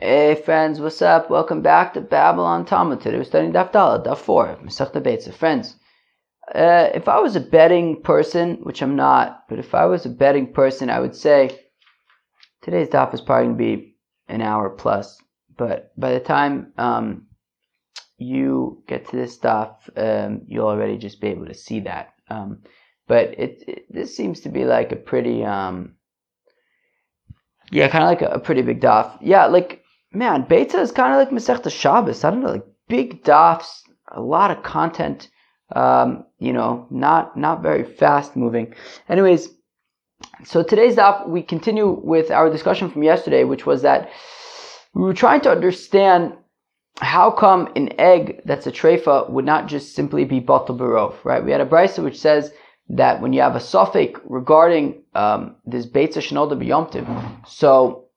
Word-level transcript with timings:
Hey 0.00 0.36
friends, 0.36 0.78
what's 0.78 1.02
up? 1.02 1.28
Welcome 1.28 1.60
back 1.60 1.94
to 1.94 2.00
Babylon 2.00 2.64
Talmud. 2.64 3.00
Today 3.00 3.16
we're 3.16 3.24
studying 3.24 3.52
Daf 3.52 3.72
Dalad, 3.72 4.06
Daf 4.06 4.18
4, 4.18 4.60
Masechta 4.62 5.02
Beitza. 5.02 5.34
Friends, 5.34 5.74
uh, 6.54 6.90
if 6.94 7.08
I 7.08 7.18
was 7.18 7.34
a 7.34 7.40
betting 7.40 8.00
person, 8.02 8.58
which 8.62 8.80
I'm 8.80 8.94
not, 8.94 9.42
but 9.48 9.58
if 9.58 9.74
I 9.74 9.86
was 9.86 10.06
a 10.06 10.10
betting 10.10 10.52
person, 10.52 10.88
I 10.88 11.00
would 11.00 11.16
say 11.16 11.50
today's 12.62 12.86
Daf 12.90 13.12
is 13.12 13.20
probably 13.20 13.46
going 13.46 13.58
to 13.58 13.76
be 13.76 13.96
an 14.28 14.40
hour 14.40 14.70
plus. 14.70 15.20
But 15.56 15.90
by 15.98 16.12
the 16.12 16.20
time 16.20 16.72
um, 16.78 17.26
you 18.18 18.84
get 18.86 19.08
to 19.08 19.16
this 19.16 19.36
Daf, 19.36 19.74
um, 19.96 20.42
you'll 20.46 20.68
already 20.68 20.96
just 20.96 21.20
be 21.20 21.26
able 21.26 21.46
to 21.46 21.54
see 21.54 21.80
that. 21.80 22.10
Um, 22.30 22.62
but 23.08 23.34
it, 23.36 23.64
it, 23.66 23.86
this 23.90 24.16
seems 24.16 24.42
to 24.42 24.48
be 24.48 24.64
like 24.64 24.92
a 24.92 24.96
pretty 24.96 25.44
um, 25.44 25.96
yeah, 27.70 27.88
kind 27.88 28.04
of 28.04 28.08
like 28.08 28.22
a, 28.22 28.36
a, 28.36 28.40
pretty 28.40 28.62
big 28.62 28.80
daf. 28.80 29.18
Yeah, 29.20 29.46
like 29.46 29.77
man, 30.12 30.44
Beitza 30.44 30.80
is 30.80 30.92
kind 30.92 31.12
of 31.12 31.18
like 31.18 31.30
Masechta 31.30 31.70
Shabbos. 31.70 32.24
I 32.24 32.30
don't 32.30 32.42
know, 32.42 32.52
like 32.52 32.66
big 32.88 33.24
dafs, 33.24 33.82
a 34.12 34.20
lot 34.20 34.50
of 34.50 34.62
content. 34.62 35.28
Um, 35.74 36.24
you 36.38 36.52
know, 36.52 36.86
not 36.90 37.36
not 37.36 37.62
very 37.62 37.84
fast 37.84 38.36
moving. 38.36 38.74
Anyways, 39.08 39.50
so 40.44 40.62
today's 40.62 40.96
daf 40.96 41.28
we 41.28 41.42
continue 41.42 41.90
with 42.02 42.30
our 42.30 42.50
discussion 42.50 42.90
from 42.90 43.02
yesterday, 43.02 43.44
which 43.44 43.66
was 43.66 43.82
that 43.82 44.10
we 44.94 45.02
were 45.02 45.14
trying 45.14 45.42
to 45.42 45.50
understand 45.50 46.32
how 47.00 47.30
come 47.30 47.70
an 47.76 47.90
egg 48.00 48.40
that's 48.44 48.66
a 48.66 48.72
treifa 48.72 49.30
would 49.30 49.44
not 49.44 49.68
just 49.68 49.94
simply 49.94 50.24
be 50.24 50.40
batal 50.40 50.76
barov, 50.76 51.14
right? 51.22 51.44
We 51.44 51.52
had 51.52 51.60
a 51.60 51.66
brisa 51.66 52.02
which 52.02 52.18
says 52.18 52.50
that 52.88 53.20
when 53.20 53.32
you 53.32 53.42
have 53.42 53.54
a 53.54 53.60
safek 53.60 54.18
regarding 54.24 55.02
um, 55.14 55.56
this 55.66 55.86
Beitza 55.86 56.20
Shenolda 56.22 56.58
B'Yomtiv, 56.60 57.06
so 57.46 58.07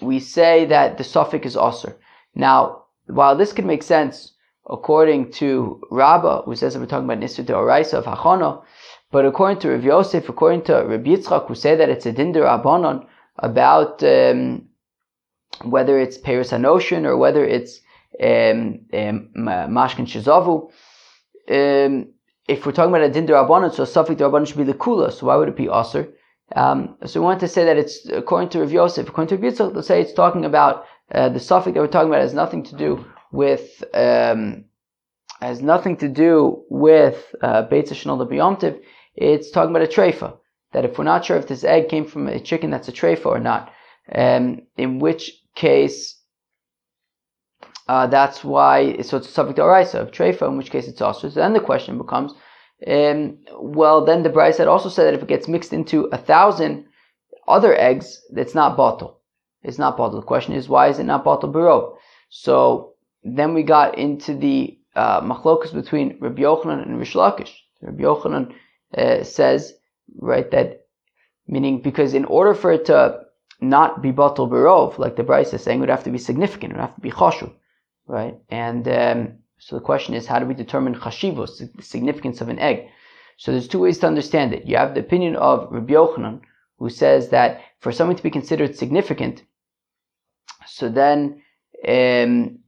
we 0.00 0.18
say 0.20 0.64
that 0.66 0.98
the 0.98 1.04
safek 1.04 1.44
is 1.44 1.56
Osir. 1.56 1.94
Now, 2.34 2.84
while 3.06 3.36
this 3.36 3.52
could 3.52 3.66
make 3.66 3.82
sense 3.82 4.32
according 4.68 5.32
to 5.32 5.82
Rabbah, 5.90 6.42
who 6.42 6.54
says 6.54 6.74
that 6.74 6.80
we're 6.80 6.86
talking 6.86 7.04
about 7.04 7.20
Nisr 7.20 7.44
de 7.44 7.52
Oraisa 7.52 7.94
of 7.94 8.04
Hachono, 8.04 8.62
but 9.10 9.26
according 9.26 9.58
to 9.60 9.70
Rav 9.70 9.84
Yosef, 9.84 10.28
according 10.28 10.62
to 10.62 10.74
Rabbi 10.74 11.10
Yitzchak, 11.10 11.48
who 11.48 11.54
say 11.54 11.74
that 11.74 11.88
it's 11.88 12.06
a 12.06 12.12
din 12.12 12.32
derabanan 12.32 13.06
about 13.38 14.02
um, 14.04 14.68
whether 15.64 15.98
it's 15.98 16.16
Peris 16.16 16.52
Hanoshin 16.52 17.04
or 17.04 17.16
whether 17.16 17.44
it's 17.44 17.80
um, 18.22 18.80
um, 18.92 19.30
Mashkin 19.36 20.06
Shizavu, 20.06 20.70
um, 21.50 22.08
if 22.46 22.64
we're 22.64 22.72
talking 22.72 22.94
about 22.94 23.02
a 23.02 23.10
din 23.10 23.26
derabanan, 23.26 23.74
so 23.74 23.84
safek 23.84 24.16
derabanan 24.16 24.46
should 24.46 24.56
be 24.56 24.64
the 24.64 24.74
kula. 24.74 25.12
So 25.12 25.26
why 25.26 25.36
would 25.36 25.48
it 25.48 25.56
be 25.56 25.68
aser? 25.68 26.12
Um, 26.56 26.96
so 27.06 27.20
we 27.20 27.24
want 27.24 27.40
to 27.40 27.48
say 27.48 27.64
that 27.64 27.76
it's 27.76 28.06
according 28.08 28.48
to 28.50 28.60
Rav 28.60 28.72
Yosef, 28.72 29.08
according 29.08 29.36
to 29.36 29.42
Rav 29.42 29.54
Yitzchak, 29.54 29.74
let's 29.74 29.88
say 29.88 30.00
it's 30.00 30.12
talking 30.12 30.44
about 30.44 30.84
uh, 31.12 31.28
the 31.28 31.38
safek 31.38 31.74
that 31.74 31.76
we're 31.76 31.86
talking 31.86 32.08
about 32.08 32.22
has 32.22 32.34
nothing 32.34 32.62
to 32.64 32.76
do 32.76 33.04
with 33.32 33.84
um, 33.94 34.64
has 35.40 35.62
nothing 35.62 35.96
to 35.98 36.08
do 36.08 36.64
with 36.68 37.34
uh, 37.42 37.66
Beitza 37.68 37.94
Shenol 37.94 38.80
It's 39.14 39.50
talking 39.50 39.70
about 39.70 39.88
a 39.88 39.92
treifa. 39.92 40.36
That 40.72 40.84
if 40.84 40.98
we're 40.98 41.04
not 41.04 41.24
sure 41.24 41.36
if 41.36 41.48
this 41.48 41.64
egg 41.64 41.88
came 41.88 42.04
from 42.06 42.28
a 42.28 42.38
chicken 42.40 42.70
that's 42.70 42.88
a 42.88 42.92
treifa 42.92 43.26
or 43.26 43.40
not, 43.40 43.72
um, 44.14 44.62
in 44.76 44.98
which 44.98 45.40
case 45.54 46.20
uh, 47.90 48.06
that's 48.06 48.44
why, 48.44 49.02
so 49.02 49.16
it's 49.16 49.28
a 49.28 49.32
subject 49.32 49.56
to 49.56 49.62
Araisa 49.62 49.94
of 49.94 50.12
Treifa, 50.12 50.46
in 50.46 50.56
which 50.56 50.70
case 50.70 50.86
it's 50.86 51.00
also. 51.00 51.28
So 51.28 51.40
then 51.40 51.54
the 51.54 51.60
question 51.60 51.98
becomes, 51.98 52.32
um, 52.86 53.38
well, 53.58 54.04
then 54.04 54.22
the 54.22 54.30
Brisa 54.30 54.58
had 54.58 54.68
also 54.68 54.88
said 54.88 55.06
that 55.06 55.14
if 55.14 55.22
it 55.22 55.28
gets 55.28 55.48
mixed 55.48 55.72
into 55.72 56.04
a 56.06 56.18
thousand 56.18 56.86
other 57.46 57.74
eggs, 57.74 58.20
it's 58.30 58.54
not 58.54 58.76
batal. 58.76 59.16
It's 59.62 59.78
not 59.78 59.96
batal. 59.98 60.20
The 60.20 60.26
question 60.26 60.54
is, 60.54 60.68
why 60.68 60.88
is 60.88 60.98
it 60.98 61.04
not 61.04 61.24
batal 61.24 61.52
baro? 61.52 61.98
So 62.30 62.94
then 63.22 63.54
we 63.54 63.62
got 63.62 63.98
into 63.98 64.34
the 64.34 64.78
uh, 64.94 65.20
machlokas 65.20 65.74
between 65.74 66.18
Rabbi 66.20 66.42
Yochanan 66.42 66.82
and 66.82 66.98
Rish 66.98 67.14
Lakish. 67.14 67.52
Rabbi 67.82 68.02
Yochanan 68.02 68.54
uh, 68.96 69.24
says, 69.24 69.74
right, 70.18 70.50
that 70.50 70.86
meaning 71.46 71.82
because 71.82 72.14
in 72.14 72.24
order 72.24 72.54
for 72.54 72.72
it 72.72 72.86
to 72.86 73.20
not 73.60 74.00
be 74.00 74.12
batal 74.12 74.48
barov, 74.48 74.98
like 74.98 75.16
the 75.16 75.24
Brisa 75.24 75.54
is 75.54 75.62
saying, 75.62 75.78
it 75.78 75.80
would 75.80 75.90
have 75.90 76.04
to 76.04 76.10
be 76.10 76.18
significant. 76.18 76.72
It 76.72 76.76
would 76.76 76.82
have 76.82 76.94
to 76.94 77.00
be 77.00 77.10
choshu 77.10 77.52
right? 78.10 78.36
And 78.50 78.86
um, 78.88 79.38
so 79.60 79.76
the 79.76 79.82
question 79.82 80.14
is, 80.14 80.26
how 80.26 80.38
do 80.38 80.46
we 80.46 80.54
determine 80.54 80.94
chashivos, 80.94 81.58
the 81.58 81.82
significance 81.82 82.40
of 82.40 82.48
an 82.48 82.58
egg? 82.58 82.88
So 83.36 83.52
there's 83.52 83.68
two 83.68 83.78
ways 83.78 83.98
to 83.98 84.06
understand 84.06 84.54
it. 84.54 84.66
You 84.66 84.76
have 84.78 84.94
the 84.94 85.00
opinion 85.00 85.36
of 85.36 85.70
Rabbi 85.70 85.92
Yochanan, 85.92 86.40
who 86.78 86.88
says 86.88 87.28
that 87.28 87.60
for 87.80 87.92
something 87.92 88.16
to 88.16 88.22
be 88.22 88.30
considered 88.30 88.74
significant, 88.76 89.42
so 90.66 90.88
then 90.88 91.42
um, 91.86 92.58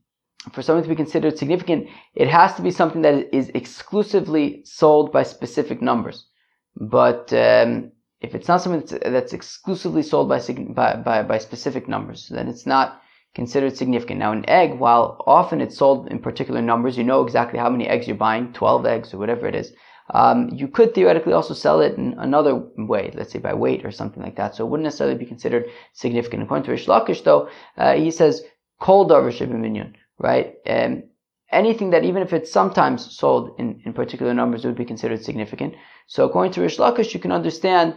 for 0.51 0.61
something 0.61 0.83
to 0.83 0.89
be 0.89 0.95
considered 0.95 1.37
significant, 1.37 1.87
it 2.13 2.27
has 2.27 2.53
to 2.55 2.61
be 2.61 2.71
something 2.71 3.01
that 3.01 3.33
is 3.35 3.49
exclusively 3.55 4.61
sold 4.63 5.11
by 5.11 5.23
specific 5.23 5.81
numbers. 5.81 6.27
But 6.75 7.33
um, 7.33 7.91
if 8.21 8.35
it's 8.35 8.47
not 8.47 8.61
something 8.61 8.81
that's, 8.81 9.03
that's 9.03 9.33
exclusively 9.33 10.03
sold 10.03 10.29
by, 10.29 10.39
by, 10.39 10.95
by, 10.95 11.23
by 11.23 11.37
specific 11.39 11.87
numbers, 11.87 12.29
then 12.29 12.47
it's 12.47 12.65
not 12.65 13.01
considered 13.35 13.75
significant. 13.75 14.19
Now, 14.19 14.31
an 14.31 14.47
egg, 14.47 14.79
while 14.79 15.21
often 15.25 15.61
it's 15.61 15.77
sold 15.77 16.07
in 16.07 16.19
particular 16.19 16.61
numbers, 16.61 16.97
you 16.97 17.03
know 17.03 17.23
exactly 17.23 17.59
how 17.59 17.69
many 17.69 17.87
eggs 17.87 18.07
you're 18.07 18.15
buying, 18.15 18.53
12 18.53 18.85
eggs 18.85 19.13
or 19.13 19.17
whatever 19.17 19.47
it 19.47 19.55
is. 19.55 19.73
Um, 20.13 20.49
you 20.51 20.67
could 20.67 20.93
theoretically 20.93 21.33
also 21.33 21.53
sell 21.53 21.81
it 21.81 21.97
in 21.97 22.13
another 22.19 22.55
way, 22.77 23.11
let's 23.15 23.31
say 23.31 23.39
by 23.39 23.53
weight 23.53 23.85
or 23.85 23.91
something 23.91 24.21
like 24.21 24.35
that. 24.35 24.55
So 24.55 24.65
it 24.65 24.69
wouldn't 24.69 24.83
necessarily 24.83 25.17
be 25.17 25.25
considered 25.25 25.65
significant. 25.93 26.43
According 26.43 26.65
to 26.65 26.71
Rish 26.71 26.87
Lakish, 26.87 27.23
though, 27.23 27.49
uh, 27.77 27.93
he 27.93 28.11
says, 28.11 28.43
kol 28.79 29.07
davar 29.07 29.49
minion, 29.49 29.95
right? 30.19 30.55
Um, 30.67 31.03
anything 31.51 31.91
that 31.91 32.03
even 32.03 32.21
if 32.21 32.33
it's 32.33 32.51
sometimes 32.51 33.15
sold 33.15 33.55
in, 33.59 33.81
in 33.85 33.93
particular 33.93 34.33
numbers 34.33 34.65
would 34.65 34.75
be 34.75 34.85
considered 34.85 35.23
significant. 35.23 35.75
So 36.07 36.25
according 36.25 36.53
to 36.53 36.61
Rish 36.61 36.77
Lakish, 36.77 37.13
you 37.13 37.19
can 37.19 37.31
understand 37.31 37.95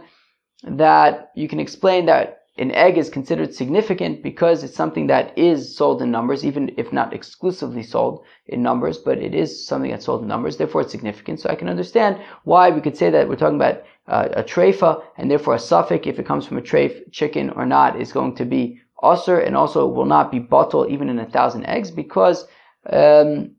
that 0.63 1.31
you 1.35 1.47
can 1.47 1.59
explain 1.59 2.05
that 2.05 2.43
an 2.59 2.71
egg 2.71 2.97
is 2.97 3.09
considered 3.09 3.53
significant 3.53 4.23
because 4.23 4.63
it's 4.63 4.75
something 4.75 5.07
that 5.07 5.37
is 5.37 5.75
sold 5.75 6.01
in 6.01 6.09
numbers, 6.11 6.45
even 6.45 6.71
if 6.77 6.91
not 6.91 7.13
exclusively 7.13 7.83
sold 7.83 8.25
in 8.47 8.63
numbers, 8.63 8.97
but 8.97 9.19
it 9.19 9.35
is 9.35 9.67
something 9.67 9.91
that's 9.91 10.05
sold 10.05 10.21
in 10.21 10.27
numbers, 10.27 10.57
therefore 10.57 10.81
it's 10.81 10.91
significant. 10.91 11.39
So 11.39 11.49
I 11.49 11.55
can 11.55 11.69
understand 11.69 12.19
why 12.43 12.69
we 12.69 12.81
could 12.81 12.97
say 12.97 13.09
that 13.09 13.29
we're 13.29 13.35
talking 13.35 13.57
about 13.57 13.83
uh, 14.07 14.29
a 14.33 14.43
treifa, 14.43 15.03
and 15.17 15.29
therefore 15.29 15.55
a 15.55 15.57
safek, 15.57 16.07
if 16.07 16.17
it 16.17 16.25
comes 16.25 16.45
from 16.45 16.57
a 16.57 16.61
treif 16.61 17.11
chicken 17.11 17.49
or 17.51 17.65
not, 17.65 17.99
is 17.99 18.11
going 18.11 18.35
to 18.35 18.45
be 18.45 18.79
usr, 19.03 19.45
and 19.45 19.55
also 19.55 19.87
will 19.87 20.05
not 20.05 20.31
be 20.31 20.39
bottle 20.39 20.87
even 20.89 21.09
in 21.09 21.19
a 21.19 21.25
thousand 21.25 21.65
eggs, 21.65 21.91
because 21.91 22.47
um, 22.89 23.51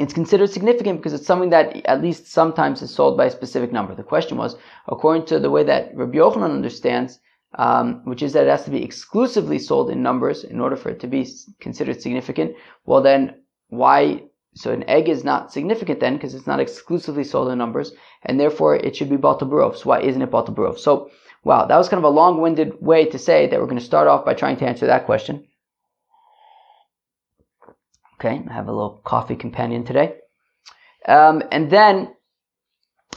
it's 0.00 0.12
considered 0.12 0.50
significant 0.50 0.98
because 0.98 1.12
it's 1.12 1.26
something 1.26 1.50
that 1.50 1.86
at 1.86 2.02
least 2.02 2.26
sometimes 2.26 2.82
is 2.82 2.92
sold 2.92 3.16
by 3.16 3.26
a 3.26 3.30
specific 3.30 3.72
number. 3.72 3.94
The 3.94 4.02
question 4.02 4.36
was, 4.36 4.56
according 4.88 5.26
to 5.26 5.38
the 5.38 5.50
way 5.50 5.62
that 5.62 5.94
Rabbi 5.94 6.18
Yochanan 6.18 6.50
understands, 6.50 7.20
um, 7.56 8.02
which 8.04 8.22
is 8.22 8.32
that 8.32 8.46
it 8.46 8.50
has 8.50 8.64
to 8.64 8.70
be 8.70 8.82
exclusively 8.82 9.58
sold 9.58 9.90
in 9.90 10.02
numbers 10.02 10.44
in 10.44 10.60
order 10.60 10.76
for 10.76 10.88
it 10.88 11.00
to 11.00 11.06
be 11.06 11.28
considered 11.60 12.00
significant, 12.00 12.54
well 12.84 13.02
then 13.02 13.34
why? 13.68 14.22
So 14.56 14.72
an 14.72 14.88
egg 14.88 15.08
is 15.08 15.24
not 15.24 15.52
significant 15.52 15.98
then 16.00 16.14
because 16.14 16.34
it's 16.34 16.46
not 16.46 16.60
exclusively 16.60 17.24
sold 17.24 17.50
in 17.50 17.58
numbers, 17.58 17.92
and 18.22 18.38
therefore 18.38 18.76
it 18.76 18.94
should 18.94 19.10
be 19.10 19.16
Batal 19.16 19.50
Barov. 19.50 19.76
So 19.76 19.88
why 19.88 20.00
isn't 20.00 20.22
it 20.22 20.30
Batal 20.30 20.54
Barov? 20.54 20.78
So 20.78 21.10
wow, 21.42 21.66
that 21.66 21.76
was 21.76 21.88
kind 21.88 21.98
of 21.98 22.10
a 22.10 22.14
long-winded 22.14 22.80
way 22.80 23.06
to 23.06 23.18
say 23.18 23.46
that 23.46 23.60
we're 23.60 23.66
going 23.66 23.78
to 23.78 23.84
start 23.84 24.08
off 24.08 24.24
by 24.24 24.34
trying 24.34 24.56
to 24.58 24.66
answer 24.66 24.86
that 24.86 25.06
question. 25.06 25.46
Okay, 28.18 28.42
I 28.48 28.52
have 28.52 28.68
a 28.68 28.72
little 28.72 29.00
coffee 29.04 29.36
companion 29.36 29.84
today. 29.84 30.14
Um, 31.06 31.42
and 31.52 31.70
then 31.70 32.14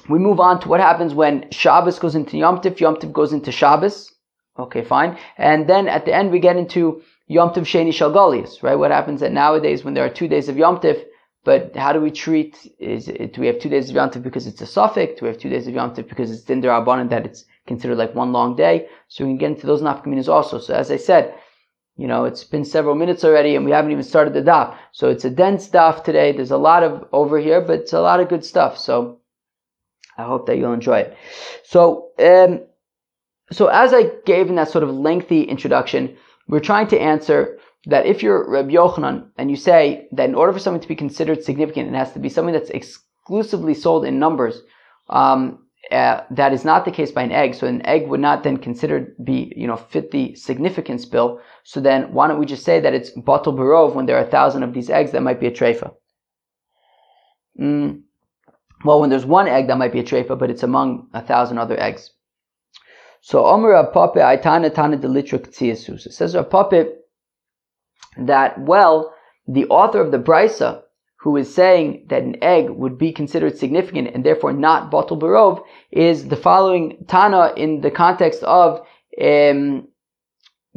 we 0.10 0.20
move 0.20 0.40
on 0.40 0.60
to 0.62 0.68
what 0.68 0.80
happens 0.80 1.14
when 1.14 1.50
Shabbos 1.52 2.00
goes 2.00 2.16
into 2.16 2.38
Yom 2.38 2.60
Tif, 2.60 2.80
Yom 2.80 2.98
Tif 2.98 3.14
goes 3.14 3.32
into 3.32 3.52
Shabbos. 3.52 4.14
Okay, 4.58 4.84
fine. 4.84 5.18
And 5.38 5.68
then 5.68 5.88
at 5.88 6.06
the 6.06 6.14
end 6.14 6.32
we 6.32 6.40
get 6.40 6.58
into 6.58 7.02
Yom 7.28 7.50
Tov 7.50 7.64
Sheni 7.64 7.90
Shalgalias, 7.90 8.64
right? 8.64 8.76
What 8.76 8.92
happens 8.92 9.20
that 9.22 9.32
nowadays 9.32 9.84
when 9.84 9.94
there 9.94 10.06
are 10.06 10.10
two 10.10 10.28
days 10.28 10.50
of 10.50 10.58
Yom 10.58 10.80
Tov, 10.80 11.04
but 11.44 11.76
how 11.76 11.94
do 11.94 12.02
we 12.02 12.12
treat, 12.12 12.74
is 12.80 13.08
it, 13.08 13.34
do 13.34 13.42
we 13.42 13.48
have 13.48 13.60
two 13.60 13.70
days 13.70 13.90
of 13.90 13.96
Yom 13.96 14.10
Tov 14.10 14.24
because 14.24 14.48
it's 14.48 14.62
a 14.62 14.66
safek? 14.66 15.18
Do 15.18 15.26
we 15.26 15.28
have 15.28 15.38
two 15.38 15.50
days 15.50 15.68
of 15.68 15.74
Yom 15.74 15.94
Tov 15.94 16.10
because 16.10 16.32
it's 16.32 16.44
din 16.44 16.62
derabanan 16.62 17.10
that 17.10 17.26
it's 17.26 17.46
considered 17.68 17.98
like 17.98 18.16
one 18.16 18.32
long 18.32 18.56
day? 18.56 18.88
So 19.10 19.26
we 19.26 19.32
can 19.32 19.38
get 19.38 19.52
into 19.52 19.68
those 19.68 19.82
nafkaminas 19.82 20.28
also. 20.28 20.60
So 20.60 20.74
as 20.74 20.90
I 20.92 20.98
said, 20.98 21.36
you 21.96 22.08
know, 22.08 22.26
it's 22.26 22.44
been 22.44 22.66
several 22.66 22.96
minutes 22.96 23.24
already 23.24 23.56
and 23.56 23.66
we 23.66 23.72
haven't 23.72 23.92
even 23.92 24.04
started 24.04 24.34
the 24.34 24.42
daf. 24.42 24.76
So 24.92 25.10
it's 25.10 25.26
a 25.26 25.30
dense 25.30 25.70
daf 25.70 26.04
today. 26.04 26.32
There's 26.32 26.52
a 26.52 26.58
lot 26.58 26.84
of 26.84 27.08
over 27.12 27.40
here, 27.40 27.62
but 27.62 27.82
it's 27.82 27.94
a 27.94 28.02
lot 28.02 28.20
of 28.20 28.30
good 28.30 28.46
stuff. 28.46 28.78
So 28.78 29.20
I 30.18 30.24
hope 30.24 30.48
that 30.48 30.58
you'll 30.58 30.74
enjoy 30.74 31.00
it. 31.00 31.18
So, 31.64 32.10
um, 32.20 32.62
so 33.52 33.68
as 33.68 33.94
I 33.94 34.12
gave 34.26 34.50
in 34.50 34.56
that 34.56 34.70
sort 34.70 34.84
of 34.84 34.90
lengthy 34.90 35.44
introduction, 35.44 36.18
we're 36.48 36.60
trying 36.60 36.88
to 36.88 37.00
answer 37.00 37.60
that 37.86 38.06
if 38.06 38.22
you're 38.22 38.50
Reb 38.50 38.70
Yochanan 38.70 39.30
and 39.38 39.50
you 39.50 39.56
say 39.56 40.08
that 40.12 40.30
in 40.30 40.36
order 40.36 40.52
for 40.52 40.60
something 40.60 40.82
to 40.82 40.88
be 40.88 40.96
considered 40.96 41.44
significant, 41.44 41.90
it 41.90 41.98
has 41.98 42.12
to 42.14 42.20
be 42.20 42.30
something 42.30 42.54
that's 42.54 42.70
exclusively 42.70 43.74
sold 43.74 44.06
in 44.06 44.20
numbers, 44.20 44.62
um, 45.10 45.60
uh, 45.92 46.22
that 46.32 46.52
is 46.52 46.66
not 46.66 46.84
the 46.84 46.92
case 46.92 47.12
by 47.12 47.24
an 47.24 47.32
egg. 47.32 47.56
So 47.56 47.66
an 47.66 47.86
egg 47.86 48.08
would 48.08 48.20
not 48.20 48.44
then 48.44 48.58
considered 48.58 49.16
be, 49.24 49.54
you 49.56 49.68
know, 49.68 49.78
fit 49.78 50.12
the 50.12 50.36
significance 50.36 51.06
bill. 51.06 51.40
So 51.64 51.80
then 51.80 52.12
why 52.12 52.28
don't 52.28 52.40
we 52.40 52.46
just 52.46 52.66
say 52.66 52.82
that 52.82 52.94
it's 52.94 53.12
batal 53.12 53.56
barov 53.56 53.96
when 53.96 54.06
there 54.06 54.18
are 54.18 54.26
a 54.26 54.30
thousand 54.30 54.64
of 54.64 54.74
these 54.74 54.90
eggs 54.90 55.12
that 55.12 55.24
might 55.24 55.40
be 55.40 55.48
a 55.48 55.52
treifa? 55.52 55.94
Mm. 57.60 58.02
Well, 58.84 59.00
when 59.00 59.10
there's 59.10 59.26
one 59.26 59.48
egg 59.48 59.68
that 59.68 59.78
might 59.78 59.94
be 59.94 60.00
a 60.00 60.04
treifa, 60.04 60.38
but 60.38 60.50
it's 60.50 60.64
among 60.64 61.08
a 61.14 61.22
thousand 61.22 61.58
other 61.58 61.80
eggs. 61.80 62.12
So 63.28 63.46
Omer 63.46 63.74
Apape 63.74 64.22
Aitana 64.22 64.74
Tana 64.74 64.96
Delitra 64.96 65.38
Ktziasus. 65.38 66.06
It 66.06 66.14
says 66.14 66.34
Apape 66.34 66.94
that 68.18 68.58
well, 68.58 69.14
the 69.46 69.66
author 69.66 70.00
of 70.00 70.12
the 70.12 70.18
Brisa 70.18 70.84
who 71.18 71.36
is 71.36 71.54
saying 71.54 72.06
that 72.08 72.24
an 72.24 72.42
egg 72.42 72.70
would 72.70 72.98
be 72.98 73.12
considered 73.12 73.58
significant 73.58 74.12
and 74.14 74.24
therefore 74.24 74.54
not 74.54 74.90
batal 74.90 75.20
barov 75.20 75.62
is 75.92 76.30
the 76.30 76.38
following 76.38 77.04
Tana 77.10 77.52
in 77.58 77.82
the 77.82 77.92
context 77.92 78.44
of 78.44 78.80
um, 79.22 79.90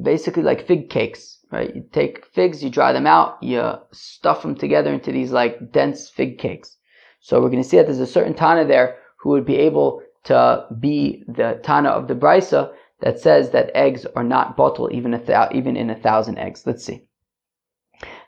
basically 0.03 0.43
like 0.43 0.67
fig 0.67 0.91
cakes, 0.91 1.39
right? 1.53 1.73
You 1.73 1.85
take 1.93 2.27
figs, 2.27 2.65
you 2.65 2.69
dry 2.71 2.93
them 2.93 3.07
out, 3.07 3.41
you 3.41 3.63
stuff 3.93 4.43
them 4.43 4.57
together 4.57 4.93
into 4.93 5.13
these 5.13 5.31
like 5.31 5.71
dense 5.71 6.11
fig 6.11 6.39
cakes. 6.39 6.79
So 7.21 7.41
we're 7.41 7.51
going 7.51 7.63
to 7.63 7.69
see 7.69 7.77
that 7.77 7.87
there's 7.87 8.01
a 8.01 8.09
certain 8.09 8.35
Tana 8.35 8.65
there 8.65 8.97
who 9.21 9.31
would 9.31 9.47
be 9.47 9.59
able 9.59 10.03
to 10.25 10.67
be 10.79 11.25
the 11.27 11.61
Tana 11.63 11.91
of 11.91 12.09
the 12.09 12.15
Brisa 12.15 12.73
that 13.01 13.19
says 13.19 13.51
that 13.51 13.71
eggs 13.75 14.07
are 14.17 14.25
not 14.25 14.57
batal 14.57 14.93
even, 14.93 15.15
even 15.53 15.77
in 15.77 15.91
a 15.91 15.95
thousand 15.95 16.39
eggs. 16.39 16.67
Let's 16.67 16.85
see. 16.85 17.05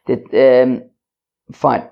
That, 0.06 0.22
um, 0.34 0.90
fine. 1.52 1.88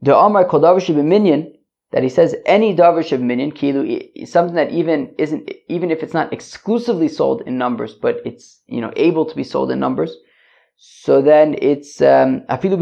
The 0.00 0.16
Amar 0.16 0.44
Kol 0.46 0.60
Davar 0.60 1.54
that 1.90 2.02
he 2.02 2.08
says 2.08 2.36
any 2.46 2.76
Davar 2.76 3.20
Minion, 3.20 3.52
Kilu, 3.52 4.26
something 4.26 4.54
that 4.54 4.70
even 4.70 5.14
isn't, 5.18 5.50
even 5.68 5.90
if 5.90 6.02
it's 6.02 6.14
not 6.14 6.32
exclusively 6.32 7.08
sold 7.08 7.42
in 7.42 7.56
numbers, 7.56 7.94
but 7.94 8.20
it's, 8.24 8.60
you 8.66 8.80
know, 8.80 8.92
able 8.96 9.24
to 9.24 9.34
be 9.34 9.44
sold 9.44 9.70
in 9.70 9.80
numbers, 9.80 10.16
so 10.76 11.22
then 11.22 11.56
it's, 11.60 12.00
um, 12.02 12.42
Afilu. 12.50 12.78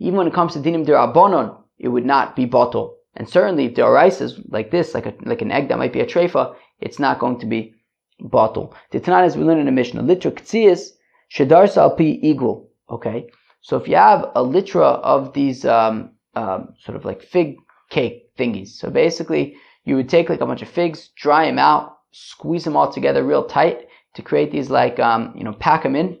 Even 0.00 0.16
when 0.16 0.26
it 0.26 0.34
comes 0.34 0.52
to 0.52 0.60
Dinim 0.60 0.86
Darabonon, 0.86 1.56
it 1.78 1.88
would 1.88 2.06
not 2.06 2.34
be 2.36 2.46
batal. 2.46 2.97
And 3.18 3.28
certainly 3.28 3.66
is 3.66 4.40
like 4.48 4.70
this, 4.70 4.94
like 4.94 5.06
a, 5.06 5.14
like 5.22 5.42
an 5.42 5.50
egg 5.50 5.68
that 5.68 5.78
might 5.78 5.92
be 5.92 6.00
a 6.00 6.06
treifa, 6.06 6.54
it's 6.80 7.00
not 7.00 7.18
going 7.18 7.40
to 7.40 7.46
be 7.46 7.74
batal. 8.22 8.72
The 8.92 9.00
Tanan 9.00 9.26
is 9.26 9.36
we 9.36 9.42
learn 9.42 9.58
in 9.58 9.66
a 9.66 9.72
Mishnah, 9.72 10.02
Litra 10.04 10.30
Ktsias, 10.30 10.90
Shadarsa 11.34 11.96
Alpi 11.96 12.22
Igul. 12.22 12.66
Okay. 12.88 13.26
So 13.60 13.76
if 13.76 13.88
you 13.88 13.96
have 13.96 14.22
a 14.36 14.44
litra 14.44 15.00
of 15.02 15.32
these 15.32 15.64
um, 15.64 16.12
um, 16.36 16.74
sort 16.78 16.96
of 16.96 17.04
like 17.04 17.20
fig 17.20 17.56
cake 17.90 18.30
thingies, 18.38 18.68
so 18.68 18.88
basically 18.88 19.56
you 19.84 19.96
would 19.96 20.08
take 20.08 20.30
like 20.30 20.40
a 20.40 20.46
bunch 20.46 20.62
of 20.62 20.68
figs, 20.68 21.10
dry 21.16 21.46
them 21.46 21.58
out, 21.58 21.98
squeeze 22.12 22.64
them 22.64 22.76
all 22.76 22.90
together 22.90 23.24
real 23.24 23.44
tight 23.44 23.88
to 24.14 24.22
create 24.22 24.52
these 24.52 24.70
like 24.70 25.00
um, 25.00 25.34
you 25.36 25.42
know 25.42 25.52
pack 25.54 25.82
them 25.82 25.96
in 25.96 26.16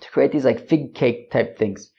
to 0.00 0.10
create 0.10 0.32
these 0.32 0.44
like 0.44 0.68
fig 0.68 0.94
cake 0.96 1.30
type 1.30 1.56
things. 1.56 1.92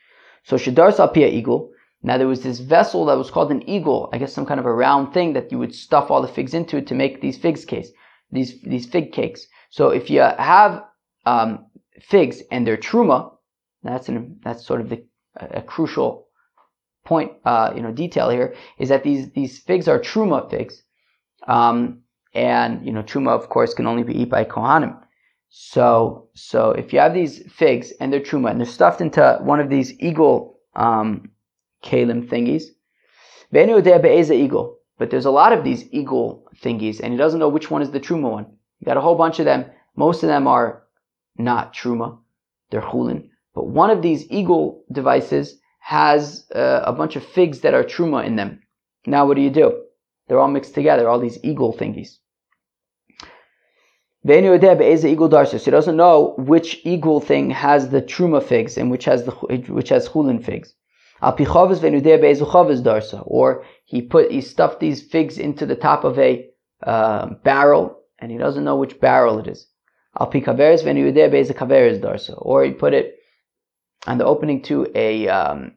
So 0.44 0.58
shadar 0.58 0.94
salpia 0.94 1.32
eagle. 1.32 1.72
Now 2.02 2.18
there 2.18 2.28
was 2.28 2.44
this 2.44 2.60
vessel 2.60 3.06
that 3.06 3.18
was 3.18 3.30
called 3.30 3.52
an 3.52 3.68
eagle, 3.70 4.10
I 4.14 4.18
guess 4.18 4.34
some 4.34 4.46
kind 4.46 4.60
of 4.60 4.66
a 4.66 4.74
round 4.74 5.14
thing 5.14 5.34
that 5.34 5.52
you 5.52 5.60
would 5.60 5.76
stuff 5.76 6.10
all 6.10 6.22
the 6.22 6.28
figs 6.28 6.54
into 6.54 6.82
to 6.82 6.96
make 6.96 7.20
these 7.20 7.38
figs 7.38 7.66
case, 7.66 7.92
these 8.32 8.62
these 8.62 8.86
fig 8.86 9.12
cakes. 9.12 9.48
So 9.70 9.90
if 9.90 10.10
you 10.10 10.22
have 10.22 10.84
um, 11.26 11.66
figs 12.02 12.42
and 12.52 12.66
they're 12.66 12.78
truma, 12.78 13.32
that's 13.84 14.08
an, 14.08 14.40
that's 14.44 14.66
sort 14.66 14.82
of 14.82 14.90
the 14.90 15.04
a 15.36 15.62
crucial 15.62 16.28
point, 17.06 17.32
uh, 17.46 17.74
you 17.76 17.82
know, 17.82 17.92
detail 17.92 18.30
here 18.30 18.56
is 18.78 18.90
that 18.90 19.04
these 19.04 19.32
these 19.32 19.60
figs 19.60 19.88
are 19.88 20.00
truma 20.00 20.50
figs, 20.50 20.84
um, 21.48 22.02
and 22.34 22.86
you 22.86 22.94
know, 22.94 23.04
truma 23.04 23.32
of 23.32 23.50
course 23.50 23.74
can 23.74 23.88
only 23.88 24.04
be 24.04 24.14
eaten 24.14 24.30
by 24.30 24.46
kohanim. 24.46 24.98
So 25.50 26.30
so 26.34 26.72
if 26.72 26.94
you 26.94 27.00
have 27.00 27.14
these 27.14 27.44
figs 27.52 27.92
and 28.00 28.14
they're 28.14 28.22
truma 28.22 28.52
and 28.52 28.60
they're 28.60 28.68
stuffed 28.68 29.02
into 29.02 29.40
one 29.42 29.60
of 29.60 29.70
these 29.70 30.00
eagle 30.00 30.60
um, 30.76 31.30
kalim 31.84 32.28
thingies, 32.28 32.64
eagle. 34.36 34.78
But 34.98 35.10
there's 35.10 35.26
a 35.26 35.32
lot 35.32 35.54
of 35.54 35.64
these 35.64 35.92
eagle 35.94 36.46
thingies, 36.62 37.00
and 37.00 37.14
he 37.14 37.18
doesn't 37.18 37.40
know 37.40 37.50
which 37.50 37.72
one 37.72 37.82
is 37.82 37.92
the 37.92 38.00
truma 38.00 38.32
one. 38.32 38.46
You 38.80 38.86
got 38.86 38.98
a 38.98 39.02
whole 39.02 39.16
bunch 39.16 39.40
of 39.40 39.46
them. 39.46 39.66
Most 39.96 40.24
of 40.24 40.28
them 40.28 40.48
are 40.48 40.84
not 41.38 41.74
truma; 41.74 42.20
they're 42.70 42.82
chulin. 42.82 43.30
But 43.56 43.68
one 43.68 43.90
of 43.90 44.02
these 44.02 44.30
eagle 44.30 44.84
devices 44.92 45.60
has 45.80 46.46
uh, 46.54 46.82
a 46.86 46.94
bunch 46.94 47.16
of 47.16 47.26
figs 47.26 47.62
that 47.62 47.74
are 47.74 47.84
truma 47.84 48.26
in 48.26 48.36
them. 48.36 48.62
Now 49.06 49.26
what 49.26 49.36
do 49.36 49.42
you 49.42 49.50
do? 49.50 49.84
They're 50.28 50.40
all 50.40 50.48
mixed 50.48 50.76
together, 50.76 51.10
all 51.10 51.20
these 51.20 51.40
eagle 51.44 51.74
thingies. 51.74 52.20
eagle 55.06 55.30
So 55.32 55.58
he 55.58 55.72
doesn't 55.72 55.96
know 55.96 56.36
which 56.38 56.82
eagle 56.86 57.20
thing 57.20 57.50
has 57.52 57.90
the 57.90 58.02
truma 58.02 58.44
figs 58.44 58.78
and 58.78 58.92
which 58.92 59.06
has 59.06 59.24
the 59.24 59.32
which 59.70 59.90
has 59.90 60.10
chulin 60.10 60.44
figs. 60.44 60.76
Or 63.24 63.66
he 63.86 64.02
put 64.02 64.32
he 64.32 64.42
stuffed 64.42 64.80
these 64.80 65.02
figs 65.02 65.38
into 65.38 65.66
the 65.66 65.76
top 65.76 66.04
of 66.04 66.18
a 66.20 66.48
uh, 66.84 67.28
barrel 67.44 68.00
and 68.20 68.32
he 68.32 68.38
doesn't 68.38 68.64
know 68.64 68.78
which 68.78 69.00
barrel 69.00 69.40
it 69.40 69.48
is. 69.48 69.68
Or 70.20 70.32
he 72.64 72.72
put 72.72 72.94
it 72.94 73.16
on 74.08 74.18
the 74.18 74.26
opening 74.26 74.62
to 74.64 74.88
a 74.96 75.28
um, 75.28 75.74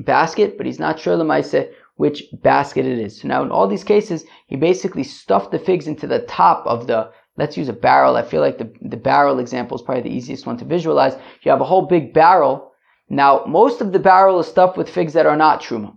basket, 0.00 0.56
but 0.56 0.66
he's 0.66 0.78
not 0.78 0.98
sure 0.98 1.16
lemaise 1.16 1.68
which 1.96 2.24
basket 2.42 2.84
it 2.84 2.98
is. 2.98 3.20
So 3.20 3.28
now 3.28 3.42
in 3.42 3.50
all 3.50 3.66
these 3.66 3.84
cases, 3.84 4.24
he 4.46 4.56
basically 4.56 5.02
stuffed 5.02 5.50
the 5.50 5.58
figs 5.58 5.86
into 5.86 6.06
the 6.06 6.20
top 6.20 6.66
of 6.66 6.86
the, 6.86 7.10
let's 7.36 7.56
use 7.56 7.68
a 7.68 7.72
barrel. 7.72 8.16
I 8.16 8.22
feel 8.22 8.42
like 8.42 8.58
the, 8.58 8.70
the 8.82 8.96
barrel 8.96 9.38
example 9.38 9.76
is 9.76 9.82
probably 9.82 10.02
the 10.02 10.14
easiest 10.14 10.46
one 10.46 10.58
to 10.58 10.64
visualize. 10.64 11.14
You 11.42 11.50
have 11.50 11.60
a 11.60 11.64
whole 11.64 11.86
big 11.86 12.12
barrel. 12.12 12.72
Now, 13.08 13.44
most 13.46 13.80
of 13.80 13.92
the 13.92 13.98
barrel 13.98 14.40
is 14.40 14.46
stuffed 14.46 14.76
with 14.76 14.90
figs 14.90 15.12
that 15.12 15.26
are 15.26 15.36
not 15.36 15.62
truma. 15.62 15.96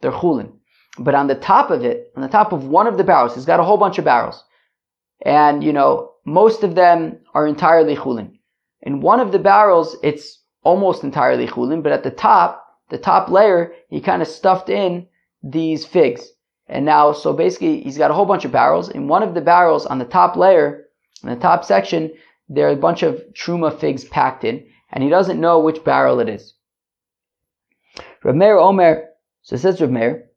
They're 0.00 0.12
chulin. 0.12 0.52
But 0.98 1.14
on 1.14 1.26
the 1.26 1.34
top 1.34 1.70
of 1.70 1.84
it, 1.84 2.12
on 2.16 2.22
the 2.22 2.28
top 2.28 2.52
of 2.52 2.66
one 2.66 2.86
of 2.86 2.96
the 2.96 3.04
barrels, 3.04 3.34
he's 3.34 3.46
got 3.46 3.60
a 3.60 3.64
whole 3.64 3.78
bunch 3.78 3.98
of 3.98 4.04
barrels. 4.04 4.44
And, 5.22 5.64
you 5.64 5.72
know, 5.72 6.12
most 6.24 6.62
of 6.62 6.74
them 6.74 7.18
are 7.34 7.46
entirely 7.46 7.96
chulin. 7.96 8.38
In 8.82 9.00
one 9.00 9.20
of 9.20 9.32
the 9.32 9.38
barrels, 9.38 9.96
it's 10.02 10.42
almost 10.62 11.02
entirely 11.02 11.46
chulin, 11.46 11.82
but 11.82 11.92
at 11.92 12.04
the 12.04 12.10
top, 12.10 12.64
the 12.90 12.98
top 12.98 13.30
layer, 13.30 13.72
he 13.88 14.00
kind 14.00 14.22
of 14.22 14.28
stuffed 14.28 14.68
in 14.68 15.06
these 15.42 15.86
figs. 15.86 16.30
And 16.66 16.84
now, 16.84 17.12
so 17.12 17.32
basically, 17.32 17.80
he's 17.80 17.98
got 17.98 18.10
a 18.10 18.14
whole 18.14 18.26
bunch 18.26 18.44
of 18.44 18.52
barrels. 18.52 18.88
In 18.88 19.08
one 19.08 19.22
of 19.22 19.34
the 19.34 19.40
barrels 19.40 19.86
on 19.86 19.98
the 19.98 20.04
top 20.04 20.36
layer, 20.36 20.86
in 21.22 21.30
the 21.30 21.36
top 21.36 21.64
section, 21.64 22.12
there 22.48 22.68
are 22.68 22.72
a 22.72 22.76
bunch 22.76 23.02
of 23.02 23.22
truma 23.32 23.78
figs 23.78 24.04
packed 24.04 24.44
in, 24.44 24.66
and 24.94 25.02
he 25.02 25.10
doesn't 25.10 25.40
know 25.40 25.58
which 25.58 25.84
barrel 25.84 26.20
it 26.20 26.28
is. 26.28 26.54
Rav 28.22 28.34
Meir 28.34 28.56
Omer, 28.56 29.04
so 29.42 29.56
says 29.56 29.80
Rav 29.80 29.90
Meir, 29.90 30.30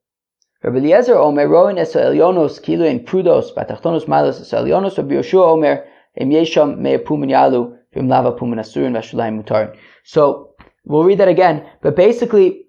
Rav 0.63 0.75
Eliezer 0.75 1.15
Omer, 1.15 1.47
Roin 1.47 1.77
es 1.77 1.93
Elyonos, 1.93 2.61
Kilo 2.61 2.85
in 2.85 3.05
Prudos, 3.05 3.53
Batachtonos 3.55 4.07
Milos 4.07 4.41
es 4.41 4.51
Elyonos, 4.51 4.97
Rav 4.97 5.07
Yoshua 5.07 5.53
Omer, 5.53 5.85
Em 6.17 6.31
Yesham 6.31 6.79
Meir 6.79 6.99
Yalu, 6.99 7.77
Vim 7.93 8.09
Lava 8.09 8.31
Pumin 8.33 8.59
Asurin, 8.59 8.93
Vashulayim 8.93 9.41
Mutarin. 9.41 9.77
So 10.03 10.55
we'll 10.83 11.03
read 11.03 11.19
that 11.19 11.27
again. 11.27 11.63
But 11.81 11.95
basically, 11.95 12.65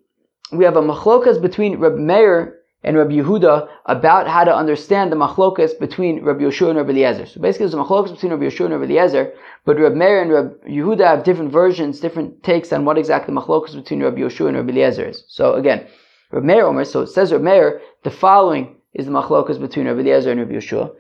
we 0.53 0.65
have 0.65 0.77
a 0.77 0.83
machlokas 0.83 1.41
between 1.41 1.79
Reb 1.79 1.97
Meir 1.97 2.58
and 2.85 2.97
Reb 2.97 3.09
Yehuda 3.09 3.69
about 3.87 4.29
how 4.29 4.45
to 4.45 4.55
understand 4.55 5.11
the 5.11 5.17
machlokas 5.17 5.79
between 5.79 6.25
Reb 6.25 6.39
Yeshua 6.39 6.71
and 6.71 6.79
Reb 6.79 6.91
Eliezer. 6.91 7.27
So 7.27 7.41
basically, 7.41 7.67
there's 7.67 7.75
a 7.75 7.79
machlokas 7.79 8.13
between 8.13 8.33
Reb 8.33 8.41
Yeshua 8.41 8.67
and 8.67 8.81
Reb 8.81 8.91
Eliezer, 8.91 9.33
but 9.65 9.79
Reb 9.79 9.95
Meir 9.95 10.23
and 10.23 10.33
Reb 10.33 10.65
Yehuda 10.65 11.07
have 11.07 11.25
different 11.25 11.53
versions, 11.53 12.01
different 12.01 12.43
takes 12.43 12.73
on 12.73 12.85
what 12.85 12.99
exactly 12.99 13.35
the 13.35 13.41
machlokas 13.41 13.75
between 13.75 14.03
Reb 14.03 14.17
Yeshua 14.17 14.49
and 14.49 14.57
Reb 14.57 14.71
Eliezer 14.71 15.09
is. 15.09 15.25
So 15.29 15.55
again, 15.55 15.87
Reb 16.31 16.45
Meir 16.45 16.67
Omer, 16.67 16.85
so 16.85 17.03
it 17.03 17.09
says 17.09 17.33
Reb 17.33 17.43
Meir, 17.43 17.81
the 18.05 18.11
following 18.11 18.77
is 18.95 19.07
the 19.07 19.13
machlokas 19.13 19.61
between 19.61 19.87
Reb 19.87 19.99
Eliezer 19.99 20.31
and 20.31 20.41
Reb 20.41 20.51
Yeshua. 20.51 20.93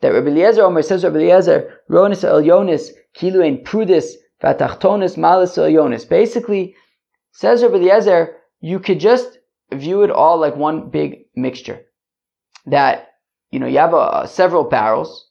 That 0.00 0.12
Reb 0.12 0.26
Eliezer 0.26 0.62
Omer 0.62 0.82
says 0.82 1.04
Reb 1.04 1.16
Eliezer, 1.16 1.80
Ronis 1.88 2.24
El 2.24 2.42
Yonis, 2.42 2.90
Kilu 3.16 3.62
Prudis, 3.64 4.14
Vatachtonis 4.44 5.16
malis 5.16 5.56
yonis. 5.56 6.06
Basically, 6.06 6.74
says 7.32 7.62
Rabbi 7.62 7.76
Eliezer, 7.76 8.36
you 8.60 8.78
could 8.78 9.00
just 9.00 9.38
view 9.72 10.02
it 10.02 10.10
all 10.10 10.38
like 10.38 10.56
one 10.56 10.90
big 10.90 11.26
mixture. 11.34 11.82
That, 12.66 13.08
you 13.50 13.58
know, 13.58 13.66
you 13.66 13.78
have 13.78 13.94
a, 13.94 14.26
several 14.28 14.64
barrels, 14.64 15.28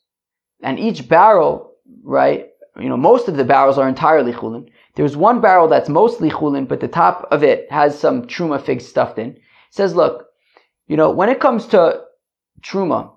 and 0.61 0.79
each 0.79 1.09
barrel, 1.09 1.75
right, 2.03 2.49
you 2.79 2.89
know, 2.89 2.97
most 2.97 3.27
of 3.27 3.37
the 3.37 3.43
barrels 3.43 3.77
are 3.77 3.87
entirely 3.87 4.31
chulin. 4.31 4.69
There's 4.95 5.17
one 5.17 5.41
barrel 5.41 5.67
that's 5.67 5.89
mostly 5.89 6.29
chulin, 6.29 6.67
but 6.67 6.79
the 6.79 6.87
top 6.87 7.27
of 7.31 7.43
it 7.43 7.71
has 7.71 7.97
some 7.97 8.27
truma 8.27 8.63
figs 8.63 8.87
stuffed 8.87 9.19
in. 9.19 9.31
It 9.31 9.41
says, 9.71 9.95
look, 9.95 10.27
you 10.87 10.97
know, 10.97 11.11
when 11.11 11.29
it 11.29 11.39
comes 11.39 11.65
to 11.67 12.01
truma, 12.61 13.11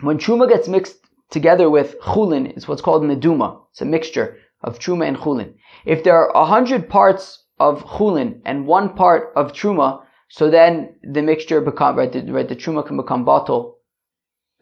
when 0.00 0.18
truma 0.18 0.48
gets 0.48 0.68
mixed 0.68 0.96
together 1.30 1.68
with 1.68 1.98
chulin, 2.00 2.46
it's 2.56 2.68
what's 2.68 2.82
called 2.82 3.02
meduma. 3.02 3.60
It's 3.70 3.80
a 3.80 3.84
mixture 3.84 4.38
of 4.62 4.78
truma 4.78 5.08
and 5.08 5.16
chulin. 5.16 5.54
If 5.84 6.04
there 6.04 6.16
are 6.16 6.30
a 6.30 6.46
hundred 6.46 6.88
parts 6.88 7.44
of 7.60 7.84
chulin 7.84 8.40
and 8.44 8.66
one 8.66 8.94
part 8.94 9.32
of 9.36 9.52
truma, 9.52 10.02
so 10.28 10.50
then 10.50 10.94
the 11.02 11.22
mixture 11.22 11.60
become 11.60 11.96
right. 11.96 12.12
The, 12.12 12.22
right, 12.32 12.48
the 12.48 12.56
truma 12.56 12.86
can 12.86 12.96
become 12.96 13.24
batal 13.24 13.74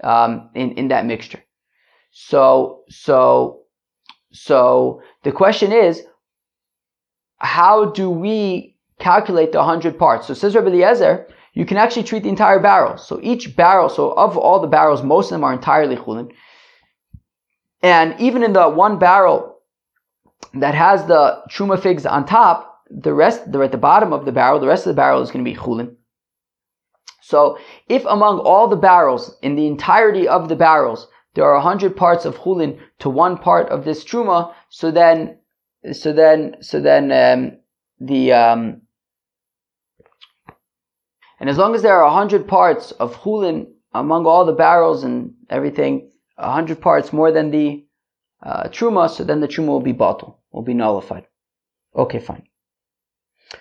um, 0.03 0.51
in 0.55 0.73
in 0.73 0.89
that 0.89 1.07
mixture. 1.07 1.43
So 2.11 2.83
so 2.89 3.63
so 4.33 5.03
the 5.23 5.33
question 5.33 5.73
is, 5.73 6.03
how 7.39 7.87
do 7.87 8.11
we 8.11 8.77
calculate 8.99 9.53
the 9.53 9.63
hundred 9.63 9.99
parts? 9.99 10.27
So 10.27 10.35
says 10.35 10.55
Rabbi 10.55 10.69
Eliezer, 10.69 11.27
you 11.53 11.65
can 11.65 11.77
actually 11.77 12.05
treat 12.05 12.23
the 12.23 12.29
entire 12.29 12.61
barrel. 12.61 12.97
So 12.99 13.19
each 13.23 13.57
barrel, 13.57 13.89
so 13.89 14.13
of 14.13 14.37
all 14.37 14.61
the 14.61 14.67
barrels, 14.67 15.03
most 15.03 15.27
of 15.27 15.31
them 15.31 15.45
are 15.45 15.53
entirely 15.53 15.97
chulin. 15.97 16.31
And 17.83 18.19
even 18.21 18.43
in 18.43 18.53
the 18.53 18.69
one 18.69 18.99
barrel 18.99 19.59
that 20.55 20.75
has 20.75 21.07
the 21.07 21.43
truma 21.51 21.81
figs 21.81 22.07
on 22.07 22.27
top, 22.27 22.76
the 22.91 23.13
rest, 23.13 23.51
they're 23.51 23.63
at 23.63 23.73
the 23.73 23.79
bottom 23.79 24.13
of 24.13 24.25
the 24.25 24.33
barrel, 24.33 24.61
the 24.61 24.67
rest 24.67 24.87
of 24.87 24.91
the 24.91 25.01
barrel 25.01 25.23
is 25.23 25.31
going 25.31 25.45
to 25.45 25.51
be 25.51 25.57
chulin. 25.57 25.97
So 27.23 27.59
if 27.89 28.05
among 28.05 28.39
all 28.41 28.69
the 28.69 28.77
barrels, 28.77 29.37
in 29.43 29.57
the 29.57 29.67
entirety 29.67 30.29
of 30.29 30.49
the 30.49 30.57
barrels, 30.57 31.09
there 31.35 31.45
are 31.45 31.55
100 31.55 31.97
parts 31.97 32.25
of 32.25 32.37
chulin 32.39 32.79
to 33.01 33.11
one 33.11 33.37
part 33.37 33.69
of 33.69 33.85
this 33.85 34.05
truma, 34.05 34.55
so 34.71 34.91
then, 34.91 35.39
so 35.93 36.13
then, 36.13 36.57
so 36.61 36.81
then, 36.81 37.13
um, 37.13 37.59
the, 37.99 38.33
um, 38.33 38.83
and 41.41 41.51
as 41.51 41.59
long 41.59 41.75
as 41.75 41.83
there 41.83 41.97
are 41.97 42.07
100 42.07 42.47
parts 42.47 42.93
of 42.93 43.17
chulin 43.17 43.67
among 43.93 44.27
all 44.27 44.45
the 44.45 44.53
barrels 44.53 45.05
and 45.05 45.35
everything, 45.51 46.11
100 46.37 46.81
parts 46.81 47.13
more 47.13 47.33
than 47.33 47.51
the 47.51 47.85
uh, 48.43 48.69
truma, 48.69 49.11
so 49.11 49.25
then 49.25 49.41
the 49.41 49.49
truma 49.49 49.69
will 49.69 49.81
be 49.81 49.93
batal, 49.93 50.37
will 50.53 50.63
be 50.63 50.75
nullified. 50.75 51.27
Okay, 51.95 52.21
fine. 52.21 52.47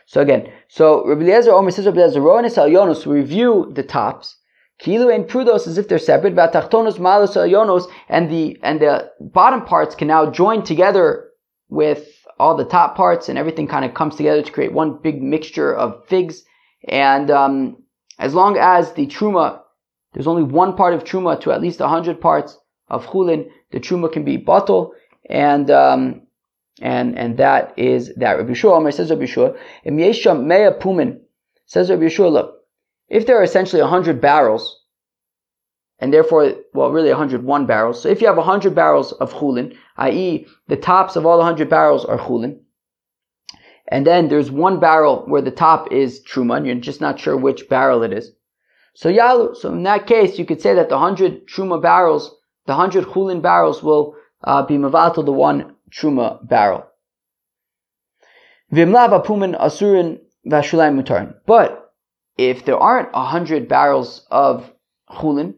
So 0.05 0.21
again, 0.21 0.51
so 0.67 1.05
Rabbi 1.07 1.21
Eliezer 1.21 1.51
Omer 1.51 1.71
says 1.71 1.85
Rabbi 1.85 1.99
Eliezer 1.99 2.21
Roanis 2.21 2.57
Al 2.57 3.11
review 3.11 3.71
the 3.73 3.83
tops. 3.83 4.37
Kilu 4.81 5.13
and 5.13 5.25
prudos 5.25 5.67
as 5.67 5.77
if 5.77 5.87
they're 5.87 5.97
separate. 5.97 6.35
Vatachtonos 6.35 6.99
malus 6.99 7.37
Al 7.37 7.89
and 8.09 8.29
the 8.29 8.57
and 8.61 8.81
the 8.81 9.09
bottom 9.21 9.63
parts 9.63 9.95
can 9.95 10.07
now 10.07 10.29
join 10.29 10.63
together 10.63 11.29
with 11.69 12.07
all 12.37 12.55
the 12.55 12.65
top 12.65 12.97
parts, 12.97 13.29
and 13.29 13.37
everything 13.37 13.67
kind 13.67 13.85
of 13.85 13.93
comes 13.93 14.15
together 14.15 14.41
to 14.41 14.51
create 14.51 14.73
one 14.73 14.99
big 15.01 15.21
mixture 15.21 15.73
of 15.73 16.05
figs. 16.07 16.43
And 16.89 17.31
um, 17.31 17.77
as 18.19 18.33
long 18.33 18.57
as 18.57 18.91
the 18.93 19.07
truma, 19.07 19.61
there's 20.13 20.27
only 20.27 20.43
one 20.43 20.75
part 20.75 20.93
of 20.93 21.03
truma 21.03 21.39
to 21.41 21.51
at 21.51 21.61
least 21.61 21.79
hundred 21.79 22.19
parts 22.19 22.57
of 22.89 23.05
chulin, 23.07 23.47
the 23.71 23.79
truma 23.79 24.11
can 24.11 24.23
be 24.23 24.37
batal, 24.37 24.91
and 25.29 25.71
um, 25.71 26.21
and 26.82 27.17
and 27.17 27.38
that 27.38 27.77
is 27.77 28.13
that. 28.15 28.38
Rabbi 28.38 28.51
Yeshua 28.51 28.94
says 28.94 29.10
Rabbi 29.10 29.24
Yeshua, 29.24 29.58
Im 29.84 29.98
yesham 29.98 30.46
mea 30.46 30.77
pumin, 30.79 31.20
says 31.65 31.89
Rabbi 31.89 32.03
Yeshua, 32.03 32.32
look, 32.32 32.62
if 33.08 33.25
there 33.25 33.39
are 33.39 33.44
essentially 33.44 33.82
hundred 33.82 34.20
barrels, 34.20 34.82
and 36.00 36.13
therefore, 36.13 36.53
well, 36.74 36.91
really 36.91 37.10
101 37.10 37.65
barrels. 37.65 38.01
So 38.01 38.10
if 38.10 38.22
you 38.22 38.27
have 38.27 38.38
100 38.38 38.75
barrels 38.75 39.13
of 39.13 39.34
chulin, 39.34 39.77
i.e., 39.98 40.46
the 40.67 40.75
tops 40.75 41.15
of 41.15 41.25
all 41.25 41.38
the 41.38 41.44
100 41.44 41.70
barrels 41.70 42.03
are 42.03 42.17
chulin, 42.17 42.60
and 43.88 44.05
then 44.05 44.27
there's 44.27 44.51
one 44.51 44.79
barrel 44.79 45.24
where 45.27 45.41
the 45.41 45.51
top 45.51 45.91
is 45.91 46.22
truma, 46.25 46.65
you're 46.65 46.75
just 46.75 47.01
not 47.01 47.20
sure 47.20 47.38
which 47.38 47.70
barrel 47.70 48.03
it 48.03 48.12
is. 48.12 48.32
So 48.96 49.10
yalu. 49.10 49.55
So 49.55 49.72
in 49.72 49.84
that 49.84 50.08
case, 50.08 50.39
you 50.39 50.46
could 50.46 50.62
say 50.62 50.74
that 50.74 50.89
the 50.89 50.96
100 50.96 51.48
truma 51.48 51.82
barrels, 51.82 52.36
the 52.65 52.74
100 52.74 53.05
chulin 53.05 53.41
barrels 53.41 53.84
will 53.84 54.15
uh, 54.44 54.63
be 54.63 54.75
mavatal 54.75 55.25
the 55.25 55.32
one 55.32 55.75
truma 55.91 56.47
barrel. 56.47 56.85
Vimlav 58.71 59.23
apumin 59.23 59.59
asurin 59.59 60.19
vashulayim 60.47 61.01
mutarin. 61.01 61.35
But 61.45 61.93
if 62.37 62.65
there 62.65 62.77
aren't 62.77 63.09
a 63.13 63.23
hundred 63.23 63.67
barrels 63.67 64.25
of 64.31 64.71
chulin, 65.09 65.55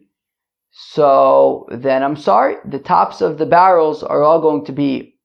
so 0.70 1.66
then 1.70 2.02
I'm 2.02 2.16
sorry, 2.16 2.56
the 2.64 2.78
tops 2.78 3.20
of 3.20 3.38
the 3.38 3.46
barrels 3.46 4.02
are 4.02 4.22
all 4.22 4.40
going 4.40 4.64
to 4.66 4.72
be 4.72 5.18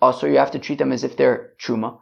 also 0.00 0.26
you 0.26 0.38
have 0.38 0.50
to 0.52 0.58
treat 0.58 0.78
them 0.78 0.92
as 0.92 1.04
if 1.04 1.16
they're 1.16 1.52
truma. 1.60 1.98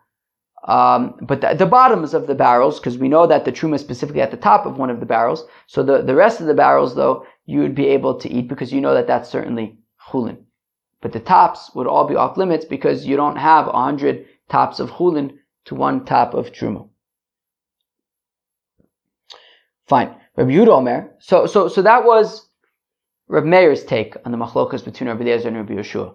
Um, 0.64 1.14
but 1.22 1.40
the, 1.40 1.54
the, 1.54 1.66
bottoms 1.66 2.14
of 2.14 2.26
the 2.26 2.34
barrels, 2.34 2.78
because 2.78 2.98
we 2.98 3.08
know 3.08 3.26
that 3.26 3.44
the 3.44 3.52
truma 3.52 3.76
is 3.76 3.80
specifically 3.80 4.20
at 4.20 4.30
the 4.30 4.36
top 4.36 4.66
of 4.66 4.76
one 4.76 4.90
of 4.90 5.00
the 5.00 5.06
barrels. 5.06 5.44
So 5.66 5.82
the, 5.82 6.02
the 6.02 6.14
rest 6.14 6.40
of 6.40 6.46
the 6.46 6.54
barrels, 6.54 6.94
though, 6.94 7.24
you 7.46 7.60
would 7.60 7.74
be 7.74 7.86
able 7.86 8.18
to 8.18 8.28
eat 8.28 8.48
because 8.48 8.72
you 8.72 8.80
know 8.80 8.92
that 8.92 9.06
that's 9.06 9.30
certainly 9.30 9.78
chulin. 10.10 10.38
But 11.00 11.12
the 11.12 11.20
tops 11.20 11.70
would 11.74 11.86
all 11.86 12.06
be 12.06 12.16
off 12.16 12.36
limits 12.36 12.64
because 12.64 13.06
you 13.06 13.16
don't 13.16 13.36
have 13.36 13.68
a 13.68 13.72
hundred 13.72 14.26
tops 14.48 14.80
of 14.80 14.90
chulin 14.90 15.38
to 15.66 15.74
one 15.74 16.04
top 16.04 16.34
of 16.34 16.52
truma. 16.52 16.88
Fine. 19.86 20.14
Rabbi 20.36 20.50
Yehuda 20.50 20.68
Omer. 20.68 21.14
So, 21.18 21.46
so, 21.46 21.68
so 21.68 21.82
that 21.82 22.04
was 22.04 22.48
Rabbi 23.28 23.46
Meir's 23.46 23.84
take 23.84 24.16
on 24.24 24.32
the 24.32 24.38
machlokas 24.38 24.84
between 24.84 25.08
Rabbi 25.08 25.22
Eliezer 25.22 25.48
and 25.48 25.56
Rabbi 25.56 25.74
Yeshua. 25.74 26.14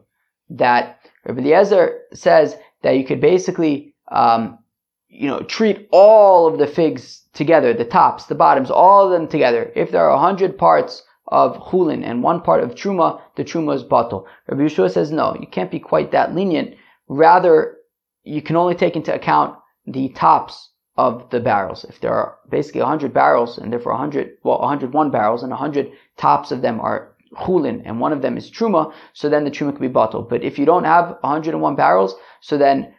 That 0.49 0.99
Rabbi 1.25 1.41
Eliezer 1.41 2.01
says 2.13 2.57
that 2.81 2.97
you 2.97 3.05
could 3.05 3.21
basically, 3.21 3.95
um, 4.09 4.59
you 5.07 5.27
know, 5.27 5.41
treat 5.41 5.87
all 5.91 6.47
of 6.47 6.59
the 6.59 6.67
figs 6.67 7.23
together, 7.33 7.73
the 7.73 7.85
tops, 7.85 8.25
the 8.25 8.35
bottoms, 8.35 8.69
all 8.69 9.05
of 9.05 9.11
them 9.11 9.27
together. 9.27 9.71
If 9.75 9.91
there 9.91 10.03
are 10.03 10.15
a 10.15 10.19
hundred 10.19 10.57
parts 10.57 11.03
of 11.33 11.57
chulin 11.63 12.03
and 12.03 12.21
one 12.21 12.39
part 12.41 12.63
of 12.63 12.75
truma, 12.75 13.19
the 13.35 13.43
truma 13.43 13.75
is 13.75 13.83
batal. 13.83 14.25
Rabbi 14.47 14.61
Yeshua 14.61 14.91
says 14.91 15.11
no, 15.11 15.35
you 15.39 15.47
can't 15.47 15.71
be 15.71 15.79
quite 15.79 16.11
that 16.11 16.35
lenient. 16.35 16.75
Rather, 17.07 17.77
you 18.23 18.41
can 18.41 18.55
only 18.55 18.75
take 18.75 18.95
into 18.95 19.13
account 19.13 19.57
the 19.87 20.09
tops 20.09 20.69
of 20.95 21.27
the 21.31 21.39
barrels. 21.39 21.85
If 21.85 21.99
there 21.99 22.13
are 22.13 22.37
basically 22.51 22.81
100 22.81 23.15
barrels 23.15 23.57
and 23.57 23.73
therefore 23.73 23.93
100, 23.93 24.37
well, 24.43 24.59
101 24.59 25.09
barrels 25.09 25.41
and 25.41 25.49
100 25.49 25.91
tops 26.17 26.51
of 26.51 26.61
them 26.61 26.79
are 26.79 27.15
chulin 27.35 27.81
and 27.83 27.99
one 27.99 28.13
of 28.13 28.21
them 28.21 28.37
is 28.37 28.51
truma, 28.51 28.93
so 29.13 29.27
then 29.27 29.43
the 29.43 29.49
truma 29.49 29.71
can 29.71 29.81
be 29.81 29.87
bottled. 29.87 30.29
But 30.29 30.43
if 30.43 30.59
you 30.59 30.67
don't 30.67 30.83
have 30.83 31.17
101 31.21 31.75
barrels, 31.75 32.13
so 32.41 32.59
then 32.59 32.93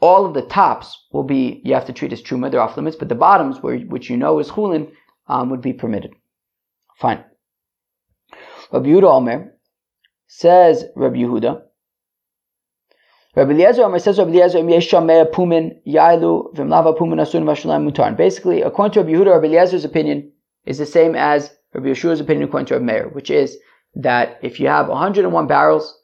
all 0.00 0.24
of 0.24 0.34
the 0.34 0.42
tops 0.42 1.06
will 1.12 1.24
be, 1.24 1.60
you 1.64 1.74
have 1.74 1.86
to 1.86 1.92
treat 1.92 2.12
as 2.12 2.22
truma, 2.22 2.48
they're 2.48 2.60
off 2.60 2.76
limits, 2.76 2.96
but 2.96 3.08
the 3.08 3.16
bottoms, 3.16 3.60
where, 3.60 3.78
which 3.78 4.08
you 4.08 4.16
know 4.16 4.38
is 4.38 4.50
chulin, 4.50 4.92
um, 5.26 5.50
would 5.50 5.62
be 5.62 5.72
permitted. 5.72 6.14
Fine. 6.96 7.24
Rabbi 8.72 8.88
Yehuda 8.88 9.04
Omer 9.04 9.52
says 10.26 10.86
Rabbi 10.96 11.16
Yehuda. 11.16 11.62
Rabbi 13.36 13.52
Eliezer 13.52 13.84
Omer 13.84 13.98
says 13.98 14.18
Rabbi 14.18 14.30
Eliezer 14.30 14.60
Yesham 14.60 15.06
Mea 15.06 15.24
Pumin 15.30 15.76
Yailu 15.86 16.54
Vimlava 16.54 16.96
Pumin 16.98 17.20
Asun 17.20 17.44
Vashalam 17.44 17.90
Mutar. 17.90 18.16
Basically, 18.16 18.62
according 18.62 18.94
to 18.94 19.00
Rabbi 19.00 19.12
Yehuda, 19.12 19.34
Rabbi 19.34 19.46
Eliezer's 19.48 19.84
opinion 19.84 20.32
is 20.64 20.78
the 20.78 20.86
same 20.86 21.14
as 21.14 21.54
Rabbi 21.74 21.88
Yeshua's 21.88 22.20
opinion 22.20 22.48
according 22.48 22.66
to 22.66 22.74
Rabbi 22.74 22.84
Meir, 22.84 23.08
which 23.10 23.30
is 23.30 23.58
that 23.94 24.38
if 24.42 24.58
you 24.58 24.68
have 24.68 24.88
101 24.88 25.46
barrels 25.46 25.98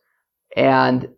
and 0.54 1.08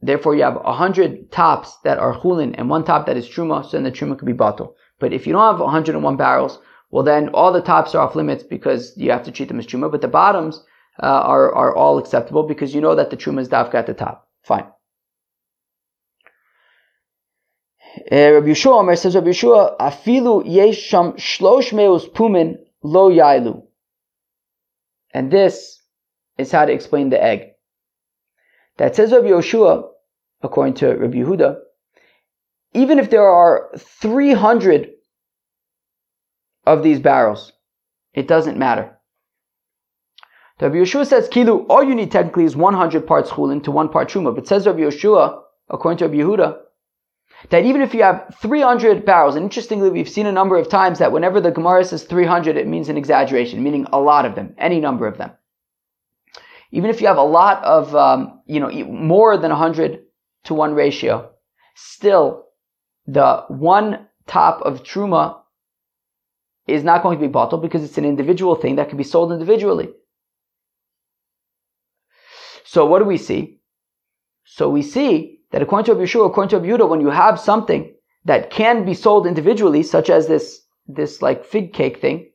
therefore 0.00 0.34
you 0.34 0.42
have 0.42 0.56
100 0.56 1.30
tops 1.30 1.78
that 1.84 1.98
are 1.98 2.14
chulin 2.14 2.54
and 2.58 2.68
one 2.68 2.84
top 2.84 3.06
that 3.06 3.16
is 3.16 3.28
truma, 3.28 3.64
so 3.64 3.70
then 3.72 3.84
the 3.84 3.92
truma 3.92 4.18
could 4.18 4.26
be 4.26 4.32
batal. 4.32 4.74
But 4.98 5.12
if 5.12 5.26
you 5.26 5.32
don't 5.32 5.52
have 5.52 5.60
101 5.60 6.16
barrels, 6.16 6.58
well 6.90 7.02
then 7.02 7.28
all 7.30 7.52
the 7.52 7.60
tops 7.60 7.94
are 7.94 8.06
off 8.06 8.16
limits 8.16 8.42
because 8.42 8.96
you 8.96 9.10
have 9.10 9.24
to 9.24 9.32
treat 9.32 9.48
them 9.48 9.58
as 9.58 9.66
truma, 9.66 9.90
but 9.90 10.00
the 10.00 10.08
bottoms 10.08 10.64
uh, 11.02 11.06
are, 11.06 11.54
are 11.54 11.74
all 11.74 11.98
acceptable 11.98 12.44
because 12.44 12.74
you 12.74 12.80
know 12.80 12.94
that 12.94 13.10
the 13.10 13.16
truma 13.16 13.40
is 13.40 13.48
dafka 13.48 13.74
at 13.74 13.86
the 13.86 13.94
top. 13.94 14.28
Fine. 14.44 14.66
Uh, 18.12 18.32
Rabbi 18.32 18.48
Yeshua 18.48 18.80
Omer 18.80 18.96
says, 18.96 19.14
Rabbi 19.14 19.28
Yeshua, 19.28 19.76
afilu 19.78 20.42
yesh 20.46 20.78
sham 20.78 21.12
shlosh 21.12 21.72
meus 21.72 22.06
pumin 22.06 22.56
lo 22.82 23.10
yailu. 23.10 23.62
And 25.12 25.30
this 25.30 25.80
is 26.36 26.52
how 26.52 26.66
to 26.66 26.72
explain 26.72 27.08
the 27.10 27.22
egg. 27.22 27.52
That 28.76 28.94
says 28.94 29.12
Rabbi 29.12 29.28
Yeshua, 29.28 29.88
according 30.42 30.74
to 30.74 30.88
Rabbi 30.88 31.16
Yehuda, 31.16 31.56
even 32.74 32.98
if 32.98 33.08
there 33.08 33.26
are 33.26 33.70
300 33.78 34.90
of 36.66 36.82
these 36.82 37.00
barrels. 37.00 37.52
It 38.12 38.28
doesn't 38.28 38.58
matter. 38.58 38.96
Rabbi 40.60 40.76
Yeshua 40.76 41.06
says, 41.06 41.28
Kilu, 41.28 41.66
all 41.68 41.84
you 41.84 41.94
need 41.94 42.10
technically 42.10 42.44
is 42.44 42.56
100 42.56 43.06
parts 43.06 43.30
chulin 43.30 43.62
to 43.64 43.70
one 43.70 43.90
part 43.90 44.08
truma. 44.08 44.34
But 44.34 44.48
says 44.48 44.66
Rabbi 44.66 44.80
Yeshua, 44.80 45.42
according 45.68 45.98
to 45.98 46.06
Rabbi 46.06 46.18
Yehuda, 46.18 46.58
that 47.50 47.64
even 47.64 47.82
if 47.82 47.92
you 47.92 48.02
have 48.02 48.34
300 48.40 49.04
barrels, 49.04 49.36
and 49.36 49.44
interestingly, 49.44 49.90
we've 49.90 50.08
seen 50.08 50.26
a 50.26 50.32
number 50.32 50.56
of 50.56 50.70
times 50.70 50.98
that 50.98 51.12
whenever 51.12 51.40
the 51.40 51.50
Gemara 51.50 51.84
says 51.84 52.04
300, 52.04 52.56
it 52.56 52.66
means 52.66 52.88
an 52.88 52.96
exaggeration, 52.96 53.62
meaning 53.62 53.86
a 53.92 54.00
lot 54.00 54.24
of 54.24 54.34
them, 54.34 54.54
any 54.56 54.80
number 54.80 55.06
of 55.06 55.18
them. 55.18 55.32
Even 56.72 56.88
if 56.88 57.02
you 57.02 57.06
have 57.06 57.18
a 57.18 57.22
lot 57.22 57.62
of, 57.62 57.94
um, 57.94 58.40
you 58.46 58.58
know, 58.58 58.70
more 58.86 59.36
than 59.36 59.50
100 59.50 60.00
to 60.44 60.54
1 60.54 60.74
ratio, 60.74 61.30
still 61.74 62.46
the 63.06 63.44
one 63.48 64.08
top 64.26 64.62
of 64.62 64.82
truma 64.82 65.40
is 66.66 66.82
not 66.84 67.02
going 67.02 67.18
to 67.18 67.24
be 67.24 67.30
bottled 67.30 67.62
because 67.62 67.84
it's 67.84 67.98
an 67.98 68.04
individual 68.04 68.54
thing 68.54 68.76
that 68.76 68.88
can 68.88 68.98
be 68.98 69.04
sold 69.04 69.32
individually. 69.32 69.90
So 72.64 72.84
what 72.84 72.98
do 72.98 73.04
we 73.04 73.18
see? 73.18 73.60
So 74.44 74.68
we 74.68 74.82
see 74.82 75.40
that 75.52 75.62
according 75.62 75.86
to 75.86 75.94
Rabbi 75.94 76.04
Yeshua, 76.04 76.26
according 76.26 76.50
to 76.50 76.58
Rabbi 76.58 76.84
when 76.84 77.00
you 77.00 77.10
have 77.10 77.38
something 77.38 77.94
that 78.24 78.50
can 78.50 78.84
be 78.84 78.94
sold 78.94 79.26
individually, 79.26 79.82
such 79.82 80.10
as 80.10 80.26
this 80.26 80.62
this 80.88 81.22
like 81.22 81.44
fig 81.44 81.72
cake 81.72 82.00
thing, 82.00 82.30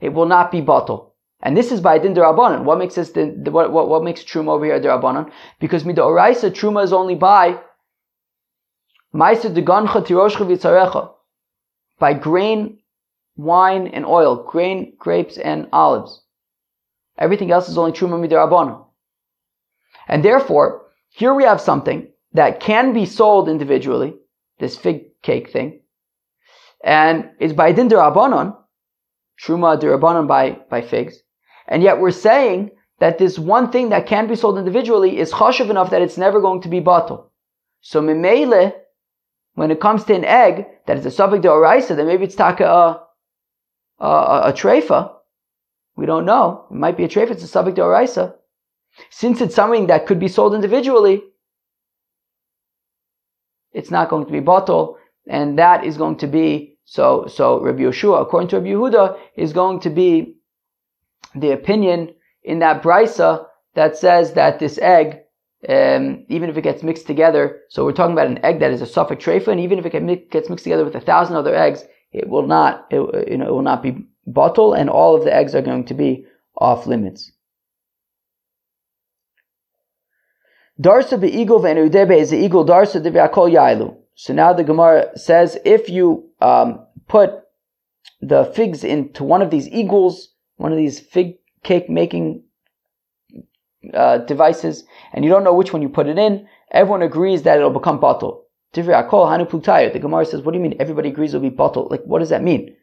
it 0.00 0.10
will 0.10 0.26
not 0.26 0.50
be 0.50 0.60
batal. 0.60 1.12
And 1.42 1.56
this 1.56 1.72
is 1.72 1.80
by 1.80 1.98
din 1.98 2.14
derabanan. 2.14 2.64
What 2.64 2.78
makes 2.78 2.94
this 2.94 3.10
the, 3.10 3.26
what, 3.50 3.70
what 3.70 3.88
what 3.88 4.02
makes 4.02 4.24
truma 4.24 4.48
over 4.48 4.64
here 4.64 4.80
derabanan? 4.80 5.30
Because 5.60 5.84
midoraisa 5.84 6.50
truma 6.50 6.82
is 6.82 6.92
only 6.92 7.14
by 7.14 7.60
by 12.00 12.14
grain, 12.14 12.78
wine, 13.36 13.88
and 13.88 14.06
oil, 14.06 14.42
grain, 14.42 14.94
grapes, 14.98 15.38
and 15.38 15.68
olives. 15.72 16.22
Everything 17.18 17.50
else 17.50 17.68
is 17.68 17.78
only 17.78 17.92
truma 17.92 18.18
midirabanan. 18.18 18.84
And 20.08 20.24
therefore, 20.24 20.86
here 21.08 21.34
we 21.34 21.44
have 21.44 21.60
something 21.60 22.08
that 22.32 22.60
can 22.60 22.92
be 22.92 23.06
sold 23.06 23.48
individually, 23.48 24.14
this 24.58 24.76
fig 24.76 25.20
cake 25.22 25.50
thing, 25.50 25.80
and 26.82 27.30
is 27.40 27.52
by 27.52 27.72
din 27.72 27.88
derabanan, 27.88 28.56
truma 29.40 29.80
derabanan 29.80 30.26
by 30.26 30.58
by 30.68 30.82
figs, 30.82 31.18
and 31.68 31.82
yet 31.82 32.00
we're 32.00 32.10
saying 32.10 32.70
that 32.98 33.18
this 33.18 33.38
one 33.38 33.70
thing 33.70 33.88
that 33.88 34.06
can 34.06 34.26
be 34.26 34.36
sold 34.36 34.58
individually 34.58 35.18
is 35.18 35.32
chashav 35.32 35.70
enough 35.70 35.90
that 35.90 36.02
it's 36.02 36.18
never 36.18 36.40
going 36.40 36.60
to 36.60 36.68
be 36.68 36.80
batal. 36.80 37.26
So 37.80 38.00
mimele, 38.00 38.72
when 39.54 39.70
it 39.70 39.80
comes 39.80 40.04
to 40.04 40.14
an 40.14 40.24
egg 40.24 40.66
that 40.86 40.98
is 40.98 41.06
a 41.06 41.10
safek 41.10 41.42
de 41.42 41.48
oraisa, 41.48 41.96
then 41.96 42.06
maybe 42.06 42.24
it's 42.24 42.34
taka 42.34 43.00
a, 43.98 44.42
a, 44.46 44.52
treifa. 44.52 45.12
We 45.96 46.06
don't 46.06 46.24
know. 46.24 46.66
It 46.70 46.76
might 46.76 46.96
be 46.96 47.04
a 47.04 47.08
treifa, 47.08 47.30
it's 47.30 47.42
a 47.42 47.62
de 47.62 47.80
oraisa. 47.80 48.34
Since 49.10 49.40
it's 49.40 49.54
something 49.54 49.86
that 49.88 50.06
could 50.06 50.20
be 50.20 50.28
sold 50.28 50.54
individually, 50.54 51.22
it's 53.72 53.90
not 53.90 54.08
going 54.08 54.24
to 54.24 54.32
be 54.32 54.40
batal, 54.40 54.96
and 55.26 55.58
that 55.58 55.84
is 55.84 55.96
going 55.96 56.16
to 56.18 56.26
be 56.26 56.78
so. 56.84 57.26
So 57.26 57.60
Rabbi 57.60 57.82
Yeshua, 57.82 58.22
according 58.22 58.48
to 58.50 58.56
Rabbi 58.56 58.68
Yehuda, 58.68 59.18
is 59.36 59.52
going 59.52 59.80
to 59.80 59.90
be 59.90 60.36
the 61.34 61.50
opinion 61.50 62.14
in 62.44 62.60
that 62.60 62.82
brisa 62.82 63.46
that 63.74 63.96
says 63.96 64.34
that 64.34 64.60
this 64.60 64.78
egg, 64.78 65.20
um, 65.68 66.24
even 66.28 66.48
if 66.48 66.56
it 66.56 66.62
gets 66.62 66.84
mixed 66.84 67.06
together, 67.06 67.60
so 67.68 67.84
we're 67.84 67.92
talking 67.92 68.12
about 68.12 68.28
an 68.28 68.44
egg 68.44 68.60
that 68.60 68.70
is 68.70 68.82
a 68.82 68.86
safek 68.86 69.18
treifa, 69.18 69.48
and 69.48 69.60
even 69.60 69.78
if 69.78 69.86
it 69.86 70.30
gets 70.30 70.48
mixed 70.48 70.64
together 70.64 70.84
with 70.84 70.94
a 70.94 71.00
thousand 71.00 71.34
other 71.34 71.56
eggs, 71.56 71.84
it 72.14 72.28
will 72.28 72.46
not, 72.46 72.86
it, 72.90 73.28
you 73.28 73.36
know, 73.36 73.46
it 73.46 73.50
will 73.50 73.62
not 73.62 73.82
be 73.82 74.06
batal, 74.26 74.78
and 74.78 74.88
all 74.88 75.16
of 75.16 75.24
the 75.24 75.34
eggs 75.34 75.54
are 75.54 75.62
going 75.62 75.84
to 75.86 75.94
be 75.94 76.24
off 76.56 76.86
limits. 76.86 77.32
Darsa 80.80 81.20
be'igul 81.20 81.60
ve'enudebe 81.60 82.16
is 82.16 82.30
the 82.30 82.38
eagle 82.38 82.64
darsa 82.64 83.02
de've'akol 83.02 83.52
yailu. 83.52 83.96
So 84.14 84.32
now 84.32 84.52
the 84.52 84.64
Gemara 84.64 85.18
says 85.18 85.58
if 85.64 85.88
you 85.88 86.30
um, 86.40 86.86
put 87.08 87.32
the 88.20 88.44
figs 88.44 88.84
into 88.84 89.24
one 89.24 89.42
of 89.42 89.50
these 89.50 89.68
eagles, 89.68 90.32
one 90.56 90.70
of 90.70 90.78
these 90.78 91.00
fig 91.00 91.38
cake 91.64 91.90
making 91.90 92.44
uh, 93.92 94.18
devices, 94.18 94.84
and 95.12 95.24
you 95.24 95.30
don't 95.30 95.44
know 95.44 95.54
which 95.54 95.72
one 95.72 95.82
you 95.82 95.88
put 95.88 96.06
it 96.06 96.18
in, 96.18 96.46
everyone 96.70 97.02
agrees 97.02 97.42
that 97.42 97.56
it'll 97.56 97.70
become 97.70 97.98
batal. 97.98 98.43
The 98.74 99.98
Gemara 100.00 100.26
says, 100.26 100.42
what 100.42 100.52
do 100.52 100.58
you 100.58 100.62
mean 100.62 100.76
everybody 100.78 101.08
agrees 101.08 101.34
it'll 101.34 101.48
be 101.48 101.54
batal? 101.54 101.90
Like, 101.90 102.02
what 102.04 102.18
does 102.18 102.30
that 102.30 102.42
mean? 102.42 102.76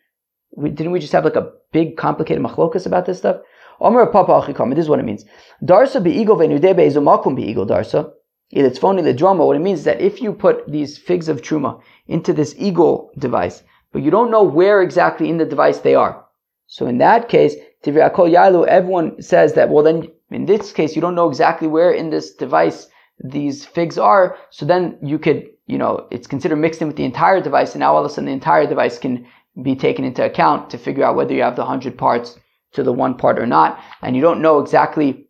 We, 0.55 0.69
didn't 0.69 0.91
we 0.91 0.99
just 0.99 1.13
have 1.13 1.25
like 1.25 1.35
a 1.35 1.51
big 1.71 1.97
complicated 1.97 2.43
machlokas 2.43 2.85
about 2.85 3.05
this 3.05 3.19
stuff? 3.19 3.41
Omer 3.79 4.05
Papa 4.07 4.31
Achikam, 4.31 4.75
this 4.75 4.85
is 4.85 4.89
what 4.89 4.99
it 4.99 5.05
means. 5.05 5.25
Darsa 5.63 6.03
be'igol 6.03 6.37
ve'nudebe 6.37 6.79
is 6.79 6.95
a 6.95 6.99
makum 6.99 7.35
be'igol 7.35 7.67
darsa. 7.67 8.11
It's 8.51 8.77
phony 8.77 9.01
the 9.01 9.13
drama. 9.13 9.45
What 9.45 9.55
it 9.55 9.59
means 9.59 9.79
is 9.79 9.85
that 9.85 10.01
if 10.01 10.21
you 10.21 10.33
put 10.33 10.69
these 10.69 10.97
figs 10.97 11.29
of 11.29 11.41
truma 11.41 11.81
into 12.07 12.33
this 12.33 12.53
eagle 12.57 13.11
device, 13.17 13.63
but 13.93 14.01
you 14.01 14.11
don't 14.11 14.29
know 14.29 14.43
where 14.43 14.81
exactly 14.81 15.29
in 15.29 15.37
the 15.37 15.45
device 15.45 15.79
they 15.79 15.95
are. 15.95 16.25
So 16.67 16.85
in 16.87 16.97
that 16.99 17.27
case, 17.27 17.55
everyone 17.85 19.21
says 19.21 19.53
that, 19.53 19.69
well 19.69 19.83
then, 19.83 20.07
in 20.29 20.45
this 20.45 20.71
case, 20.71 20.95
you 20.95 21.01
don't 21.01 21.15
know 21.15 21.27
exactly 21.29 21.67
where 21.67 21.91
in 21.91 22.09
this 22.09 22.33
device 22.35 22.87
these 23.23 23.65
figs 23.65 23.97
are, 23.97 24.37
so 24.49 24.65
then 24.65 24.97
you 25.01 25.19
could, 25.19 25.47
you 25.71 25.77
know, 25.77 26.05
it's 26.11 26.27
considered 26.27 26.57
mixed 26.57 26.81
in 26.81 26.87
with 26.89 26.97
the 26.97 27.05
entire 27.05 27.39
device, 27.39 27.73
and 27.73 27.79
now 27.79 27.95
all 27.95 28.03
of 28.03 28.05
a 28.05 28.13
sudden 28.13 28.25
the 28.25 28.33
entire 28.33 28.67
device 28.67 28.99
can 28.99 29.25
be 29.63 29.73
taken 29.73 30.03
into 30.03 30.23
account 30.23 30.69
to 30.69 30.77
figure 30.77 31.05
out 31.05 31.15
whether 31.15 31.33
you 31.33 31.41
have 31.41 31.55
the 31.55 31.63
hundred 31.65 31.97
parts 31.97 32.37
to 32.73 32.83
the 32.83 32.91
one 32.91 33.15
part 33.15 33.39
or 33.39 33.47
not, 33.47 33.79
and 34.01 34.13
you 34.15 34.21
don't 34.21 34.41
know 34.41 34.59
exactly 34.59 35.27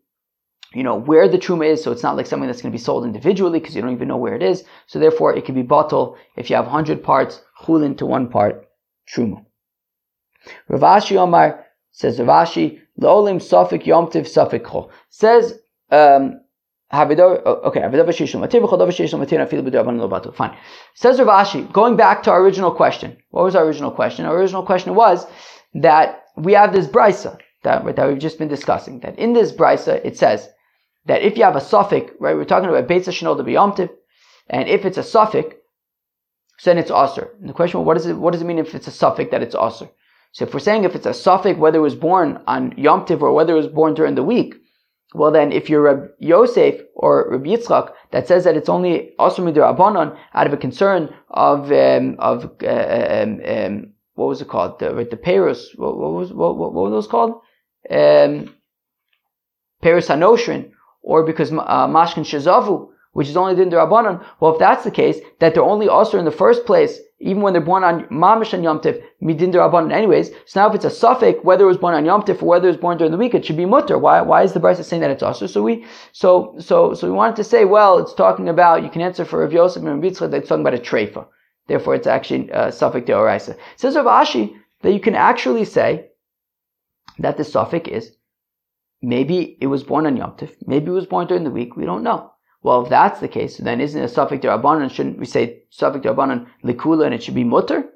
you 0.74 0.84
know 0.84 0.96
where 0.96 1.28
the 1.28 1.38
truma 1.38 1.68
is, 1.68 1.84
so 1.84 1.92
it's 1.92 2.02
not 2.02 2.16
like 2.16 2.26
something 2.26 2.48
that's 2.48 2.62
going 2.62 2.72
to 2.72 2.78
be 2.78 2.84
sold 2.84 3.06
individually 3.06 3.60
because 3.60 3.76
you 3.76 3.82
don't 3.84 3.94
even 3.94 4.08
know 4.08 4.18
where 4.18 4.36
it 4.36 4.42
is. 4.42 4.64
So 4.88 4.98
therefore, 4.98 5.36
it 5.36 5.46
can 5.46 5.54
be 5.54 5.64
batal 5.64 6.18
if 6.38 6.50
you 6.50 6.56
have 6.56 6.66
hundred 6.66 7.04
parts 7.04 7.42
chulin 7.62 7.96
to 8.00 8.06
one 8.08 8.28
part 8.28 8.68
truma. 9.14 9.46
Ravashi 10.72 11.18
Omar 11.18 11.66
says 11.92 12.18
Ravashi 12.18 12.80
lo'olim 13.00 13.38
safik 13.38 13.84
yomtiv 13.84 14.26
chol 14.66 14.90
says 15.10 15.60
um, 15.92 16.41
Oh, 16.94 17.62
okay, 17.66 17.82
fine. 20.34 20.58
Says 20.94 21.20
Ravashi, 21.20 21.72
going 21.72 21.96
back 21.96 22.24
to 22.24 22.32
our 22.32 22.42
original 22.42 22.72
question. 22.72 23.18
What 23.30 23.44
was 23.46 23.56
our 23.56 23.66
original 23.66 23.92
question? 23.92 24.26
Our 24.26 24.38
original 24.38 24.64
question 24.64 24.94
was 24.96 25.26
that 25.74 26.26
we 26.36 26.54
have 26.54 26.74
this 26.74 26.88
brisa 26.88 27.38
that, 27.64 27.96
that 27.96 28.08
we've 28.08 28.20
just 28.20 28.38
been 28.38 28.50
discussing. 28.50 29.00
That 29.00 29.18
in 29.18 29.32
this 29.34 29.54
brisa 29.54 30.04
it 30.04 30.18
says 30.18 30.50
that 31.06 31.22
if 31.22 31.38
you 31.38 31.44
have 31.46 31.56
a 31.56 31.60
safek, 31.60 32.12
right, 32.20 32.36
we're 32.36 32.44
talking 32.44 32.70
about 32.70 32.88
Beitza 32.88 33.12
Shinol 33.12 33.38
to 33.38 33.44
B'yomtiv, 33.44 33.90
and 34.50 34.68
if 34.68 34.86
it's 34.86 34.98
a 34.98 35.02
safek, 35.02 35.54
then 36.66 36.78
it's 36.78 36.92
aser. 36.92 37.30
And 37.40 37.50
the 37.50 37.54
question, 37.54 37.86
what 37.86 37.96
does 37.96 38.06
it, 38.06 38.18
what 38.18 38.34
does 38.34 38.42
it 38.42 38.46
mean 38.46 38.60
if 38.60 38.76
it's 38.76 38.88
a 38.88 38.92
safek 38.92 39.32
that 39.32 39.42
it's 39.42 39.56
aser? 39.56 39.90
So 40.34 40.46
if 40.46 40.54
we're 40.54 40.60
saying 40.60 40.84
if 40.84 40.96
it's 40.96 41.06
a 41.06 41.12
safek, 41.12 41.58
whether 41.58 41.80
it 41.80 41.82
was 41.82 41.96
born 41.96 42.42
on 42.48 42.74
Yom 42.78 43.06
Tiv 43.06 43.24
or 43.24 43.34
whether 43.34 43.54
it 43.54 43.58
was 43.58 43.68
born 43.68 43.94
during 43.94 44.16
the 44.16 44.24
week, 44.24 44.56
well 45.14 45.32
then 45.32 45.52
if 45.52 45.70
you're 45.70 45.82
Reb 45.82 46.12
Yosef 46.20 46.82
or 46.96 47.30
Reb 47.32 47.44
Yitzchak 47.44 47.92
that 48.12 48.28
says 48.28 48.44
that 48.44 48.56
it's 48.56 48.70
only 48.70 49.14
aser 49.20 49.42
midir 49.42 49.64
out 50.34 50.48
of 50.48 50.54
a 50.54 50.58
concern 50.58 51.14
of 51.30 51.72
um, 51.72 52.16
of 52.20 52.52
uh, 52.64 52.68
um, 52.68 53.42
um, 53.46 53.94
what 54.16 54.28
was 54.28 54.42
it 54.42 54.48
called? 54.48 54.80
The 54.80 55.08
the 55.10 55.18
Paris. 55.18 55.74
What, 55.76 55.98
what 55.98 56.12
was 56.12 56.34
what, 56.34 56.58
what, 56.58 56.74
what 56.74 56.84
were 56.84 56.90
those 56.92 57.08
called? 57.08 57.42
Um, 57.90 58.56
Paris 59.82 60.08
Hanoshrin, 60.08 60.72
or 61.02 61.26
because 61.26 61.52
uh, 61.52 61.88
Mashkin 61.88 62.24
Shazavu, 62.24 62.90
which 63.14 63.28
is 63.28 63.38
only 63.38 63.56
din 63.56 63.70
Rabbanon. 63.70 64.24
Well, 64.40 64.54
if 64.54 64.60
that's 64.60 64.84
the 64.84 64.92
case, 64.92 65.20
that 65.40 65.54
they're 65.54 65.64
only 65.64 65.88
also 65.88 66.18
in 66.18 66.26
the 66.26 66.32
first 66.32 66.66
place, 66.66 67.00
even 67.20 67.42
when 67.42 67.54
they're 67.54 67.62
born 67.62 67.84
on 67.84 68.06
Mamish 68.06 68.54
and 68.54 68.64
Yom 68.64 68.80
Tif, 68.80 69.02
midin 69.22 69.54
Rabbanon 69.54 69.92
anyways. 69.92 70.32
So 70.46 70.62
now 70.62 70.70
if 70.70 70.76
it's 70.76 70.86
a 70.86 70.90
safek, 70.90 71.44
whether 71.44 71.66
it 71.66 71.68
was 71.68 71.78
born 71.78 71.94
on 71.94 72.06
Yom 72.06 72.24
Tif 72.24 72.42
or 72.42 72.46
whether 72.46 72.68
it 72.68 72.72
was 72.72 72.78
born 72.78 72.98
during 72.98 73.12
the 73.12 73.18
week, 73.18 73.34
it 73.34 73.46
should 73.46 73.58
be 73.58 73.66
mutter. 73.66 73.98
Why, 73.98 74.22
why 74.22 74.44
is 74.44 74.54
the 74.54 74.60
Brisa 74.60 74.84
saying 74.84 75.02
that 75.02 75.12
it's 75.12 75.24
also? 75.24 75.46
So 75.46 75.62
we, 75.62 75.86
so, 76.14 76.56
so, 76.60 76.94
so 76.94 77.08
we 77.08 77.14
wanted 77.14 77.36
to 77.36 77.44
say, 77.44 77.66
well, 77.66 78.00
it's 78.00 78.14
talking 78.14 78.50
about, 78.50 78.84
you 78.84 78.90
can 78.90 79.02
answer 79.02 79.26
for 79.26 79.40
Rav 79.42 79.54
Yosef 79.54 79.84
and 79.84 80.02
Rav 80.02 80.12
Yitzchak, 80.12 80.34
it's 80.34 80.50
talking 80.50 80.66
about 80.66 80.80
a 80.80 80.82
treifa. 80.82 81.28
Therefore, 81.68 81.96
it's 81.96 82.08
actually 82.08 82.52
uh, 82.52 82.68
safek 82.68 83.06
de 83.06 83.14
oraisa. 83.14 83.58
Says 83.76 83.96
Rav 83.96 84.06
Ashi 84.06 84.56
that 84.82 84.94
you 84.94 85.00
can 85.00 85.16
actually 85.16 85.66
say 85.66 86.08
that 87.20 87.38
the 87.38 87.44
safek 87.44 87.88
is 87.88 88.16
maybe 89.02 89.58
it 89.62 89.68
was 89.68 89.84
born 89.84 90.06
on 90.06 90.18
Yom 90.18 90.32
Tif, 90.32 90.56
maybe 90.66 90.88
it 90.88 90.94
was 90.94 91.06
born 91.06 91.28
during 91.28 91.44
the 91.44 91.52
week. 91.52 91.76
We 91.76 91.86
don't 91.86 92.04
know. 92.04 92.31
Well, 92.64 92.84
if 92.84 92.90
that's 92.90 93.20
the 93.20 93.28
case, 93.28 93.58
then 93.58 93.82
isn't 93.82 94.00
it 94.00 94.12
a 94.12 94.14
safek 94.14 94.42
de 94.42 94.48
Rabbanan? 94.48 94.92
Shouldn't 94.92 95.18
we 95.18 95.26
say 95.26 95.64
safek 95.72 96.04
de 96.04 96.10
Rabbanan 96.10 96.48
likula 96.64 97.06
and 97.06 97.14
it 97.14 97.24
should 97.24 97.34
be 97.36 97.44
mutter? 97.44 97.90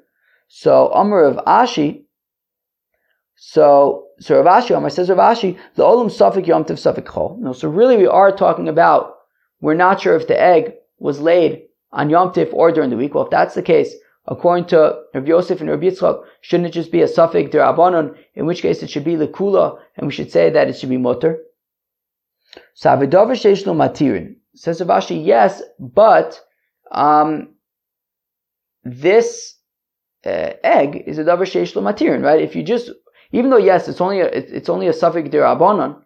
So 0.48 0.92
Amr 0.92 1.24
of 1.24 1.36
Ashi. 1.46 2.02
So 3.36 4.06
so 4.18 4.42
Rav 4.42 4.62
Ashi 4.62 4.76
Amr 4.76 4.90
says 4.90 5.08
Rav 5.08 5.18
Ashi 5.18 5.58
the 5.76 5.84
olam 5.84 6.06
safek 6.06 6.46
Yom 6.46 6.64
Tif 6.64 6.78
safek 6.78 7.04
chol. 7.04 7.38
No, 7.38 7.52
so 7.52 7.68
really 7.68 7.96
we 7.96 8.06
are 8.06 8.32
talking 8.34 8.68
about 8.68 9.14
we're 9.60 9.74
not 9.74 10.00
sure 10.00 10.16
if 10.16 10.26
the 10.26 10.40
egg 10.40 10.74
was 10.98 11.20
laid 11.20 11.62
on 11.92 12.10
Yom 12.10 12.32
Tif 12.32 12.52
or 12.52 12.72
during 12.72 12.90
the 12.90 12.96
week. 12.96 13.14
Well, 13.14 13.24
if 13.24 13.30
that's 13.30 13.54
the 13.54 13.62
case, 13.62 13.94
according 14.26 14.66
to 14.66 15.00
Rabbi 15.14 15.28
Yosef 15.28 15.60
and 15.60 15.70
Rabbi 15.70 15.86
Yitzchak, 15.86 16.24
shouldn't 16.40 16.68
it 16.68 16.72
just 16.72 16.90
be 16.90 17.02
a 17.02 17.06
safek 17.06 17.52
derabanan? 17.52 18.16
In 18.34 18.46
which 18.46 18.62
case 18.62 18.82
it 18.82 18.90
should 18.90 19.04
be 19.04 19.14
lekula, 19.14 19.78
and 19.96 20.08
we 20.08 20.12
should 20.12 20.32
say 20.32 20.50
that 20.50 20.68
it 20.68 20.76
should 20.76 20.88
be 20.88 20.96
mutter. 20.96 21.38
So 22.74 22.88
matirin 22.90 24.36
says 24.56 24.80
Ravashi, 24.80 25.24
yes, 25.24 25.62
but 25.78 26.40
um, 26.90 27.54
this 28.84 29.56
uh, 30.24 30.52
egg 30.64 31.04
is 31.06 31.18
a 31.18 31.24
davar 31.24 31.46
matirin, 31.82 32.22
right? 32.22 32.40
If 32.40 32.56
you 32.56 32.62
just, 32.62 32.90
even 33.32 33.50
though 33.50 33.58
yes, 33.58 33.88
it's 33.88 34.00
only 34.00 34.20
a, 34.20 34.26
it's 34.26 34.68
only 34.68 34.88
a 34.88 34.92
safek 34.92 35.30
derabanan, 35.30 36.02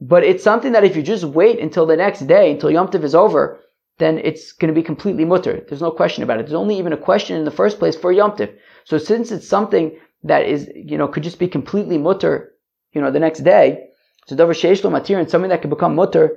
but 0.00 0.24
it's 0.24 0.44
something 0.44 0.72
that 0.72 0.84
if 0.84 0.96
you 0.96 1.02
just 1.02 1.24
wait 1.24 1.58
until 1.60 1.86
the 1.86 1.96
next 1.96 2.20
day, 2.26 2.52
until 2.52 2.70
Yom 2.70 2.88
Tif 2.88 3.04
is 3.04 3.14
over, 3.14 3.60
then 3.98 4.18
it's 4.18 4.52
going 4.52 4.72
to 4.72 4.80
be 4.80 4.84
completely 4.84 5.24
mutter. 5.24 5.64
There's 5.68 5.82
no 5.82 5.90
question 5.90 6.22
about 6.22 6.38
it. 6.38 6.46
There's 6.46 6.54
only 6.54 6.78
even 6.78 6.92
a 6.92 6.96
question 6.96 7.36
in 7.36 7.44
the 7.44 7.50
first 7.50 7.78
place 7.78 7.96
for 7.96 8.12
Yom 8.12 8.32
Tif. 8.32 8.54
So 8.84 8.98
since 8.98 9.32
it's 9.32 9.48
something 9.48 9.98
that 10.24 10.46
is, 10.46 10.70
you 10.74 10.98
know, 10.98 11.08
could 11.08 11.22
just 11.22 11.38
be 11.38 11.48
completely 11.48 11.98
mutter, 11.98 12.52
you 12.92 13.00
know, 13.00 13.10
the 13.10 13.20
next 13.20 13.40
day, 13.40 13.88
so 14.26 14.36
davar 14.36 14.50
sheish 14.50 15.30
something 15.30 15.50
that 15.50 15.62
could 15.62 15.70
become 15.70 15.94
mutter, 15.94 16.36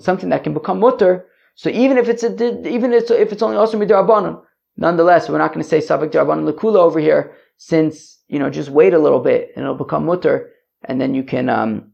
something 0.00 0.28
that 0.30 0.44
can 0.44 0.54
become 0.54 0.80
mutter. 0.80 1.26
So 1.54 1.70
even 1.70 1.98
if 1.98 2.08
it's 2.08 2.22
a, 2.22 2.68
even 2.68 2.92
if 2.92 3.02
it's, 3.02 3.10
if 3.10 3.32
it's 3.32 3.42
only 3.42 3.56
also 3.56 3.78
midrabanan, 3.78 4.42
Nonetheless, 4.76 5.28
we're 5.28 5.38
not 5.38 5.52
going 5.52 5.62
to 5.62 5.68
say 5.68 5.78
Safik 5.78 6.10
Darban 6.10 6.50
Lakula 6.50 6.76
over 6.76 7.00
here, 7.00 7.34
since, 7.56 8.18
you 8.28 8.38
know, 8.38 8.50
just 8.50 8.68
wait 8.68 8.92
a 8.92 8.98
little 8.98 9.20
bit 9.20 9.52
and 9.56 9.64
it'll 9.64 9.74
become 9.74 10.04
mutter, 10.04 10.50
and 10.84 11.00
then 11.00 11.14
you 11.14 11.22
can, 11.22 11.48
um, 11.48 11.92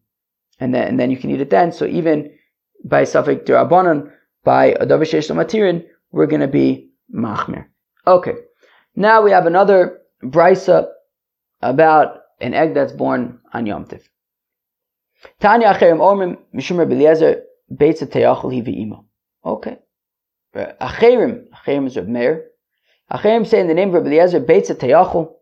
and 0.58 0.74
then, 0.74 0.88
and 0.88 1.00
then 1.00 1.10
you 1.10 1.16
can 1.16 1.30
eat 1.30 1.40
it 1.40 1.50
then. 1.50 1.70
So 1.70 1.86
even 1.86 2.32
by 2.84 3.02
Safik 3.02 3.46
Darbanan, 3.46 4.10
by 4.42 4.72
Adavishesh 4.74 5.30
Matirin, 5.30 5.86
we're 6.10 6.26
going 6.26 6.40
to 6.40 6.48
be 6.48 6.90
Machmir. 7.14 7.66
Okay. 8.06 8.34
Now 8.96 9.22
we 9.22 9.30
have 9.30 9.46
another 9.46 10.00
brisa 10.22 10.88
about 11.60 12.18
an 12.40 12.54
egg 12.54 12.74
that's 12.74 12.92
born 12.92 13.38
on 13.52 13.66
Yom 13.66 13.84
Tiv. 13.84 14.08
Tanya 15.40 15.72
Acherim 15.72 15.98
Omrim 15.98 16.38
Mishum 16.54 16.76
Beliezer 16.86 17.42
Beitza 17.72 18.06
Teyachol 18.06 18.52
Hivi 18.52 19.04
Okay. 19.44 19.78
Acherim, 20.54 21.48
Acherim 21.50 21.86
is 21.86 21.96
Reb 21.96 22.08
Meir. 22.08 22.46
Acherim 23.10 23.46
say 23.46 23.60
in 23.60 23.68
the 23.68 23.74
name 23.74 23.88
of 23.88 23.94
Rabbi 23.94 24.08
Eliezer, 24.08 24.40
Beitza 24.40 24.74
Teyachol, 24.74 25.34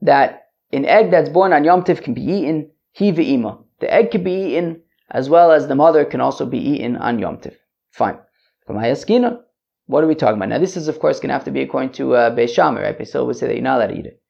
that 0.00 0.48
an 0.72 0.84
egg 0.84 1.10
that's 1.10 1.28
born 1.28 1.52
on 1.52 1.64
Yom 1.64 1.84
Tiv 1.84 2.02
can 2.02 2.14
be 2.14 2.22
eaten, 2.22 2.70
ve'ima. 2.98 3.62
The 3.80 3.92
egg 3.92 4.10
can 4.10 4.24
be 4.24 4.32
eaten 4.32 4.82
as 5.10 5.28
well 5.28 5.52
as 5.52 5.68
the 5.68 5.74
mother 5.74 6.04
can 6.04 6.20
also 6.20 6.46
be 6.46 6.58
eaten 6.58 6.96
on 6.96 7.18
Yom 7.18 7.38
Tiv. 7.38 7.56
Fine. 7.92 8.18
What 8.66 10.02
are 10.02 10.06
we 10.06 10.14
talking 10.14 10.36
about? 10.36 10.48
Now 10.48 10.58
this 10.58 10.76
is 10.76 10.88
of 10.88 10.98
course 10.98 11.20
going 11.20 11.28
to 11.28 11.34
have 11.34 11.44
to 11.44 11.50
be 11.50 11.60
according 11.60 11.92
to 11.92 12.14
uh, 12.14 12.34
Beis 12.34 12.54
Shammai, 12.54 12.82
right? 12.82 12.98
Beis 12.98 13.14
would 13.26 13.36
say 13.36 13.46
that 13.46 13.54
you're 13.54 13.62
not 13.62 13.78
allowed 13.78 13.88
to 13.88 13.98
eat 13.98 14.06
it. 14.06 14.20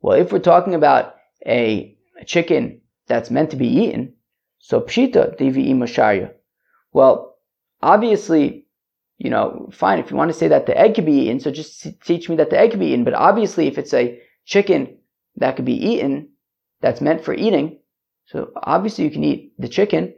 Well, 0.00 0.18
if 0.18 0.32
we're 0.32 0.38
talking 0.38 0.74
about 0.74 1.16
a, 1.46 1.94
chicken 2.26 2.80
that's 3.06 3.30
meant 3.30 3.50
to 3.50 3.56
be 3.56 3.68
eaten, 3.68 4.14
so 4.58 4.80
pshita 4.80 5.38
divi 5.38 5.86
sharia. 5.86 6.32
Well, 6.92 7.36
obviously, 7.80 8.66
you 9.18 9.30
know, 9.30 9.68
fine. 9.72 10.00
If 10.00 10.10
you 10.10 10.16
want 10.16 10.32
to 10.32 10.36
say 10.36 10.48
that 10.48 10.66
the 10.66 10.76
egg 10.76 10.96
could 10.96 11.06
be 11.06 11.12
eaten, 11.12 11.38
so 11.38 11.52
just 11.52 11.86
teach 12.04 12.28
me 12.28 12.34
that 12.36 12.50
the 12.50 12.58
egg 12.58 12.72
could 12.72 12.80
be 12.80 12.86
eaten. 12.86 13.04
But 13.04 13.14
obviously, 13.14 13.68
if 13.68 13.78
it's 13.78 13.94
a 13.94 14.20
chicken 14.44 14.98
that 15.36 15.54
could 15.54 15.64
be 15.64 15.76
eaten, 15.76 16.30
that's 16.80 17.00
meant 17.00 17.24
for 17.24 17.34
eating, 17.34 17.78
so 18.26 18.50
obviously 18.56 19.04
you 19.04 19.10
can 19.10 19.24
eat 19.24 19.52
the 19.58 19.68
chicken. 19.68 20.14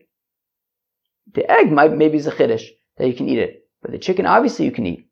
The 1.35 1.51
egg 1.51 1.71
might 1.71 1.97
maybe 1.97 2.17
is 2.19 2.27
a 2.27 2.33
chiddush 2.33 2.65
that 2.97 3.07
you 3.07 3.15
can 3.15 3.29
eat 3.29 3.39
it, 3.39 3.69
but 3.83 3.93
the 3.93 3.99
chicken 3.99 4.27
obviously 4.27 4.65
you 4.65 4.73
can 4.73 4.87
eat. 4.87 5.07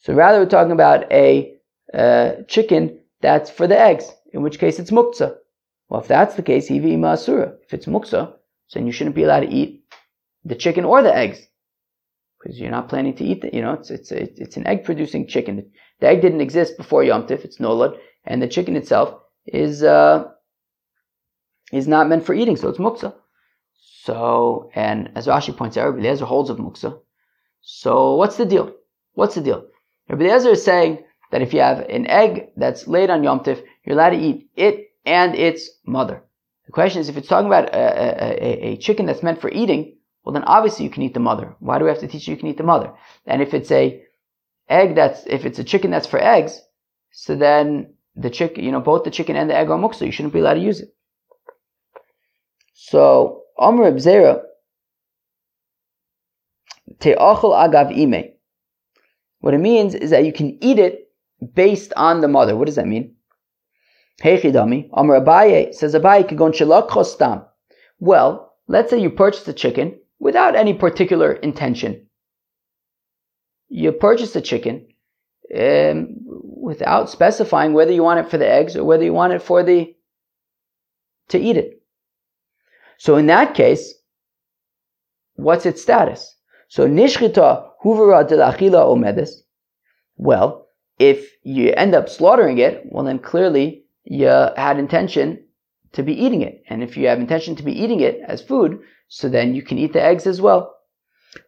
So 0.00 0.14
rather, 0.14 0.38
we're 0.38 0.46
talking 0.46 0.72
about 0.72 1.10
a 1.12 1.54
uh, 1.92 2.42
chicken 2.48 3.00
that's 3.20 3.50
for 3.50 3.66
the 3.66 3.78
eggs, 3.78 4.10
in 4.32 4.42
which 4.42 4.58
case 4.58 4.78
it's 4.78 4.90
muktzah. 4.90 5.36
Well, 5.88 6.00
if 6.00 6.08
that's 6.08 6.34
the 6.34 6.42
case, 6.42 6.68
hivi 6.68 7.02
asura. 7.04 7.54
If 7.64 7.74
it's 7.74 7.86
muktzah, 7.86 8.34
then 8.74 8.86
you 8.86 8.92
shouldn't 8.92 9.16
be 9.16 9.24
allowed 9.24 9.40
to 9.40 9.48
eat 9.48 9.84
the 10.44 10.54
chicken 10.54 10.84
or 10.84 11.02
the 11.02 11.14
eggs 11.14 11.40
because 12.38 12.60
you're 12.60 12.70
not 12.70 12.88
planning 12.88 13.14
to 13.16 13.24
eat 13.24 13.44
it. 13.44 13.54
You 13.54 13.62
know, 13.62 13.72
it's 13.72 13.90
it's 13.90 14.12
it's 14.12 14.56
an 14.56 14.66
egg 14.66 14.84
producing 14.84 15.26
chicken. 15.26 15.70
The 16.00 16.06
egg 16.06 16.22
didn't 16.22 16.40
exist 16.40 16.76
before 16.76 17.02
Yom 17.04 17.26
Tif. 17.26 17.44
It's 17.44 17.58
nolad, 17.58 17.98
and 18.24 18.40
the 18.40 18.48
chicken 18.48 18.76
itself 18.76 19.18
is 19.46 19.82
uh, 19.82 20.28
is 21.72 21.88
not 21.88 22.08
meant 22.08 22.24
for 22.24 22.34
eating, 22.34 22.56
so 22.56 22.68
it's 22.68 22.78
muktzah. 22.78 23.14
So, 24.04 24.70
and 24.74 25.10
as 25.16 25.26
Rashi 25.26 25.56
points 25.56 25.76
out, 25.76 25.98
Eliezer 25.98 26.24
holds 26.24 26.50
of 26.50 26.58
muktzah. 26.58 26.98
So, 27.60 28.14
what's 28.14 28.36
the 28.36 28.46
deal? 28.46 28.74
What's 29.14 29.34
the 29.34 29.40
deal? 29.40 29.66
Rabbi 30.08 30.24
Eliezer 30.24 30.50
is 30.50 30.64
saying 30.64 31.04
that 31.30 31.42
if 31.42 31.52
you 31.52 31.60
have 31.60 31.80
an 31.80 32.06
egg 32.06 32.48
that's 32.56 32.86
laid 32.86 33.10
on 33.10 33.22
Yom 33.22 33.40
Tif, 33.40 33.62
you're 33.84 33.94
allowed 33.94 34.10
to 34.10 34.18
eat 34.18 34.48
it 34.56 34.90
and 35.04 35.34
its 35.34 35.70
mother. 35.86 36.22
The 36.66 36.72
question 36.72 37.00
is, 37.00 37.08
if 37.08 37.16
it's 37.16 37.28
talking 37.28 37.46
about 37.46 37.74
a, 37.74 38.44
a, 38.44 38.72
a, 38.72 38.76
chicken 38.76 39.06
that's 39.06 39.22
meant 39.22 39.40
for 39.40 39.50
eating, 39.50 39.96
well 40.24 40.32
then 40.34 40.44
obviously 40.44 40.84
you 40.84 40.90
can 40.90 41.02
eat 41.02 41.14
the 41.14 41.20
mother. 41.20 41.54
Why 41.60 41.78
do 41.78 41.84
we 41.84 41.90
have 41.90 42.00
to 42.00 42.08
teach 42.08 42.28
you 42.28 42.34
you 42.34 42.40
can 42.40 42.48
eat 42.48 42.58
the 42.58 42.62
mother? 42.62 42.92
And 43.26 43.40
if 43.40 43.54
it's 43.54 43.70
a 43.70 44.02
egg 44.68 44.94
that's, 44.94 45.24
if 45.26 45.46
it's 45.46 45.58
a 45.58 45.64
chicken 45.64 45.90
that's 45.90 46.06
for 46.06 46.22
eggs, 46.22 46.60
so 47.10 47.36
then 47.36 47.94
the 48.16 48.30
chicken, 48.30 48.64
you 48.64 48.72
know, 48.72 48.80
both 48.80 49.04
the 49.04 49.10
chicken 49.10 49.36
and 49.36 49.48
the 49.48 49.56
egg 49.56 49.70
are 49.70 49.78
muksa, 49.78 50.04
you 50.04 50.12
shouldn't 50.12 50.34
be 50.34 50.40
allowed 50.40 50.54
to 50.54 50.60
use 50.60 50.80
it. 50.80 50.94
So, 52.74 53.42
Amr 53.58 53.92
Zera, 53.92 54.42
Te'achol 57.00 57.52
agav 57.52 57.96
ime. 57.96 58.37
What 59.40 59.54
it 59.54 59.58
means 59.58 59.94
is 59.94 60.10
that 60.10 60.24
you 60.24 60.32
can 60.32 60.62
eat 60.62 60.78
it 60.78 61.10
based 61.54 61.92
on 61.96 62.20
the 62.20 62.28
mother. 62.28 62.56
What 62.56 62.66
does 62.66 62.76
that 62.76 62.86
mean? 62.86 63.14
Heichidami, 64.22 64.88
Amr 64.92 65.20
Abaye 65.20 65.72
says 65.72 65.94
Abaye 65.94 66.28
shalak 66.28 66.88
chostam. 66.88 67.46
Well, 68.00 68.54
let's 68.66 68.90
say 68.90 69.00
you 69.00 69.10
purchase 69.10 69.46
a 69.46 69.52
chicken 69.52 69.98
without 70.18 70.56
any 70.56 70.74
particular 70.74 71.32
intention. 71.32 72.06
You 73.68 73.92
purchase 73.92 74.34
a 74.34 74.40
chicken 74.40 74.88
um, 75.56 76.16
without 76.20 77.10
specifying 77.10 77.72
whether 77.72 77.92
you 77.92 78.02
want 78.02 78.20
it 78.20 78.30
for 78.30 78.38
the 78.38 78.48
eggs 78.48 78.76
or 78.76 78.84
whether 78.84 79.04
you 79.04 79.12
want 79.12 79.32
it 79.32 79.42
for 79.42 79.62
the 79.62 79.94
to 81.28 81.38
eat 81.38 81.56
it. 81.56 81.82
So 82.96 83.16
in 83.16 83.26
that 83.26 83.54
case, 83.54 83.94
what's 85.36 85.66
its 85.66 85.82
status? 85.82 86.34
So 86.68 86.88
nishchita 86.88 87.67
Well, 87.84 88.18
if 90.98 91.30
you 91.42 91.72
end 91.76 91.94
up 91.94 92.08
slaughtering 92.08 92.58
it, 92.58 92.82
well 92.86 93.04
then 93.04 93.18
clearly 93.18 93.84
you 94.04 94.26
had 94.26 94.78
intention 94.78 95.44
to 95.92 96.02
be 96.02 96.12
eating 96.12 96.42
it. 96.42 96.62
And 96.68 96.82
if 96.82 96.96
you 96.96 97.06
have 97.08 97.20
intention 97.20 97.56
to 97.56 97.62
be 97.62 97.72
eating 97.72 98.00
it 98.00 98.20
as 98.26 98.42
food, 98.42 98.80
so 99.08 99.28
then 99.28 99.54
you 99.54 99.62
can 99.62 99.78
eat 99.78 99.92
the 99.92 100.02
eggs 100.02 100.26
as 100.26 100.40
well. 100.40 100.74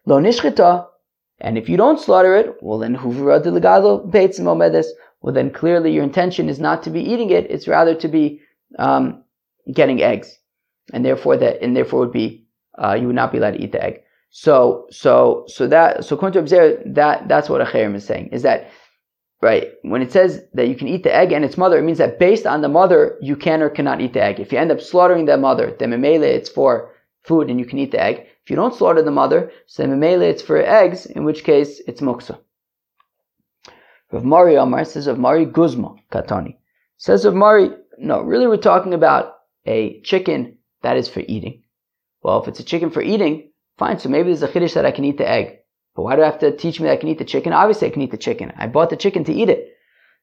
Lo 0.05 0.19
nishchita, 0.19 0.87
and 1.39 1.57
if 1.57 1.67
you 1.67 1.75
don't 1.75 1.99
slaughter 1.99 2.35
it, 2.35 2.55
well 2.61 2.79
then 2.79 2.95
huvra 2.95 3.43
delegado 3.43 4.09
beitzim 4.09 4.45
omedes, 4.45 4.87
well 5.21 5.33
then 5.33 5.51
clearly 5.51 5.91
your 5.91 6.03
intention 6.03 6.49
is 6.49 6.59
not 6.59 6.83
to 6.83 6.89
be 6.89 7.01
eating 7.01 7.29
it, 7.29 7.49
it's 7.49 7.67
rather 7.67 7.95
to 7.95 8.07
be 8.07 8.41
um, 8.79 9.23
getting 9.73 10.01
eggs. 10.01 10.37
And 10.93 11.05
therefore 11.05 11.37
that 11.37 11.61
and 11.61 11.75
therefore 11.75 12.01
would 12.01 12.13
be 12.13 12.45
uh, 12.81 12.93
you 12.93 13.07
would 13.07 13.15
not 13.15 13.31
be 13.31 13.37
allowed 13.37 13.51
to 13.51 13.61
eat 13.61 13.71
the 13.71 13.83
egg. 13.83 14.01
So 14.31 14.87
so 14.91 15.43
so 15.47 15.67
that 15.67 16.05
so 16.05 16.15
according 16.15 16.33
to 16.33 16.39
observe 16.39 16.81
that 16.85 17.27
that's 17.27 17.49
what 17.49 17.61
a 17.61 17.65
Acherim 17.65 17.95
is 17.95 18.05
saying, 18.05 18.29
is 18.31 18.43
that 18.43 18.71
right? 19.41 19.69
When 19.81 20.01
it 20.01 20.11
says 20.11 20.41
that 20.53 20.69
you 20.69 20.75
can 20.75 20.87
eat 20.87 21.03
the 21.03 21.13
egg 21.13 21.33
and 21.33 21.43
its 21.43 21.57
mother, 21.57 21.77
it 21.77 21.83
means 21.83 21.97
that 21.97 22.17
based 22.17 22.45
on 22.45 22.61
the 22.61 22.69
mother, 22.69 23.17
you 23.21 23.35
can 23.35 23.61
or 23.61 23.69
cannot 23.69 23.99
eat 23.99 24.13
the 24.13 24.23
egg. 24.23 24.39
If 24.39 24.53
you 24.53 24.57
end 24.57 24.71
up 24.71 24.79
slaughtering 24.79 25.25
the 25.25 25.37
mother, 25.37 25.75
then 25.77 25.91
memele 25.91 26.23
it's 26.23 26.49
for 26.49 26.93
food 27.23 27.49
and 27.49 27.59
you 27.59 27.65
can 27.65 27.77
eat 27.77 27.91
the 27.91 28.01
egg. 28.01 28.27
If 28.43 28.49
you 28.49 28.55
don't 28.55 28.73
slaughter 28.73 29.01
the 29.01 29.11
mother, 29.11 29.51
so 29.65 29.85
memele 29.85 30.29
it's 30.29 30.41
for 30.41 30.57
eggs, 30.57 31.05
in 31.05 31.25
which 31.25 31.43
case 31.43 31.81
it's 31.85 32.01
muksa. 32.01 32.39
Rav 34.11 34.23
Mari 34.23 34.55
Amar 34.55 34.85
says 34.85 35.07
of 35.07 35.19
Mari 35.19 35.45
Guzma 35.45 35.95
Katani. 36.11 36.55
Says 36.97 37.25
of 37.25 37.35
Mari, 37.35 37.71
no, 37.97 38.21
really 38.21 38.47
we're 38.47 38.57
talking 38.57 38.93
about 38.93 39.35
a 39.65 39.99
chicken 40.01 40.57
that 40.83 40.97
is 40.97 41.09
for 41.09 41.21
eating. 41.27 41.63
Well, 42.23 42.41
if 42.41 42.47
it's 42.47 42.59
a 42.59 42.63
chicken 42.63 42.91
for 42.91 43.01
eating, 43.01 43.50
fine, 43.77 43.99
so 43.99 44.09
maybe 44.09 44.29
there's 44.29 44.43
a 44.43 44.47
chiddush 44.47 44.73
that 44.73 44.85
I 44.85 44.91
can 44.91 45.05
eat 45.05 45.17
the 45.17 45.27
egg. 45.27 45.57
But 45.95 46.03
why 46.03 46.15
do 46.15 46.21
I 46.21 46.25
have 46.25 46.39
to 46.39 46.55
teach 46.55 46.79
me 46.79 46.87
that 46.87 46.93
I 46.93 46.97
can 46.97 47.09
eat 47.09 47.19
the 47.19 47.25
chicken? 47.25 47.53
Obviously, 47.53 47.87
I 47.87 47.91
can 47.91 48.01
eat 48.01 48.11
the 48.11 48.17
chicken. 48.17 48.53
I 48.57 48.67
bought 48.67 48.89
the 48.89 48.95
chicken 48.95 49.23
to 49.25 49.33
eat 49.33 49.49
it. 49.49 49.75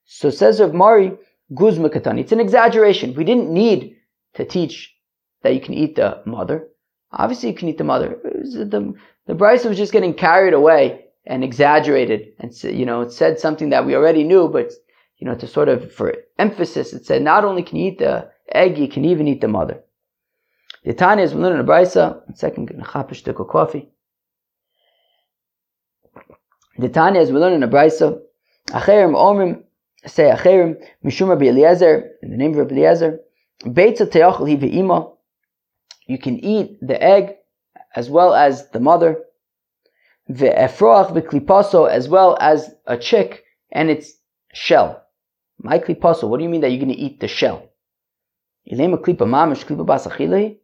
So 0.04 0.30
says 0.30 0.60
Rav 0.60 0.72
Mari, 0.72 1.12
Guzma 1.54 1.90
Katani. 1.90 2.20
It's 2.20 2.32
an 2.32 2.40
exaggeration. 2.40 3.14
We 3.14 3.24
didn't 3.24 3.52
need 3.52 3.96
to 4.34 4.44
teach 4.44 4.94
that 5.42 5.54
you 5.54 5.60
can 5.60 5.74
eat 5.74 5.96
the 5.96 6.22
mother. 6.24 6.68
Obviously, 7.12 7.50
you 7.50 7.54
can 7.54 7.68
eat 7.68 7.78
the 7.78 7.84
mother. 7.84 8.18
The, 8.22 8.94
the 9.26 9.34
Brisa 9.34 9.68
was 9.68 9.76
just 9.76 9.92
getting 9.92 10.14
carried 10.14 10.54
away 10.54 11.04
and 11.26 11.44
exaggerated. 11.44 12.28
And, 12.38 12.52
you 12.64 12.86
know, 12.86 13.02
it 13.02 13.12
said 13.12 13.38
something 13.38 13.70
that 13.70 13.84
we 13.84 13.94
already 13.94 14.24
knew, 14.24 14.48
but, 14.48 14.72
you 15.18 15.26
know, 15.26 15.34
to 15.34 15.46
sort 15.46 15.68
of, 15.68 15.92
for 15.92 16.14
emphasis, 16.38 16.92
it 16.92 17.04
said 17.04 17.22
not 17.22 17.44
only 17.44 17.62
can 17.62 17.76
you 17.76 17.92
eat 17.92 17.98
the 17.98 18.30
egg, 18.52 18.78
you 18.78 18.88
can 18.88 19.04
even 19.04 19.28
eat 19.28 19.40
the 19.40 19.48
mother. 19.48 19.82
The 20.84 20.94
Tanya 20.94 21.24
is 21.24 21.34
learning 21.34 21.60
a 21.60 21.64
Brisa. 21.64 22.22
Second, 22.36 22.68
chapish 22.68 23.22
coffee. 23.48 23.88
The 26.78 26.88
Tanya, 26.88 27.20
is 27.20 27.32
we 27.32 27.38
learn 27.38 27.54
in 27.54 27.64
a 27.64 27.68
brisa, 27.68 28.20
Acherim 28.68 29.14
Omrim 29.14 29.64
say 30.06 30.30
Acherim 30.30 30.76
Mishum 31.04 31.28
Rabbi 31.28 31.46
Eliezer 31.46 32.12
in 32.22 32.30
the 32.30 32.36
name 32.36 32.52
of 32.52 32.58
Rabbi 32.58 32.76
Eliezer. 32.76 33.18
Beitza 33.64 34.10
Teachel 34.10 34.46
Hi. 34.46 35.06
You 36.06 36.18
can 36.18 36.38
eat 36.38 36.78
the 36.80 37.02
egg 37.02 37.34
as 37.96 38.08
well 38.08 38.32
as 38.32 38.70
the 38.70 38.78
mother. 38.78 39.18
Ve'efroach 40.30 41.12
ve'klipaso 41.12 41.90
as 41.90 42.08
well 42.08 42.38
as 42.40 42.72
a 42.86 42.96
chick 42.96 43.42
and 43.72 43.90
its 43.90 44.12
shell. 44.52 45.02
My 45.58 45.80
klipaso. 45.80 46.28
What 46.28 46.36
do 46.36 46.44
you 46.44 46.48
mean 46.48 46.60
that 46.60 46.70
you're 46.70 46.84
going 46.84 46.94
to 46.94 47.00
eat 47.00 47.18
the 47.18 47.26
shell? 47.26 47.70
Ilema 48.70 48.98
klipa 48.98 49.26
mamish 49.26 49.64
klipa 49.64 49.84
basachilei. 49.84 50.58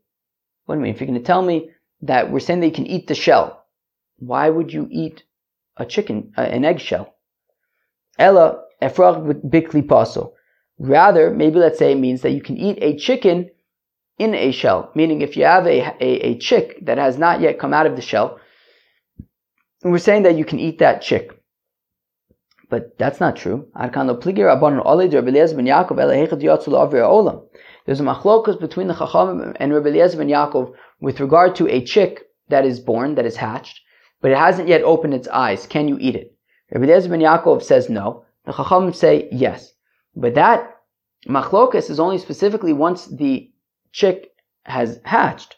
What 0.65 0.75
do 0.75 0.81
you 0.81 0.85
mean? 0.85 0.95
If 0.95 1.01
you're 1.01 1.09
going 1.09 1.19
to 1.19 1.25
tell 1.25 1.43
me 1.43 1.71
that 2.03 2.31
we're 2.31 2.41
saying 2.41 2.63
you 2.63 2.71
can 2.73 2.87
eat 2.87 3.07
the 3.07 3.15
shell, 3.15 3.65
why 4.19 4.49
would 4.49 4.73
you 4.73 4.89
eat 4.91 5.25
a 5.77 5.85
chicken, 5.85 6.33
uh, 6.37 6.43
an 6.43 6.65
eggshell. 6.65 7.15
Ella 8.19 8.63
efrach 8.81 9.43
bikli 9.49 9.87
paso. 9.87 10.35
Rather, 10.79 11.31
maybe 11.31 11.59
let's 11.59 11.79
say 11.79 11.93
it 11.93 11.99
means 11.99 12.23
that 12.23 12.33
you 12.33 12.43
can 12.43 12.57
eat 12.57 12.79
a 12.81 12.97
chicken 12.97 13.51
in 14.19 14.35
a 14.35 14.53
shell, 14.53 14.91
meaning 14.95 15.23
if 15.23 15.37
you 15.37 15.45
have 15.45 15.67
a, 15.67 15.81
a, 16.01 16.21
a 16.31 16.39
chick 16.39 16.79
that 16.85 16.99
has 16.99 17.19
not 17.19 17.41
yet 17.41 17.59
come 17.59 17.75
out 17.75 17.87
of 17.87 17.97
the 17.97 18.03
shell, 18.03 18.39
we're 19.83 19.99
saying 19.99 20.23
that 20.23 20.37
you 20.37 20.45
can 20.45 20.61
eat 20.61 20.79
that 20.79 21.03
chick. 21.03 21.33
But 22.71 22.97
that's 22.99 23.21
not 23.21 23.37
true. 23.37 23.69
There's 27.85 28.01
a 28.01 28.05
machlokas 28.05 28.59
between 28.59 28.89
the 28.89 28.95
Chachamim 28.95 29.57
and 29.61 29.73
Rabbi 29.73 29.89
Eliezer 29.89 30.19
ben 30.19 30.29
Yaakov 30.29 30.75
with 31.01 31.21
regard 31.21 31.55
to 31.57 31.69
a 31.69 31.85
chick 31.85 32.23
that 32.49 32.65
is 32.65 32.81
born, 32.81 33.15
that 33.17 33.27
is 33.27 33.37
hatched, 33.37 33.81
but 34.21 34.31
it 34.31 34.39
hasn't 34.39 34.69
yet 34.69 34.83
opened 34.83 35.13
its 35.15 35.29
eyes. 35.29 35.67
Can 35.67 35.89
you 35.89 35.99
eat 36.01 36.17
it? 36.17 36.35
Rabbi 36.73 36.85
Eliezer 36.85 37.11
ben 37.11 37.21
Yaakov 37.21 37.63
says 37.63 37.91
no. 37.91 38.25
The 38.47 38.53
Chachamim 38.53 38.95
say 38.95 39.29
yes. 39.31 39.73
But 40.17 40.35
that 40.35 40.77
machlokas 41.29 41.91
is 41.91 42.01
only 42.01 42.19
specifically 42.19 42.73
once 42.73 43.07
the 43.07 43.51
chick 43.93 44.31
has 44.65 45.01
hatched. 45.05 45.57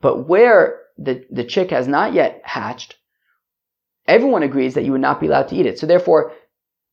But 0.00 0.28
where 0.28 0.80
the, 0.98 1.24
the 1.30 1.44
chick 1.44 1.70
has 1.70 1.88
not 1.88 2.12
yet 2.12 2.40
hatched, 2.44 2.96
everyone 4.06 4.42
agrees 4.42 4.74
that 4.74 4.84
you 4.84 4.92
would 4.92 5.00
not 5.00 5.20
be 5.20 5.26
allowed 5.26 5.48
to 5.48 5.56
eat 5.56 5.66
it. 5.66 5.78
So 5.78 5.86
therefore, 5.86 6.32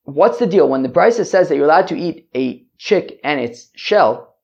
what's 0.08 0.40
the 0.40 0.48
deal? 0.48 0.70
When 0.70 0.84
the 0.84 0.90
Brisa 0.90 1.26
says 1.26 1.50
that 1.50 1.56
you're 1.56 1.66
allowed 1.66 1.90
to 1.90 1.98
eat 1.98 2.30
a 2.34 2.66
chick 2.78 3.20
and 3.24 3.42
its 3.42 3.70
shell, 3.76 4.36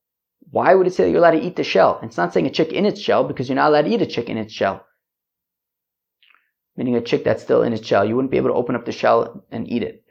why 0.51 0.75
would 0.75 0.87
it 0.87 0.93
say 0.93 1.05
that 1.05 1.09
you're 1.09 1.19
allowed 1.19 1.31
to 1.31 1.41
eat 1.41 1.55
the 1.55 1.63
shell? 1.63 1.99
It's 2.03 2.17
not 2.17 2.33
saying 2.33 2.45
a 2.45 2.51
chick 2.51 2.73
in 2.73 2.85
its 2.85 2.99
shell 2.99 3.23
because 3.23 3.47
you're 3.47 3.55
not 3.55 3.69
allowed 3.69 3.83
to 3.83 3.91
eat 3.91 4.01
a 4.01 4.05
chick 4.05 4.29
in 4.29 4.37
its 4.37 4.53
shell. 4.53 4.85
Meaning 6.75 6.95
a 6.95 7.01
chick 7.01 7.23
that's 7.23 7.41
still 7.41 7.63
in 7.63 7.71
its 7.71 7.87
shell. 7.87 8.05
You 8.05 8.15
wouldn't 8.15 8.31
be 8.31 8.37
able 8.37 8.49
to 8.49 8.55
open 8.55 8.75
up 8.75 8.85
the 8.85 8.91
shell 8.91 9.45
and 9.51 9.71
eat 9.71 9.83
it. 9.83 10.03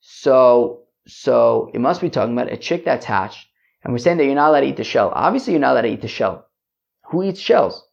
So, 0.00 0.82
so 1.06 1.70
it 1.72 1.80
must 1.80 2.00
be 2.00 2.10
talking 2.10 2.36
about 2.36 2.52
a 2.52 2.56
chick 2.56 2.84
that's 2.84 3.06
hatched. 3.06 3.46
And 3.84 3.92
we're 3.92 3.98
saying 3.98 4.16
that 4.16 4.24
you're 4.24 4.34
not 4.34 4.50
allowed 4.50 4.60
to 4.60 4.66
eat 4.66 4.76
the 4.76 4.84
shell. 4.84 5.12
Obviously 5.14 5.52
you're 5.52 5.60
not 5.60 5.72
allowed 5.72 5.82
to 5.82 5.92
eat 5.92 6.02
the 6.02 6.08
shell. 6.08 6.46
Who 7.10 7.22
eats 7.22 7.40
shells? 7.40 7.86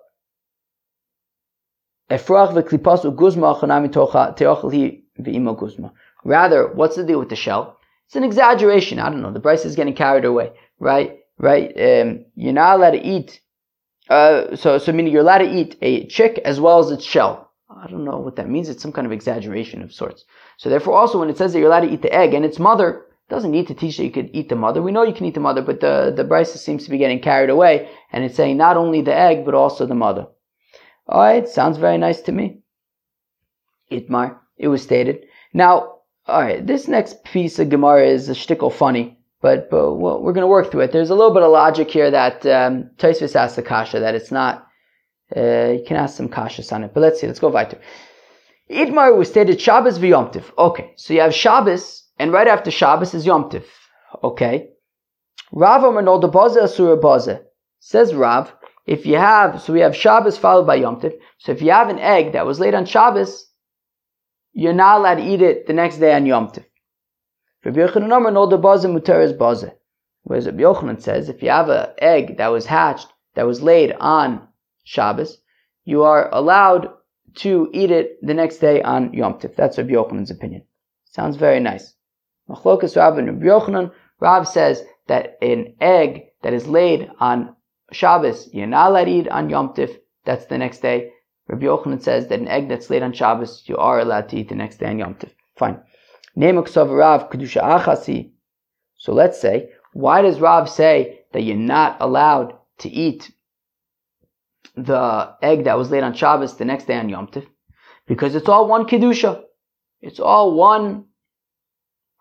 Rather, 6.24 6.68
what's 6.72 6.96
the 6.96 7.04
deal 7.04 7.18
with 7.18 7.28
the 7.28 7.36
shell? 7.36 7.78
It's 8.06 8.16
an 8.16 8.24
exaggeration. 8.24 8.98
I 8.98 9.08
don't 9.08 9.22
know. 9.22 9.32
The 9.32 9.40
Brisa 9.40 9.66
is 9.66 9.76
getting 9.76 9.94
carried 9.94 10.24
away, 10.24 10.52
right? 10.78 11.18
Right? 11.38 11.70
Um, 11.70 12.26
you're 12.34 12.52
not 12.52 12.76
allowed 12.76 12.90
to 12.92 13.06
eat. 13.06 13.40
Uh, 14.08 14.54
so, 14.56 14.78
so 14.78 14.92
meaning 14.92 15.12
you're 15.12 15.22
allowed 15.22 15.38
to 15.38 15.50
eat 15.50 15.76
a 15.80 16.06
chick 16.06 16.40
as 16.44 16.60
well 16.60 16.78
as 16.78 16.90
its 16.90 17.04
shell. 17.04 17.50
I 17.70 17.86
don't 17.88 18.04
know 18.04 18.18
what 18.18 18.36
that 18.36 18.50
means. 18.50 18.68
It's 18.68 18.82
some 18.82 18.92
kind 18.92 19.06
of 19.06 19.12
exaggeration 19.12 19.82
of 19.82 19.92
sorts. 19.92 20.24
So 20.58 20.68
therefore, 20.68 20.94
also 20.94 21.18
when 21.18 21.30
it 21.30 21.38
says 21.38 21.52
that 21.52 21.58
you're 21.58 21.68
allowed 21.68 21.80
to 21.80 21.92
eat 21.92 22.02
the 22.02 22.14
egg 22.14 22.34
and 22.34 22.44
its 22.44 22.58
mother, 22.58 23.06
doesn't 23.32 23.50
need 23.50 23.66
to 23.68 23.74
teach 23.74 23.96
that 23.96 24.04
you 24.04 24.10
could 24.10 24.28
eat 24.34 24.50
the 24.50 24.56
mother. 24.56 24.82
We 24.82 24.92
know 24.92 25.04
you 25.04 25.14
can 25.14 25.24
eat 25.24 25.34
the 25.34 25.40
mother, 25.40 25.62
but 25.62 25.80
the, 25.80 26.12
the 26.14 26.24
Brisa 26.24 26.58
seems 26.58 26.84
to 26.84 26.90
be 26.90 26.98
getting 26.98 27.20
carried 27.20 27.48
away, 27.48 27.88
and 28.12 28.24
it's 28.24 28.36
saying 28.36 28.58
not 28.58 28.76
only 28.76 29.00
the 29.00 29.16
egg, 29.16 29.46
but 29.46 29.54
also 29.54 29.86
the 29.86 29.94
mother. 29.94 30.26
Alright, 31.08 31.48
sounds 31.48 31.78
very 31.78 31.98
nice 31.98 32.20
to 32.22 32.32
me. 32.32 32.60
Itmar, 33.90 34.38
it 34.56 34.68
was 34.68 34.82
stated. 34.82 35.24
Now, 35.52 35.98
alright, 36.28 36.66
this 36.66 36.88
next 36.88 37.24
piece 37.24 37.58
of 37.58 37.70
Gemara 37.70 38.06
is 38.06 38.28
a 38.28 38.32
shtickle 38.32 38.72
funny, 38.72 39.18
but, 39.40 39.68
but 39.70 39.94
well, 39.94 40.22
we're 40.22 40.32
going 40.32 40.42
to 40.42 40.48
work 40.48 40.70
through 40.70 40.82
it. 40.82 40.92
There's 40.92 41.10
a 41.10 41.14
little 41.14 41.34
bit 41.34 41.42
of 41.42 41.52
logic 41.52 41.90
here 41.90 42.10
that 42.10 42.46
um, 42.46 42.90
Tosfos 42.96 43.36
asked 43.36 43.56
the 43.56 43.62
Kasha, 43.62 44.00
that 44.00 44.14
it's 44.14 44.30
not, 44.30 44.66
uh, 45.36 45.72
you 45.72 45.84
can 45.86 45.96
ask 45.96 46.16
some 46.16 46.28
Kashas 46.28 46.72
on 46.72 46.84
it, 46.84 46.94
but 46.94 47.00
let's 47.00 47.20
see, 47.20 47.26
let's 47.26 47.40
go 47.40 47.48
weiter. 47.48 47.78
Itmar 48.70 49.16
was 49.16 49.28
stated 49.28 49.60
Shabbos 49.60 49.98
v'yomtiv. 49.98 50.44
Okay, 50.56 50.92
so 50.96 51.12
you 51.12 51.20
have 51.20 51.34
Shabbos 51.34 52.02
and 52.18 52.32
right 52.32 52.46
after 52.46 52.70
Shabbos 52.70 53.14
is 53.14 53.26
Yomtiv. 53.26 53.64
Okay. 54.22 54.68
Rav 55.50 55.82
Amar 55.82 56.20
the 56.20 56.28
Baza 56.28 56.62
Asura 56.62 56.96
Baza. 56.96 57.42
Says 57.80 58.14
Rav, 58.14 58.52
if 58.86 59.06
you 59.06 59.16
have, 59.16 59.62
so 59.62 59.72
we 59.72 59.80
have 59.80 59.96
Shabbos 59.96 60.36
followed 60.36 60.66
by 60.66 60.76
Yom 60.76 61.00
Tiv. 61.00 61.12
So 61.38 61.52
if 61.52 61.62
you 61.62 61.70
have 61.70 61.88
an 61.88 61.98
egg 61.98 62.32
that 62.32 62.46
was 62.46 62.58
laid 62.58 62.74
on 62.74 62.84
Shabbos, 62.84 63.48
you're 64.52 64.72
not 64.72 64.98
allowed 64.98 65.16
to 65.16 65.24
eat 65.24 65.40
it 65.40 65.66
the 65.66 65.72
next 65.72 65.98
day 65.98 66.14
on 66.14 66.26
Yom 66.26 66.50
Tiv. 66.50 66.64
Rabbi 67.64 67.78
Yochanan 67.78 68.16
Amar 68.16 68.32
no. 68.32 69.72
Whereas 70.24 70.46
Rabbi 70.46 70.62
Yochanan 70.62 71.00
says, 71.00 71.28
if 71.28 71.42
you 71.42 71.50
have 71.50 71.68
an 71.68 71.90
egg 71.98 72.36
that 72.38 72.48
was 72.48 72.66
hatched, 72.66 73.12
that 73.34 73.46
was 73.46 73.62
laid 73.62 73.92
on 73.92 74.48
Shabbos, 74.84 75.38
you 75.84 76.02
are 76.02 76.28
allowed 76.32 76.92
to 77.36 77.70
eat 77.72 77.90
it 77.90 78.18
the 78.24 78.34
next 78.34 78.58
day 78.58 78.82
on 78.82 79.14
Yom 79.14 79.38
Tiv. 79.38 79.54
That's 79.56 79.78
Rabbi 79.78 79.92
Yochanan's 79.92 80.30
opinion. 80.30 80.64
Sounds 81.04 81.36
very 81.36 81.60
nice. 81.60 81.94
Machlokas 82.48 82.96
and 82.96 83.26
Rabbi 83.28 83.46
Yochanan. 83.46 83.92
Rav 84.20 84.46
says 84.46 84.84
that 85.06 85.38
an 85.40 85.74
egg 85.80 86.26
that 86.42 86.52
is 86.52 86.66
laid 86.66 87.10
on 87.18 87.56
Shabbos, 87.92 88.48
you're 88.52 88.66
not 88.66 88.90
allowed 88.90 89.04
to 89.04 89.10
eat 89.10 89.28
on 89.28 89.50
Yom 89.50 89.74
Tif. 89.74 89.96
That's 90.24 90.46
the 90.46 90.58
next 90.58 90.80
day. 90.80 91.12
Rabbi 91.48 91.66
Yochanan 91.66 92.02
says 92.02 92.28
that 92.28 92.40
an 92.40 92.48
egg 92.48 92.68
that's 92.68 92.90
laid 92.90 93.02
on 93.02 93.12
Shabbos, 93.12 93.62
you 93.66 93.76
are 93.76 94.00
allowed 94.00 94.28
to 94.30 94.36
eat 94.36 94.48
the 94.48 94.54
next 94.54 94.78
day 94.78 94.86
on 94.86 94.98
Yom 94.98 95.14
Tif. 95.14 95.30
Fine. 95.56 95.80
So 98.96 99.12
let's 99.12 99.40
say, 99.40 99.70
why 99.92 100.22
does 100.22 100.40
Rav 100.40 100.70
say 100.70 101.20
that 101.32 101.42
you're 101.42 101.56
not 101.56 101.96
allowed 102.00 102.54
to 102.78 102.88
eat 102.88 103.30
the 104.74 105.34
egg 105.42 105.64
that 105.64 105.76
was 105.76 105.90
laid 105.90 106.04
on 106.04 106.14
Shabbos 106.14 106.56
the 106.56 106.64
next 106.64 106.86
day 106.86 106.96
on 106.96 107.08
Yom 107.08 107.26
Tif? 107.26 107.46
Because 108.06 108.34
it's 108.34 108.48
all 108.48 108.66
one 108.66 108.86
Kedusha. 108.86 109.42
It's 110.00 110.20
all 110.20 110.54
one 110.54 111.04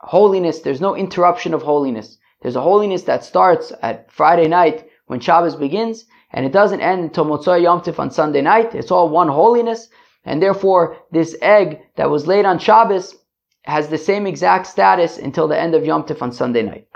holiness, 0.01 0.59
there's 0.59 0.81
no 0.81 0.95
interruption 0.95 1.53
of 1.53 1.61
holiness. 1.61 2.17
There's 2.41 2.55
a 2.55 2.61
holiness 2.61 3.03
that 3.03 3.23
starts 3.23 3.71
at 3.81 4.11
Friday 4.11 4.47
night 4.47 4.87
when 5.11 5.19
Shabbos 5.19 5.57
begins, 5.57 6.05
and 6.31 6.45
it 6.45 6.53
doesn't 6.53 6.79
end 6.79 7.03
until 7.03 7.25
Motzoi 7.25 7.63
Yom 7.63 7.81
Tif 7.81 7.99
on 7.99 8.11
Sunday 8.11 8.39
night. 8.39 8.73
It's 8.73 8.91
all 8.91 9.09
one 9.09 9.27
holiness, 9.27 9.89
and 10.23 10.41
therefore 10.41 10.95
this 11.11 11.35
egg 11.41 11.81
that 11.97 12.09
was 12.09 12.27
laid 12.27 12.45
on 12.45 12.59
Shabbos 12.59 13.17
has 13.63 13.89
the 13.89 13.97
same 13.97 14.25
exact 14.25 14.67
status 14.67 15.17
until 15.17 15.49
the 15.49 15.59
end 15.59 15.75
of 15.75 15.85
Yom 15.85 16.03
Tif 16.03 16.21
on 16.21 16.31
Sunday 16.31 16.61
night. 16.61 16.87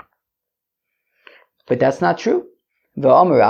But 1.66 1.78
that's 1.78 2.00
not 2.00 2.16
true. 2.16 2.46
The 2.96 3.10
Amr, 3.10 3.36
the 3.36 3.42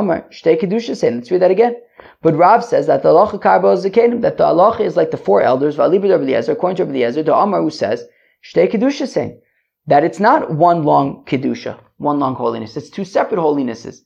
Amr, 0.00 0.20
Shtei 0.32 0.60
Kedusha 0.60 0.96
saying, 0.96 1.14
let's 1.14 1.30
read 1.30 1.42
that 1.42 1.52
again. 1.52 1.76
But 2.22 2.34
Rav 2.34 2.64
says 2.64 2.88
that 2.88 3.04
the 3.04 3.10
halacha 3.10 3.40
karbo 3.40 3.76
zakenim, 3.76 4.20
that 4.22 4.36
the 4.36 4.46
halacha 4.46 4.80
is 4.80 4.96
like 4.96 5.12
the 5.12 5.16
four 5.16 5.42
elders, 5.42 5.76
Valibid 5.76 6.10
Rabbi 6.10 6.24
Eliezer, 6.24 6.50
according 6.50 6.78
to 6.78 6.84
Rabbi 6.84 6.96
Eliezer, 6.96 7.22
the 7.22 7.36
Amar 7.36 7.62
who 7.62 7.70
says, 7.70 8.04
Shtei 8.42 8.68
Kedusha 8.68 9.06
saying, 9.06 9.40
that 9.86 10.04
it's 10.04 10.20
not 10.20 10.50
one 10.50 10.82
long 10.82 11.24
Kedusha, 11.26 11.78
one 11.98 12.18
long 12.18 12.34
holiness, 12.34 12.76
it's 12.76 12.90
two 12.90 13.04
separate 13.04 13.40
holinesses. 13.40 14.02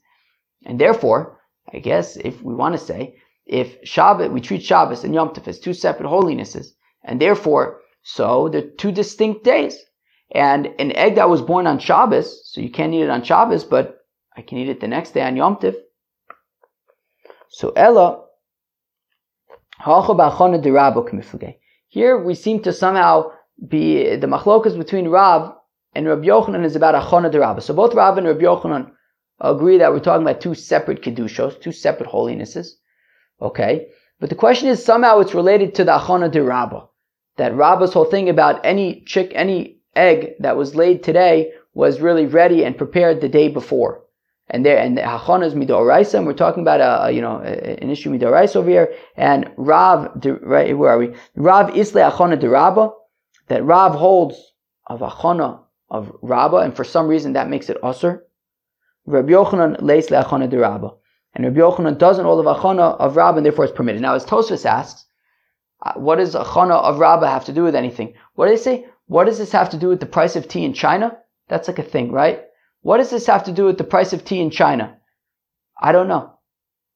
And 0.66 0.78
therefore, 0.78 1.40
I 1.72 1.78
guess 1.78 2.16
if 2.16 2.42
we 2.42 2.54
want 2.54 2.74
to 2.74 2.78
say, 2.78 3.16
if 3.46 3.80
Shabbat, 3.82 4.32
we 4.32 4.40
treat 4.40 4.62
Shabbos 4.62 5.04
and 5.04 5.14
Yom 5.14 5.30
Tov 5.30 5.48
as 5.48 5.58
two 5.58 5.72
separate 5.72 6.08
holinesses, 6.08 6.74
and 7.04 7.20
therefore, 7.20 7.80
so 8.02 8.48
they're 8.48 8.70
two 8.78 8.92
distinct 8.92 9.44
days. 9.44 9.78
And 10.34 10.66
an 10.78 10.92
egg 10.92 11.14
that 11.14 11.30
was 11.30 11.40
born 11.40 11.66
on 11.66 11.78
Shabbos, 11.78 12.50
so 12.52 12.60
you 12.60 12.70
can't 12.70 12.92
eat 12.92 13.02
it 13.02 13.10
on 13.10 13.22
Shabbos, 13.22 13.64
but 13.64 14.04
I 14.36 14.42
can 14.42 14.58
eat 14.58 14.68
it 14.68 14.80
the 14.80 14.88
next 14.88 15.12
day 15.12 15.22
on 15.22 15.36
Yom 15.36 15.56
Tov, 15.56 15.74
so 17.48 17.70
Ella, 17.70 18.24
here 21.88 22.18
we 22.18 22.34
seem 22.34 22.62
to 22.62 22.72
somehow 22.72 23.30
be 23.66 24.16
the 24.16 24.26
machlokas 24.26 24.76
between 24.76 25.08
Rav 25.08 25.54
and 25.94 26.06
Rabbi 26.06 26.26
Yochanan 26.26 26.64
is 26.64 26.76
about 26.76 26.94
achona 26.94 27.30
de 27.30 27.40
Rabbah. 27.40 27.60
So 27.60 27.74
both 27.74 27.94
Rav 27.94 28.18
and 28.18 28.26
Rabbi 28.26 28.42
Yochanan 28.42 28.90
agree 29.40 29.78
that 29.78 29.92
we're 29.92 30.00
talking 30.00 30.26
about 30.26 30.40
two 30.40 30.54
separate 30.54 31.02
kedushos, 31.02 31.60
two 31.60 31.72
separate 31.72 32.10
holinesses. 32.10 32.72
Okay, 33.40 33.88
but 34.20 34.30
the 34.30 34.36
question 34.36 34.68
is 34.68 34.84
somehow 34.84 35.20
it's 35.20 35.34
related 35.34 35.74
to 35.76 35.84
the 35.84 35.92
achona 35.92 36.30
de 36.30 36.42
Rabbah. 36.42 36.86
That 37.36 37.54
Rabbah's 37.54 37.92
whole 37.92 38.04
thing 38.04 38.28
about 38.28 38.64
any 38.64 39.02
chick, 39.02 39.32
any 39.34 39.80
egg 39.94 40.34
that 40.40 40.56
was 40.56 40.74
laid 40.74 41.02
today 41.02 41.52
was 41.74 42.00
really 42.00 42.26
ready 42.26 42.64
and 42.64 42.76
prepared 42.76 43.20
the 43.20 43.28
day 43.28 43.48
before 43.48 44.02
and 44.50 44.64
there 44.64 44.78
and 44.78 44.96
hachana 44.98 45.46
is 45.46 45.54
midoraisa, 45.54 46.14
and 46.14 46.26
we're 46.26 46.32
talking 46.32 46.62
about 46.62 46.80
a, 46.80 47.12
you 47.12 47.20
know 47.20 47.38
an 47.38 47.90
issue 47.90 48.10
midoraisa 48.10 48.56
over 48.56 48.70
here. 48.70 48.94
And 49.16 49.50
Rav, 49.56 50.24
right 50.42 50.76
where 50.76 50.90
are 50.90 50.98
we? 50.98 51.14
Rav 51.36 51.70
isle 51.70 52.10
hachana 52.10 52.38
de 52.38 52.48
Rabba, 52.48 52.90
that 53.48 53.64
Rav 53.64 53.94
holds 53.94 54.52
of 54.86 55.00
hachana 55.00 55.60
of 55.90 56.12
Rabba, 56.22 56.58
and 56.58 56.74
for 56.76 56.84
some 56.84 57.08
reason 57.08 57.32
that 57.32 57.48
makes 57.48 57.70
it 57.70 57.82
usher. 57.82 58.24
Rabbi 59.06 59.30
Yochanan 59.32 59.80
leis 59.80 60.08
le'achana 60.08 60.50
de 60.50 60.58
Rabba, 60.58 60.92
and 61.34 61.44
Rabbi 61.44 61.60
Yochanan 61.60 61.98
doesn't 61.98 62.24
hold 62.24 62.44
of 62.44 62.56
hachana 62.56 62.96
of 62.98 63.16
Rabba, 63.16 63.38
and 63.38 63.46
therefore 63.46 63.64
it's 63.64 63.74
permitted. 63.74 64.02
Now, 64.02 64.14
as 64.14 64.24
Tosfos 64.24 64.66
asks, 64.66 65.06
uh, 65.84 65.94
what 65.94 66.16
does 66.16 66.34
hachana 66.34 66.82
of 66.82 66.98
Rabba 66.98 67.28
have 67.28 67.44
to 67.46 67.52
do 67.52 67.62
with 67.62 67.74
anything? 67.74 68.14
What 68.34 68.46
do 68.46 68.52
they 68.52 68.60
say? 68.60 68.86
What 69.06 69.24
does 69.24 69.38
this 69.38 69.52
have 69.52 69.70
to 69.70 69.78
do 69.78 69.88
with 69.88 70.00
the 70.00 70.06
price 70.06 70.36
of 70.36 70.46
tea 70.48 70.64
in 70.64 70.74
China? 70.74 71.18
That's 71.48 71.68
like 71.68 71.78
a 71.78 71.82
thing, 71.82 72.12
right? 72.12 72.44
What 72.82 72.98
does 72.98 73.10
this 73.10 73.26
have 73.26 73.44
to 73.44 73.52
do 73.52 73.64
with 73.64 73.78
the 73.78 73.84
price 73.84 74.12
of 74.12 74.24
tea 74.24 74.40
in 74.40 74.50
China? 74.50 74.98
I 75.80 75.92
don't 75.92 76.08
know. 76.08 76.34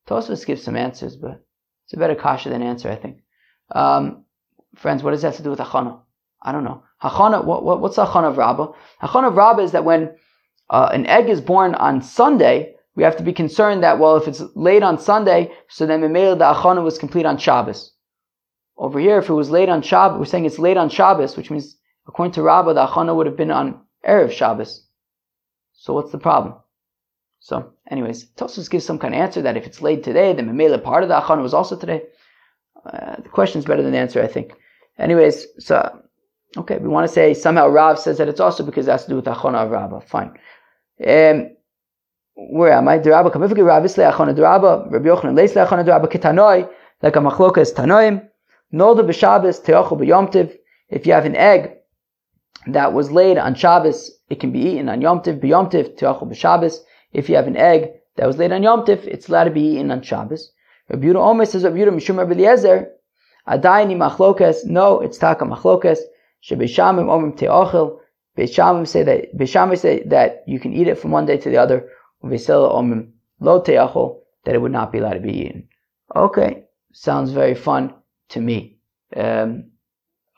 Tosfos 0.09 0.45
gives 0.45 0.63
some 0.63 0.77
answers, 0.77 1.17
but 1.17 1.43
It's 1.87 1.95
a 1.95 1.97
better 1.99 2.15
kasha 2.15 2.49
than 2.49 2.63
answer, 2.63 2.91
I 2.91 2.97
think. 2.97 3.19
Um, 3.75 4.25
friends, 4.77 5.03
what 5.03 5.13
does 5.13 5.23
that 5.23 5.29
have 5.29 5.37
to 5.37 5.43
do 5.43 5.51
with 5.51 5.59
achana? 5.59 6.01
I 6.43 6.53
don't 6.53 6.65
know. 6.65 6.83
Hachana, 7.03 7.45
what, 7.45 7.65
what, 7.65 7.81
what's 7.81 7.97
hachana 7.97 8.31
of 8.31 8.39
Rabbah? 8.39 8.73
Hachana 9.03 9.29
of 9.29 9.37
Rabbah 9.37 9.63
is 9.63 9.73
that 9.73 9.85
when 9.85 10.15
uh, 10.71 10.91
an 10.93 11.07
egg 11.07 11.29
is 11.29 11.41
born 11.41 11.75
on 11.75 12.01
Sunday, 12.01 12.75
we 12.95 13.03
have 13.03 13.17
to 13.17 13.23
be 13.23 13.33
concerned 13.33 13.83
that, 13.83 13.99
well, 13.99 14.17
if 14.17 14.29
it's 14.29 14.43
late 14.55 14.83
on 14.83 14.99
Sunday, 14.99 15.53
so 15.69 15.87
then 15.87 16.01
Memela 16.01 16.39
the 16.39 16.45
achana 16.45 16.83
was 16.83 16.99
complete 16.99 17.27
on 17.27 17.39
Shabbos. 17.39 17.93
Over 18.77 19.01
here, 19.01 19.19
if 19.19 19.29
it 19.29 19.35
was 19.35 19.51
late 19.51 19.69
on 19.69 19.83
Shabbos, 19.83 20.19
we're 20.19 20.25
saying 20.27 20.45
it's 20.45 20.59
late 20.59 20.77
on 20.77 20.89
Shabbos, 20.89 21.37
which 21.37 21.51
means, 21.51 21.77
according 22.07 22.33
to 22.33 22.43
Rabbah, 22.43 22.75
the 22.75 22.87
achana 22.87 23.15
would 23.17 23.27
have 23.27 23.37
been 23.37 23.51
on 23.51 23.81
Erev 24.07 24.31
Shabbos. 24.31 24.87
So 25.73 25.95
what's 25.95 26.13
the 26.13 26.19
problem? 26.19 26.55
So, 27.41 27.73
anyways, 27.91 28.31
Tosfos 28.37 28.71
gives 28.71 28.85
some 28.85 28.99
kind 28.99 29.15
of 29.15 29.21
answer 29.21 29.43
that 29.43 29.57
if 29.57 29.67
it's 29.67 29.83
late 29.83 30.05
today, 30.05 30.33
then 30.33 30.49
Memela 30.49 30.83
part 30.83 31.03
of 31.03 31.09
the 31.09 31.19
achana 31.19 31.43
was 31.43 31.55
also 31.55 31.77
today. 31.77 32.03
Uh, 32.85 33.17
the 33.17 33.29
question 33.29 33.59
is 33.59 33.65
better 33.65 33.83
than 33.83 33.93
the 33.93 33.99
answer, 33.99 34.23
I 34.23 34.29
think. 34.29 34.53
Anyways, 34.99 35.47
so 35.59 36.02
Okay, 36.57 36.77
we 36.79 36.89
want 36.89 37.07
to 37.07 37.13
say 37.13 37.33
somehow 37.33 37.69
Rav 37.69 37.99
says 37.99 38.19
that 38.19 38.29
it's 38.29 38.41
also 38.41 38.63
because 38.63 38.87
it 38.87 38.91
has 38.91 39.05
to 39.05 39.11
do 39.11 39.17
with 39.17 39.25
Achona 39.25 39.65
of 39.65 39.71
Rabbah. 39.71 40.01
Fine. 40.01 40.39
Um, 41.07 41.57
where 42.35 42.73
am 42.73 42.89
I? 42.89 42.99
Drabba 42.99 43.33
kamifiki 43.33 43.65
Rav 43.65 43.83
isle 43.83 44.13
Achona 44.13 44.37
Drabba, 44.37 44.91
Rabbi 44.91 45.09
Yochanan 45.09 45.37
leisle 45.37 45.67
Achona 45.67 45.85
Drabba 45.85 46.13
kitanoi, 46.13 46.69
like 47.01 47.17
a 47.17 47.21
machloka 47.21 47.59
is 47.59 47.73
tanoim. 47.73 48.29
Nolda 48.73 49.01
b'Shabbos 49.01 49.65
teochel 49.65 49.99
b'yomtiv. 49.99 50.55
If 50.89 51.07
you 51.07 51.15
have 51.15 51.25
an 51.25 51.37
egg 51.37 51.73
that 52.67 52.93
was 52.93 53.11
laid 53.11 53.39
on 53.39 53.55
Shabbos, 53.55 54.11
it 54.29 54.41
can 54.41 54.53
be 54.53 54.61
eaten 54.61 54.89
on 54.89 55.01
Yomtiv, 55.01 55.41
b'Yomtiv 55.41 55.99
teochel 55.99 56.31
b'Shabbos. 56.31 56.81
If 57.13 57.29
you 57.29 57.37
have 57.37 57.47
an 57.47 57.57
egg 57.57 57.91
that 58.17 58.27
was 58.27 58.37
laid 58.37 58.53
on 58.53 58.63
Yomtiv, 58.63 59.07
it's 59.07 59.29
allowed 59.29 59.45
to 59.45 59.51
be 59.51 59.75
eaten 59.75 59.91
on 59.91 60.03
Shabbos. 60.03 60.53
Rabbi 60.91 61.07
Yehuda 61.07 61.17
Omer 61.17 61.47
says 61.47 61.65
Rabbi 61.65 61.77
Yehuda 61.79 61.95
Mishum 61.95 62.19
Rabbi 62.19 62.33
Eliezer, 62.33 62.91
Adayini 63.49 63.97
machlokas. 63.97 64.65
No, 64.65 65.01
it's 65.01 65.19
taka 65.19 65.45
machlokas. 65.45 65.99
Shebeshamim 66.45 67.07
omim 67.07 67.37
te'ochel. 67.37 67.99
Beis 68.37 68.55
Shammai 68.55 68.85
say 68.85 69.03
that 69.03 69.37
Beis 69.37 69.49
Shammai 69.49 69.75
say 69.75 70.03
that 70.05 70.43
you 70.47 70.59
can 70.59 70.73
eat 70.73 70.89
it 70.89 70.99
from 70.99 71.11
one 71.11 71.27
day 71.27 71.37
to 71.37 71.51
the 71.51 71.59
other. 71.59 71.89
Vesela 72.25 72.73
omim 72.73 73.13
lo 73.41 73.61
te'ochel 73.61 74.21
that 74.45 74.55
it 74.55 74.59
would 74.61 74.73
not 74.73 74.93
be 74.93 74.99
allowed 74.99 75.15
to 75.15 75.21
be 75.21 75.33
eaten. 75.33 75.69
Okay, 76.15 76.65
sounds 76.93 77.33
very 77.33 77.55
fun 77.55 77.95
to 78.31 78.41
me. 78.41 78.79
Um, 79.17 79.71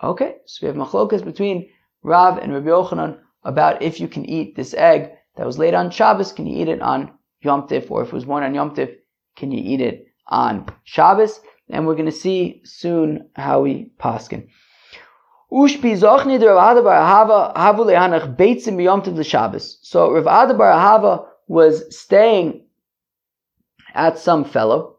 okay, 0.02 0.36
so 0.46 0.58
we 0.62 0.68
have 0.68 0.76
machlokas 0.76 1.24
between 1.24 1.68
Rav 2.02 2.38
and 2.38 2.52
Rabbi 2.52 2.68
Yochanan 2.68 3.18
about 3.44 3.82
if 3.82 4.00
you 4.00 4.08
can 4.08 4.24
eat 4.24 4.56
this 4.56 4.74
egg 4.74 5.12
that 5.36 5.46
was 5.46 5.58
laid 5.58 5.74
on 5.74 5.90
Shabbos, 5.90 6.32
can 6.32 6.46
you 6.46 6.62
eat 6.62 6.68
it 6.68 6.82
on 6.82 7.12
Yom 7.40 7.68
Tif, 7.68 7.90
or 7.90 8.02
if 8.02 8.08
it 8.08 8.14
was 8.14 8.24
born 8.24 8.42
on 8.42 8.54
Yom 8.54 8.74
Tif, 8.74 8.94
can 9.36 9.50
you 9.50 9.62
eat 9.62 9.80
it 9.80 10.06
on 10.28 10.66
Shabbos? 10.84 11.40
And 11.70 11.86
we're 11.86 11.94
going 11.94 12.06
to 12.06 12.12
see 12.12 12.60
soon 12.64 13.30
how 13.34 13.62
we 13.62 13.90
paskin. 13.98 14.48
Ushpi 15.52 15.96
zochni 15.96 16.40
Rav 16.44 16.82
Bar 16.82 17.04
Hava 17.04 17.52
havu 17.56 17.84
lehanach 17.86 18.36
beitzim 18.36 18.76
b'yomtiv 18.76 19.16
l'Shabbos. 19.16 19.78
So 19.82 20.10
Rav 20.10 20.24
Bar 20.58 20.72
Hava 20.72 21.26
was 21.46 21.96
staying 21.96 22.66
at 23.94 24.18
some 24.18 24.44
fellow, 24.44 24.96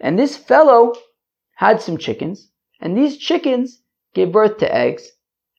and 0.00 0.18
this 0.18 0.36
fellow 0.36 0.94
had 1.56 1.82
some 1.82 1.98
chickens, 1.98 2.50
and 2.80 2.96
these 2.96 3.16
chickens 3.16 3.82
gave 4.14 4.30
birth 4.30 4.58
to 4.58 4.72
eggs, 4.72 5.10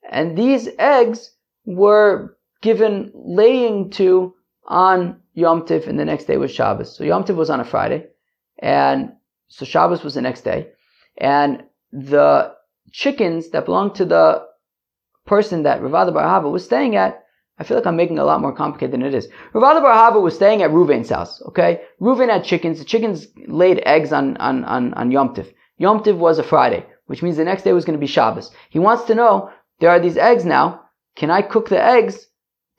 and 0.10 0.38
these 0.38 0.70
eggs 0.78 1.36
were 1.65 2.38
given 2.62 3.12
laying 3.13 3.89
to 3.89 4.34
on 4.65 5.20
Yom 5.34 5.63
Tif, 5.63 5.88
and 5.88 6.00
the 6.00 6.06
next 6.06 6.26
day 6.26 6.38
was 6.38 6.52
Shabbos. 6.52 6.96
So 6.96 7.04
Yom 7.04 7.24
Tif 7.24 7.36
was 7.36 7.50
on 7.50 7.60
a 7.60 7.65
Friday, 7.65 8.06
and 8.60 9.12
so 9.50 9.65
Shabbos 9.65 10.04
was 10.04 10.13
the 10.13 10.22
next 10.22 10.42
day, 10.42 10.68
and 11.18 11.63
the 11.92 12.54
chickens 12.91 13.49
that 13.49 13.65
belonged 13.65 13.95
to 13.95 14.06
the 14.06 14.45
person 15.25 15.63
that 15.63 15.82
Rav 15.82 15.93
Ada 15.93 16.12
bar 16.12 16.23
Ahava 16.23 16.52
was 16.52 16.65
staying 16.65 16.95
at, 16.95 17.23
I 17.58 17.63
feel 17.63 17.78
like 17.78 17.86
I'm 17.86 17.95
making 17.95 18.17
it 18.17 18.21
a 18.21 18.25
lot 18.25 18.41
more 18.41 18.56
complicated 18.56 18.93
than 18.93 19.04
it 19.04 19.13
is. 19.13 19.28
Rav 19.54 19.63
Ada 19.63 19.82
bar 19.82 19.93
Ahava 19.93 20.21
was 20.21 20.36
staying 20.36 20.63
at 20.63 20.71
Ruvain's 20.71 21.10
house, 21.10 21.41
okay? 21.47 21.82
Ruvain 22.02 22.30
had 22.30 22.43
chickens. 22.43 22.80
The 22.80 22.86
chickens 22.86 23.28
laid 23.47 23.82
eggs 23.86 24.12
on, 24.12 24.38
on, 24.38 24.63
on, 24.65 24.93
on 24.93 25.12
Yom 25.12 25.34
Tiv. 25.36 25.54
Yom 25.78 26.04
Tiv 26.04 26.17
was 26.17 26.39
a 26.39 26.43
Friday, 26.43 26.86
which 27.06 27.21
means 27.21 27.38
the 27.38 27.43
next 27.43 27.63
day 27.63 27.73
was 27.73 27.86
going 27.86 27.97
to 27.97 28.06
be 28.06 28.08
Shabbos. 28.08 28.52
He 28.69 28.80
wants 28.80 29.04
to 29.06 29.15
know, 29.15 29.52
there 29.80 29.89
are 29.89 29.99
these 29.99 30.17
eggs 30.17 30.45
now. 30.45 30.82
Can 31.15 31.30
I 31.32 31.41
cook 31.41 31.69
the 31.69 31.84
eggs 31.84 32.28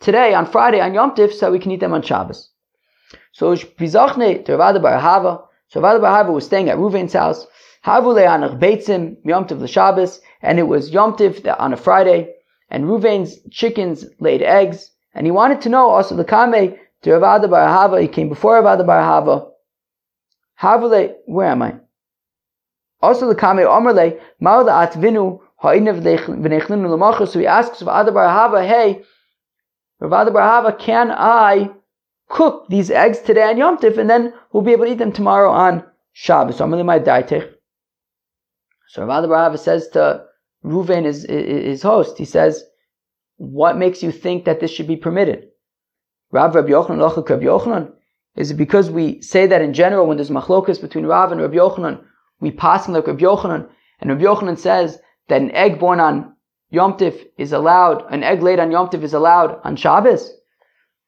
today 0.01 0.35
on 0.35 0.47
Friday 0.47 0.81
on 0.81 0.95
Yom 0.95 1.15
Tiv 1.15 1.33
so 1.33 1.51
we 1.51 1.59
can 1.59 1.71
eat 1.71 1.81
them 1.81 1.93
on 1.95 2.03
Shabbos? 2.03 2.51
So 3.33 3.55
Bizachne 3.55 4.45
to 4.45 4.57
Rav 4.57 4.77
Ada 4.77 4.81
bar 4.81 4.99
Ahava. 4.99 5.45
So 5.69 5.81
Rav 5.81 5.97
Ada 5.97 6.01
bar 6.01 6.25
Ahava 6.25 6.33
was 6.33 6.47
staying 6.47 6.69
at 6.69 6.79
Ruvain's 6.79 7.13
house. 7.13 7.47
Havule 7.85 8.27
anach 8.27 8.59
beitzim 8.61 9.17
Yom 9.25 9.47
Tov 9.47 9.61
l'Shabbos, 9.61 10.21
and 10.43 10.59
it 10.59 10.65
was 10.65 10.91
Yom 10.91 11.15
Tov 11.15 11.57
on 11.59 11.73
a 11.73 11.77
Friday, 11.79 12.35
and 12.69 12.85
Ruvain's 12.85 13.39
chickens 13.51 14.05
laid 14.19 14.43
eggs, 14.43 14.91
and 15.15 15.27
he 15.27 15.31
wanted 15.31 15.63
to 15.63 15.71
know 15.71 15.89
also 15.89 16.15
the 16.15 16.25
Kame 16.25 16.77
to 17.03 17.13
Rav 17.13 17.41
Ada 17.41 17.49
bar 17.49 17.67
Ahava, 17.67 18.03
he 18.03 18.09
came 18.09 18.29
before 18.29 18.61
Rav 18.61 18.75
Ada 18.79 18.85
bar 18.85 19.01
Ahava. 19.01 19.51
Havule, 20.61 21.15
where 21.25 21.49
am 21.49 21.63
I? 21.63 21.77
Also 23.01 23.27
the 23.27 23.35
Kame 23.35 23.65
Omerle, 23.65 24.21
Ma'ula 24.43 24.87
Atvinu, 24.87 25.41
Ha'inav 25.57 26.03
v'nechlinu 26.03 26.91
l'machar, 26.91 27.27
so 27.27 27.39
he 27.39 27.47
asks 27.47 27.83
Rav 27.83 28.03
Ada 28.03 28.13
bar 28.13 28.27
Ahava, 28.27 28.67
hey, 28.67 29.03
Rav 30.01 30.13
Ada 30.13 30.31
bar 30.31 30.43
Ahava, 30.43 30.79
can 30.79 31.11
I 31.11 31.71
cook 32.29 32.69
these 32.69 32.91
eggs 32.91 33.21
today 33.21 33.45
on 33.45 33.57
Yom 33.57 33.79
Tiv, 33.79 33.97
and 33.97 34.11
then 34.11 34.35
we'll 34.53 34.63
be 34.63 34.73
able 34.73 34.85
to 34.85 34.93
eat 34.93 34.99
them 34.99 35.13
tomorrow 35.13 35.51
on 35.51 35.83
Shabbos. 36.13 36.59
So 36.59 36.65
I'm 36.65 36.71
going 36.71 36.79
to 36.79 36.85
my 36.85 36.99
daitech. 36.99 37.55
So 38.91 39.05
Rav 39.05 39.25
Barava 39.25 39.57
says 39.57 39.87
to 39.91 40.25
Ruvain, 40.65 41.05
his, 41.05 41.23
his 41.23 41.81
host, 41.81 42.19
he 42.19 42.25
says, 42.25 42.65
what 43.37 43.79
makes 43.79 44.03
you 44.03 44.11
think 44.11 44.45
that 44.47 44.59
this 44.59 44.73
should 44.73 44.89
be 44.89 44.97
permitted? 44.97 45.47
Rav 46.33 46.57
Rabbi 46.57 46.71
Yochanan, 46.71 47.29
Rabbi 47.29 47.45
Yochanan? 47.45 47.93
Is 48.35 48.51
it 48.51 48.57
because 48.57 48.91
we 48.91 49.23
say 49.23 49.47
that 49.47 49.63
in 49.63 49.75
general 49.75 50.09
when 50.09 50.17
there's 50.17 50.31
machlokas 50.31 50.81
between 50.81 51.07
Rav 51.07 51.31
and 51.31 51.41
Rabbi 51.41 51.55
Yochanan, 51.55 52.03
we 52.41 52.51
pass 52.51 52.89
like 52.89 53.07
Rabbi 53.07 53.23
Yochanan, 53.23 53.69
and 54.01 54.11
Rabbi 54.11 54.25
Yochanan 54.25 54.59
says 54.59 54.99
that 55.29 55.41
an 55.41 55.53
egg 55.53 55.79
born 55.79 56.01
on 56.01 56.35
Yom 56.71 56.95
Tif 56.95 57.29
is 57.39 57.53
allowed, 57.53 58.05
an 58.11 58.25
egg 58.25 58.43
laid 58.43 58.59
on 58.59 58.73
Yom 58.73 58.89
Tif 58.89 59.05
is 59.05 59.15
allowed 59.15 59.61
on 59.63 59.77
Shabbos? 59.77 60.33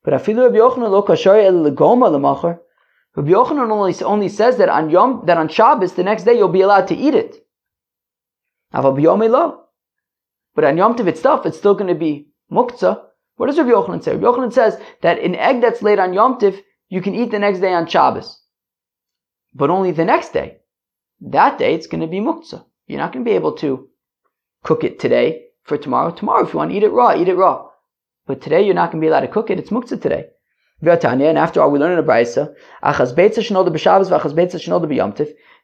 But 0.05 0.15
afilu 0.15 0.45
Rabbi 0.45 0.59
Yochanan 0.59 0.89
lo 0.89 1.03
el 1.03 1.73
legoma 1.73 2.13
lemachar. 2.13 2.61
Rabbi 3.17 3.31
Yochanan 3.31 3.73
only, 3.73 4.05
only 4.05 4.29
says 4.29 4.57
that 4.59 4.69
on 4.69 4.89
Yom, 4.89 5.25
that 5.27 5.37
on 5.37 5.49
Shabbos, 5.49 5.95
the 5.95 6.05
next 6.05 6.23
day 6.23 6.39
you'll 6.39 6.47
be 6.47 6.61
allowed 6.61 6.87
to 6.87 6.95
eat 6.95 7.17
it. 7.17 7.42
But 8.73 10.65
on 10.65 10.77
Yom 10.77 10.97
Tov 10.97 11.07
itself, 11.07 11.47
it's 11.47 11.59
still 11.59 11.75
going 11.75 11.93
to 11.93 11.95
be 11.95 12.29
muktzah. 12.51 13.03
What 13.37 13.47
does 13.47 13.59
Rabbi 13.59 13.71
Yochanan 13.71 14.03
say? 14.03 14.13
Rabbi 14.17 14.25
Yochanan 14.25 14.53
says 14.53 14.79
that 15.03 15.19
an 15.19 15.35
egg 15.35 15.61
that's 15.61 15.83
laid 15.83 15.99
on 15.99 16.15
Yom 16.15 16.39
Tov, 16.39 16.59
you 16.89 17.01
can 17.01 17.15
eat 17.15 17.31
the 17.31 17.39
next 17.39 17.61
day 17.61 17.73
on 17.73 17.87
Shabbos. 17.87 18.41
But 19.55 19.71
only 19.71 19.93
the 19.93 20.05
next 20.05 20.33
day. 20.33 20.59
That 21.21 21.59
day, 21.59 21.75
it's 21.75 21.87
going 21.87 22.01
to 22.01 22.07
be 22.07 22.21
muktzah. 22.21 22.65
You're 22.87 22.99
not 22.99 23.13
going 23.13 23.25
to 23.25 23.31
be 23.31 23.35
able 23.35 23.53
to 23.57 23.89
cook 24.65 24.85
it 24.85 24.99
today 24.99 25.47
for 25.63 25.79
tomorrow. 25.79 26.11
Tomorrow, 26.11 26.47
if 26.47 26.53
you 26.53 26.59
want 26.59 26.71
to 26.71 26.77
eat 26.77 26.83
it 26.83 26.91
raw, 26.91 27.15
eat 27.15 27.29
it 27.29 27.37
raw. 27.37 27.69
But 28.27 28.41
today, 28.41 28.63
you're 28.63 28.75
not 28.75 28.91
going 28.91 29.01
to 29.01 29.05
be 29.05 29.09
allowed 29.09 29.21
to 29.21 29.29
cook 29.29 29.51
it. 29.51 29.59
It's 29.59 29.71
muktzah 29.71 30.01
today. 30.01 30.27
And 30.85 31.39
after 31.39 31.63
all, 31.63 31.71
we 31.71 31.79
learn 31.79 31.93
in 31.93 31.99
a 31.99 32.03
brisa, 32.03 32.55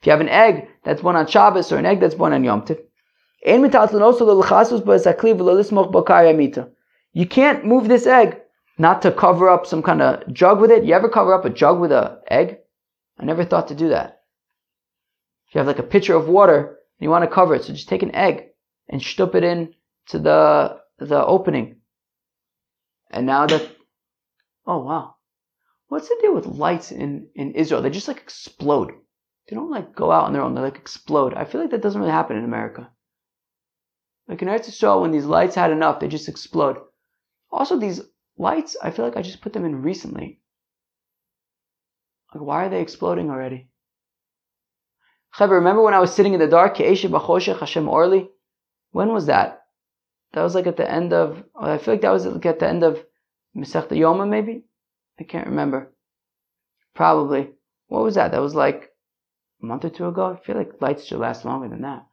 if 0.00 0.06
you 0.06 0.12
have 0.12 0.20
an 0.20 0.28
egg 0.28 0.68
that's 0.84 1.02
born 1.02 1.16
on 1.16 1.26
Shabbos 1.26 1.72
or 1.72 1.76
an 1.76 1.86
egg 1.86 1.98
that's 1.98 2.14
born 2.14 2.32
on 2.32 2.44
Yom 2.44 2.62
Tiv, 2.62 2.78
you 7.12 7.26
can't 7.26 7.64
move 7.64 7.88
this 7.88 8.06
egg 8.06 8.40
not 8.78 9.02
to 9.02 9.12
cover 9.12 9.48
up 9.48 9.66
some 9.66 9.82
kind 9.82 10.02
of 10.02 10.32
jug 10.32 10.60
with 10.60 10.70
it. 10.70 10.84
You 10.84 10.94
ever 10.94 11.08
cover 11.08 11.34
up 11.34 11.44
a 11.44 11.50
jug 11.50 11.80
with 11.80 11.92
an 11.92 12.18
egg? 12.30 12.58
I 13.18 13.24
never 13.24 13.44
thought 13.44 13.68
to 13.68 13.74
do 13.74 13.88
that. 13.88 14.22
If 15.48 15.54
you 15.54 15.58
have 15.58 15.66
like 15.66 15.78
a 15.78 15.82
pitcher 15.82 16.14
of 16.14 16.28
water 16.28 16.66
and 16.66 16.76
you 17.00 17.10
want 17.10 17.24
to 17.24 17.34
cover 17.34 17.54
it, 17.54 17.64
so 17.64 17.72
just 17.72 17.88
take 17.88 18.02
an 18.02 18.14
egg 18.14 18.48
and 18.88 19.00
stup 19.00 19.34
it 19.34 19.44
in 19.44 19.74
to 20.08 20.18
the 20.18 20.80
the 20.98 21.24
opening. 21.24 21.76
And 23.10 23.26
now 23.26 23.46
that 23.46 23.68
oh 24.66 24.78
wow. 24.84 25.14
What's 25.88 26.08
the 26.08 26.18
deal 26.20 26.34
with 26.34 26.44
lights 26.46 26.92
in, 26.92 27.28
in 27.34 27.52
Israel? 27.52 27.80
They 27.80 27.88
just 27.88 28.08
like 28.08 28.18
explode. 28.18 28.92
They 29.48 29.56
don't 29.56 29.70
like 29.70 29.94
go 29.94 30.12
out 30.12 30.24
on 30.24 30.34
their 30.34 30.42
own, 30.42 30.54
they 30.54 30.60
like 30.60 30.76
explode. 30.76 31.32
I 31.32 31.46
feel 31.46 31.62
like 31.62 31.70
that 31.70 31.80
doesn't 31.80 32.00
really 32.00 32.12
happen 32.12 32.36
in 32.36 32.44
America. 32.44 32.90
Like 34.28 34.42
in 34.42 34.48
Eretz 34.48 34.68
Yisrael, 34.68 35.00
when 35.00 35.10
these 35.10 35.24
lights 35.24 35.54
had 35.54 35.70
enough, 35.70 36.00
they 36.00 36.08
just 36.08 36.28
explode. 36.28 36.76
Also, 37.50 37.78
these 37.78 38.02
lights, 38.36 38.76
I 38.82 38.90
feel 38.90 39.06
like 39.06 39.16
I 39.16 39.22
just 39.22 39.40
put 39.40 39.54
them 39.54 39.64
in 39.64 39.82
recently. 39.82 40.40
Like, 42.34 42.42
why 42.42 42.66
are 42.66 42.68
they 42.68 42.82
exploding 42.82 43.30
already? 43.30 43.70
Chaber, 45.34 45.52
remember 45.52 45.82
when 45.82 45.94
I 45.94 45.98
was 45.98 46.14
sitting 46.14 46.34
in 46.34 46.40
the 46.40 46.46
dark? 46.46 46.76
Hashem 46.76 47.88
Orli? 47.88 48.28
When 48.90 49.12
was 49.12 49.26
that? 49.26 49.62
That 50.32 50.42
was 50.42 50.54
like 50.54 50.66
at 50.66 50.76
the 50.76 50.90
end 50.90 51.14
of, 51.14 51.42
I 51.58 51.78
feel 51.78 51.94
like 51.94 52.02
that 52.02 52.12
was 52.12 52.26
like 52.26 52.44
at 52.44 52.58
the 52.58 52.68
end 52.68 52.82
of 52.82 53.02
Masechta 53.56 53.92
Yoma, 53.92 54.28
maybe? 54.28 54.64
I 55.18 55.24
can't 55.24 55.46
remember. 55.46 55.94
Probably. 56.94 57.50
What 57.86 58.02
was 58.02 58.16
that? 58.16 58.32
That 58.32 58.42
was 58.42 58.54
like 58.54 58.90
a 59.62 59.66
month 59.66 59.86
or 59.86 59.90
two 59.90 60.06
ago. 60.06 60.36
I 60.38 60.44
feel 60.44 60.56
like 60.56 60.82
lights 60.82 61.06
should 61.06 61.18
last 61.18 61.46
longer 61.46 61.68
than 61.68 61.82
that. 61.82 62.07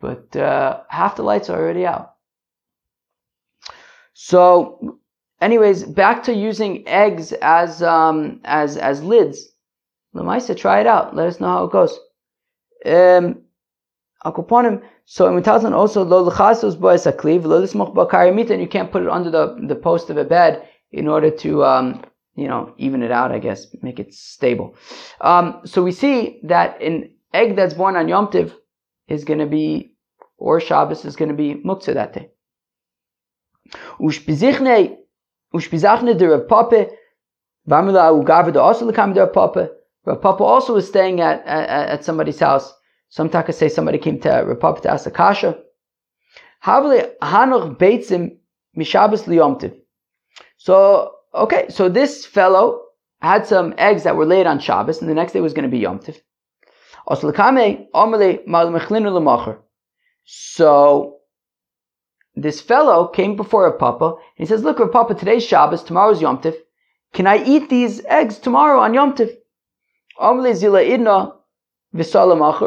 But 0.00 0.34
uh, 0.36 0.82
half 0.88 1.16
the 1.16 1.22
lights 1.22 1.50
are 1.50 1.58
already 1.58 1.86
out. 1.86 2.14
So, 4.14 4.98
anyways, 5.40 5.84
back 5.84 6.22
to 6.24 6.34
using 6.34 6.86
eggs 6.86 7.32
as 7.32 7.82
um, 7.82 8.40
as 8.44 8.76
as 8.76 9.02
lids. 9.02 9.48
Lamaisa, 10.14 10.56
try 10.56 10.80
it 10.80 10.86
out. 10.86 11.14
Let 11.14 11.28
us 11.28 11.40
know 11.40 11.48
how 11.48 11.64
it 11.64 11.72
goes. 11.72 11.98
Um, 12.86 13.42
so 14.24 15.26
in 15.26 15.42
Mutazan 15.42 15.72
also 15.72 16.04
lo 16.04 16.28
lechasos 16.28 16.78
boes 16.78 17.04
akliv 17.04 17.44
lo 17.44 17.62
lismoch 17.62 17.94
bakarimita, 17.94 18.50
and 18.50 18.60
you 18.60 18.68
can't 18.68 18.90
put 18.90 19.02
it 19.02 19.08
under 19.08 19.30
the 19.30 19.56
the 19.68 19.76
post 19.76 20.10
of 20.10 20.16
a 20.16 20.24
bed 20.24 20.68
in 20.90 21.06
order 21.06 21.30
to 21.30 21.64
um, 21.64 22.02
you 22.38 22.46
know, 22.46 22.72
even 22.78 23.02
it 23.02 23.10
out, 23.10 23.32
I 23.32 23.40
guess, 23.40 23.66
make 23.82 23.98
it 23.98 24.14
stable. 24.14 24.76
Um, 25.20 25.60
so 25.64 25.82
we 25.82 25.90
see 25.90 26.38
that 26.44 26.80
an 26.80 27.10
egg 27.34 27.56
that's 27.56 27.74
born 27.74 27.96
on 27.96 28.06
Yom 28.06 28.28
Tiv 28.28 28.54
is 29.08 29.24
going 29.24 29.40
to 29.40 29.46
be, 29.46 29.94
or 30.36 30.60
Shabbos 30.60 31.04
is 31.04 31.16
going 31.16 31.30
to 31.30 31.34
be 31.34 31.54
muktzah 31.54 31.94
that 31.94 32.12
day. 32.12 32.28
Ushpizachne, 34.00 34.96
ushpizachne 35.54 36.16
de 36.18 36.28
Rav 36.28 36.48
Papa, 36.48 36.86
v'amila 37.68 38.22
ugav 38.22 38.52
de 38.52 38.60
also 38.60 38.90
lekam 38.90 39.14
de 39.14 39.20
Rav 39.20 39.32
Papa. 39.32 39.70
Rav 40.04 40.20
Papa 40.20 40.44
also 40.44 40.74
was 40.74 40.86
staying 40.86 41.20
at, 41.20 41.44
at, 41.46 41.88
at 41.88 42.04
somebody's 42.04 42.38
house. 42.38 42.72
Some 43.10 43.30
takas 43.30 43.54
say 43.54 43.68
somebody 43.68 43.98
came 43.98 44.20
to 44.20 44.28
Rav 44.28 44.60
Papa 44.60 44.80
to 44.82 44.90
ask 44.90 45.06
a 45.06 45.10
kasha. 45.10 45.58
Havle 46.60 47.12
hanoch 47.22 47.76
beitzim 47.78 48.38
mishabas 48.76 49.24
liyomtiv. 49.24 49.74
So 50.56 51.14
Okay, 51.34 51.66
so 51.68 51.88
this 51.88 52.24
fellow 52.24 52.82
had 53.20 53.46
some 53.46 53.74
eggs 53.76 54.04
that 54.04 54.16
were 54.16 54.26
laid 54.26 54.46
on 54.46 54.58
Shabbos, 54.58 55.00
and 55.00 55.10
the 55.10 55.14
next 55.14 55.32
day 55.32 55.40
was 55.40 55.52
going 55.52 55.64
to 55.64 55.70
be 55.70 55.78
Yom 55.78 55.98
Tiv. 55.98 56.20
So 60.24 61.20
this 62.34 62.60
fellow 62.60 63.08
came 63.08 63.34
before 63.34 63.66
a 63.66 63.76
papa, 63.76 64.04
and 64.04 64.18
he 64.36 64.46
says, 64.46 64.62
"Look, 64.62 64.78
Rav 64.78 64.92
Papa, 64.92 65.14
today's 65.14 65.44
Shabbos, 65.44 65.82
tomorrow's 65.82 66.20
Yom 66.20 66.40
Tiv. 66.40 66.54
Can 67.14 67.26
I 67.26 67.42
eat 67.44 67.70
these 67.70 68.04
eggs 68.04 68.38
tomorrow 68.38 68.80
on 68.80 68.94
Yom 68.94 69.14
Tiv?" 69.14 69.30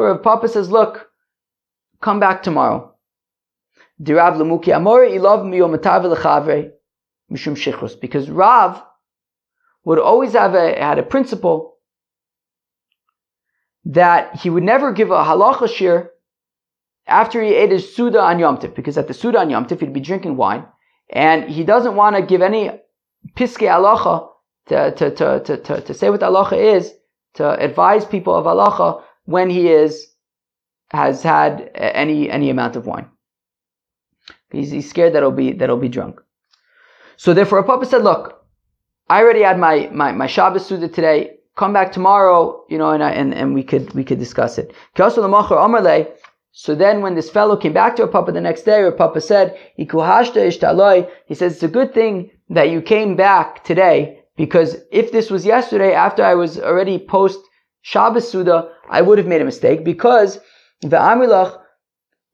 Rav 0.00 0.22
Papa 0.22 0.48
says, 0.48 0.70
"Look, 0.70 1.08
come 2.00 2.18
back 2.18 2.42
tomorrow." 2.42 2.94
Because 8.00 8.30
Rav 8.30 8.82
would 9.84 9.98
always 9.98 10.32
have 10.32 10.54
a, 10.54 10.74
had 10.78 10.98
a 10.98 11.02
principle 11.04 11.71
that 13.84 14.36
he 14.36 14.50
would 14.50 14.62
never 14.62 14.92
give 14.92 15.10
a 15.10 15.24
halacha 15.24 15.68
shir 15.68 16.10
after 17.06 17.42
he 17.42 17.54
ate 17.54 17.72
his 17.72 17.94
Suda 17.94 18.20
on 18.20 18.38
Yom 18.38 18.58
Tif, 18.58 18.74
because 18.74 18.96
at 18.96 19.08
the 19.08 19.14
Suda 19.14 19.38
on 19.40 19.50
Yom 19.50 19.66
Tif 19.66 19.80
he'd 19.80 19.92
be 19.92 20.00
drinking 20.00 20.36
wine, 20.36 20.64
and 21.10 21.50
he 21.50 21.64
doesn't 21.64 21.96
want 21.96 22.16
to 22.16 22.22
give 22.22 22.42
any 22.42 22.70
piske 23.36 23.66
halacha 23.66 24.28
to, 24.66 24.92
to, 24.92 25.10
to, 25.14 25.40
to, 25.40 25.56
to, 25.56 25.80
to 25.80 25.94
say 25.94 26.10
what 26.10 26.20
halacha 26.20 26.76
is, 26.76 26.94
to 27.34 27.58
advise 27.58 28.04
people 28.04 28.34
of 28.34 28.44
halacha 28.44 29.02
when 29.24 29.50
he 29.50 29.68
is, 29.68 30.08
has 30.90 31.22
had 31.22 31.70
any, 31.74 32.30
any 32.30 32.50
amount 32.50 32.76
of 32.76 32.86
wine. 32.86 33.08
He's, 34.50 34.70
he's 34.70 34.88
scared 34.88 35.14
that 35.14 35.22
he'll 35.22 35.32
be, 35.32 35.52
that 35.52 35.68
he'll 35.68 35.78
be 35.78 35.88
drunk. 35.88 36.20
So 37.16 37.34
therefore, 37.34 37.58
a 37.58 37.64
Papa 37.64 37.86
said, 37.86 38.02
look, 38.02 38.44
I 39.08 39.22
already 39.22 39.42
had 39.42 39.58
my, 39.58 39.88
my, 39.92 40.12
my 40.12 40.26
Shabbos 40.26 40.66
Suda 40.66 40.88
today. 40.88 41.38
Come 41.56 41.72
back 41.72 41.92
tomorrow, 41.92 42.64
you 42.68 42.78
know, 42.78 42.90
and, 42.90 43.02
I, 43.02 43.10
and, 43.10 43.34
and 43.34 43.54
we 43.54 43.62
could, 43.62 43.92
we 43.94 44.04
could 44.04 44.18
discuss 44.18 44.58
it. 44.58 44.72
So 46.54 46.74
then 46.74 47.02
when 47.02 47.14
this 47.14 47.30
fellow 47.30 47.56
came 47.56 47.72
back 47.72 47.96
to 47.96 48.02
a 48.02 48.08
Papa 48.08 48.32
the 48.32 48.40
next 48.40 48.62
day, 48.62 48.82
Rav 48.82 48.96
Papa 48.96 49.20
said, 49.20 49.58
he 49.76 49.86
says, 49.86 51.52
it's 51.54 51.62
a 51.62 51.68
good 51.68 51.94
thing 51.94 52.30
that 52.50 52.70
you 52.70 52.82
came 52.82 53.16
back 53.16 53.64
today 53.64 54.22
because 54.36 54.76
if 54.90 55.12
this 55.12 55.30
was 55.30 55.46
yesterday 55.46 55.92
after 55.94 56.22
I 56.22 56.34
was 56.34 56.58
already 56.58 56.98
post 56.98 57.40
Shabbos 57.82 58.30
Suda, 58.30 58.70
I 58.88 59.02
would 59.02 59.18
have 59.18 59.26
made 59.26 59.40
a 59.40 59.46
mistake 59.46 59.84
because 59.84 60.40
the 60.80 60.96
Amilach, 60.96 61.58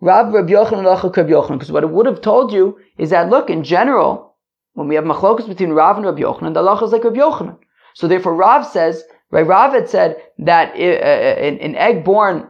Rav 0.00 0.32
Rabbi 0.32 0.52
Yochanan, 0.52 1.58
because 1.58 1.72
what 1.72 1.84
it 1.84 1.90
would 1.90 2.06
have 2.06 2.20
told 2.20 2.52
you 2.52 2.78
is 2.98 3.10
that 3.10 3.30
look, 3.30 3.50
in 3.50 3.64
general, 3.64 4.36
when 4.74 4.88
we 4.88 4.94
have 4.94 5.04
machlokas 5.04 5.48
between 5.48 5.70
Rav 5.70 5.96
and 5.96 6.06
Rabbi 6.06 6.22
Yochanan, 6.22 6.54
the 6.54 6.60
Allah 6.60 6.84
is 6.84 6.92
like 6.92 7.04
Rabbi 7.04 7.18
Yochanan. 7.18 7.58
So 7.98 8.06
therefore, 8.06 8.36
Rav 8.36 8.64
says, 8.64 9.02
right? 9.32 9.44
Rav 9.44 9.72
had 9.72 9.90
said 9.90 10.22
that 10.38 10.76
uh, 10.76 10.78
uh, 10.78 11.66
an 11.66 11.74
egg 11.74 12.04
born, 12.04 12.48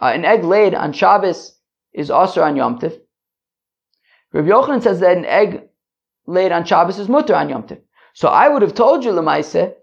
uh, 0.00 0.06
an 0.06 0.24
egg 0.24 0.42
laid 0.42 0.74
on 0.74 0.94
Shabbos 0.94 1.54
is 1.92 2.10
also 2.10 2.40
on 2.40 2.56
Yom 2.56 2.78
Tiv. 2.78 2.98
Rabbi 4.32 4.48
Yochanan 4.48 4.82
says 4.82 5.00
that 5.00 5.18
an 5.18 5.26
egg 5.26 5.68
laid 6.26 6.50
on 6.50 6.64
Shabbos 6.64 6.98
is 6.98 7.10
mutter 7.10 7.34
on 7.34 7.50
Yom 7.50 7.66
Tiv. 7.66 7.82
So 8.14 8.28
I 8.28 8.48
would 8.48 8.62
have 8.62 8.74
told 8.74 9.04
you, 9.04 9.10
Lemaise, 9.12 9.74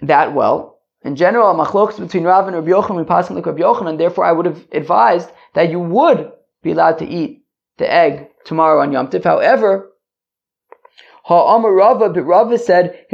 that 0.00 0.34
well, 0.34 0.80
in 1.02 1.14
general, 1.14 1.54
machlokas 1.54 2.00
between 2.00 2.24
Rav 2.24 2.48
and 2.48 2.56
Rabbi 2.56 2.70
Yochanan, 2.70 2.96
we 2.96 3.04
pass 3.04 3.30
like 3.30 3.46
Rabbi 3.46 3.60
Yochanan, 3.60 3.96
therefore 3.96 4.24
I 4.24 4.32
would 4.32 4.46
have 4.46 4.66
advised 4.72 5.30
that 5.54 5.70
you 5.70 5.78
would 5.78 6.32
be 6.64 6.72
allowed 6.72 6.98
to 6.98 7.06
eat 7.06 7.44
the 7.76 7.88
egg 7.88 8.30
tomorrow 8.44 8.82
on 8.82 8.90
Yom 8.90 9.08
Tiv. 9.08 9.22
However, 9.22 9.92
Ha'amar 11.28 11.72
Rava, 11.74 12.08
but 12.08 12.22
Rava 12.22 12.56
said, 12.56 13.04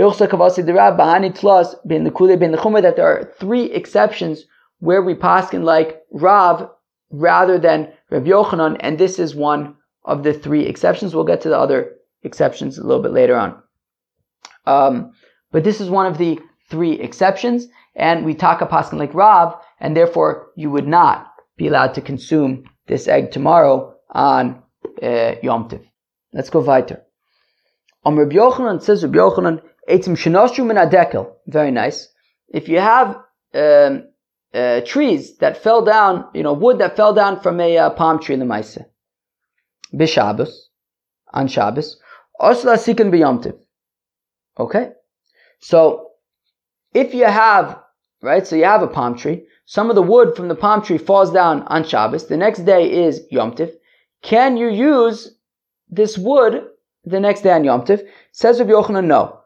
that 2.80 2.94
there 2.94 3.08
are 3.08 3.32
three 3.40 3.64
exceptions 3.72 4.44
where 4.78 5.02
we 5.02 5.14
paskin 5.16 5.64
like 5.64 6.00
Rav 6.12 6.70
rather 7.10 7.58
than 7.58 7.92
Rav 8.10 8.22
Yochanan, 8.22 8.76
and 8.78 8.98
this 8.98 9.18
is 9.18 9.34
one 9.34 9.74
of 10.04 10.22
the 10.22 10.32
three 10.32 10.64
exceptions. 10.64 11.12
We'll 11.12 11.24
get 11.24 11.40
to 11.40 11.48
the 11.48 11.58
other 11.58 11.96
exceptions 12.22 12.78
a 12.78 12.86
little 12.86 13.02
bit 13.02 13.10
later 13.10 13.34
on. 13.34 13.60
Um, 14.64 15.12
but 15.50 15.64
this 15.64 15.80
is 15.80 15.90
one 15.90 16.06
of 16.06 16.16
the 16.16 16.38
three 16.70 16.92
exceptions, 16.92 17.66
and 17.96 18.24
we 18.24 18.34
talk 18.34 18.60
a 18.60 18.66
paskin 18.66 18.98
like 18.98 19.12
Rav, 19.12 19.56
and 19.80 19.96
therefore 19.96 20.50
you 20.54 20.70
would 20.70 20.86
not 20.86 21.32
be 21.56 21.66
allowed 21.66 21.94
to 21.94 22.00
consume 22.00 22.62
this 22.86 23.08
egg 23.08 23.32
tomorrow 23.32 23.96
on 24.10 24.62
uh, 25.02 25.34
Yom 25.42 25.68
Tiv. 25.68 25.80
Let's 26.32 26.50
go 26.50 26.60
weiter. 26.60 27.03
On 28.04 28.16
Rabbi 28.16 28.36
Yochanan, 28.36 28.82
says 28.82 29.02
Rabbi 29.04 29.18
Yochanan, 29.18 29.62
Eitzim 29.88 30.16
Shenoshru 30.16 30.66
min 30.66 30.76
adekel. 30.76 31.32
Very 31.46 31.70
nice. 31.70 32.08
If 32.48 32.68
you 32.68 32.78
have 32.78 33.18
um, 33.54 34.08
uh, 34.52 34.80
trees 34.82 35.36
that 35.38 35.62
fell 35.62 35.82
down, 35.84 36.26
you 36.34 36.42
know, 36.42 36.52
wood 36.52 36.78
that 36.78 36.96
fell 36.96 37.14
down 37.14 37.40
from 37.40 37.60
a 37.60 37.78
uh, 37.78 37.90
palm 37.90 38.20
tree 38.20 38.34
in 38.34 38.40
the 38.40 38.46
Maise, 38.46 38.78
Bishabas, 39.92 40.50
on 41.32 41.48
Shabbos, 41.48 41.98
Osla 42.40 42.76
Sikan 42.76 43.10
B'yomtiv. 43.10 43.58
Okay? 44.58 44.90
So, 45.60 46.10
if 46.92 47.14
you 47.14 47.24
have, 47.24 47.80
right, 48.22 48.46
so 48.46 48.54
you 48.56 48.64
have 48.64 48.82
a 48.82 48.88
palm 48.88 49.16
tree, 49.16 49.46
some 49.66 49.88
of 49.88 49.96
the 49.96 50.02
wood 50.02 50.36
from 50.36 50.48
the 50.48 50.54
palm 50.54 50.82
tree 50.82 50.98
falls 50.98 51.32
down 51.32 51.62
on 51.62 51.84
Shabbos, 51.84 52.26
the 52.26 52.36
next 52.36 52.60
day 52.60 53.04
is 53.06 53.22
Yom 53.30 53.54
Tiv, 53.54 53.74
can 54.22 54.56
you 54.56 54.68
use 54.68 55.36
this 55.88 56.16
wood 56.18 56.66
the 57.04 57.20
next 57.20 57.42
day 57.42 57.52
on 57.52 57.64
Yom 57.64 57.84
Tiv. 57.84 58.02
Says 58.32 58.58
Rabbi 58.58 58.72
Yochanan, 58.72 59.06
no. 59.06 59.40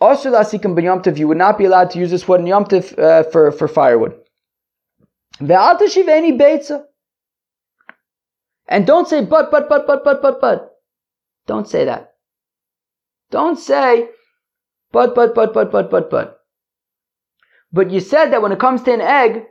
Also, 0.00 0.30
lasikim 0.30 0.74
ben 0.74 0.84
Yom 0.84 1.02
Tiv, 1.02 1.18
you 1.18 1.28
would 1.28 1.38
not 1.38 1.58
be 1.58 1.64
allowed 1.64 1.90
to 1.90 1.98
use 1.98 2.10
this 2.10 2.28
wood 2.28 2.40
in 2.40 2.46
Yom 2.46 2.64
Tiv 2.64 2.96
uh, 2.98 3.24
for, 3.24 3.50
for 3.52 3.66
firewood. 3.68 4.14
And 8.68 8.86
don't 8.86 9.08
say 9.08 9.24
but, 9.24 9.50
but, 9.50 9.68
but, 9.68 9.86
but, 9.86 10.04
but, 10.04 10.22
but, 10.22 10.40
but. 10.40 10.74
Don't 11.46 11.68
say 11.68 11.84
that. 11.84 12.14
Don't 13.30 13.58
say 13.58 14.08
but, 14.92 15.14
but, 15.14 15.34
but, 15.34 15.52
but, 15.52 15.70
but, 15.70 15.90
but, 15.90 16.10
but. 16.10 16.40
But 17.72 17.90
you 17.90 18.00
said 18.00 18.30
that 18.30 18.40
when 18.40 18.52
it 18.52 18.58
comes 18.58 18.82
to 18.82 18.92
an 18.94 19.00
egg, 19.00 19.44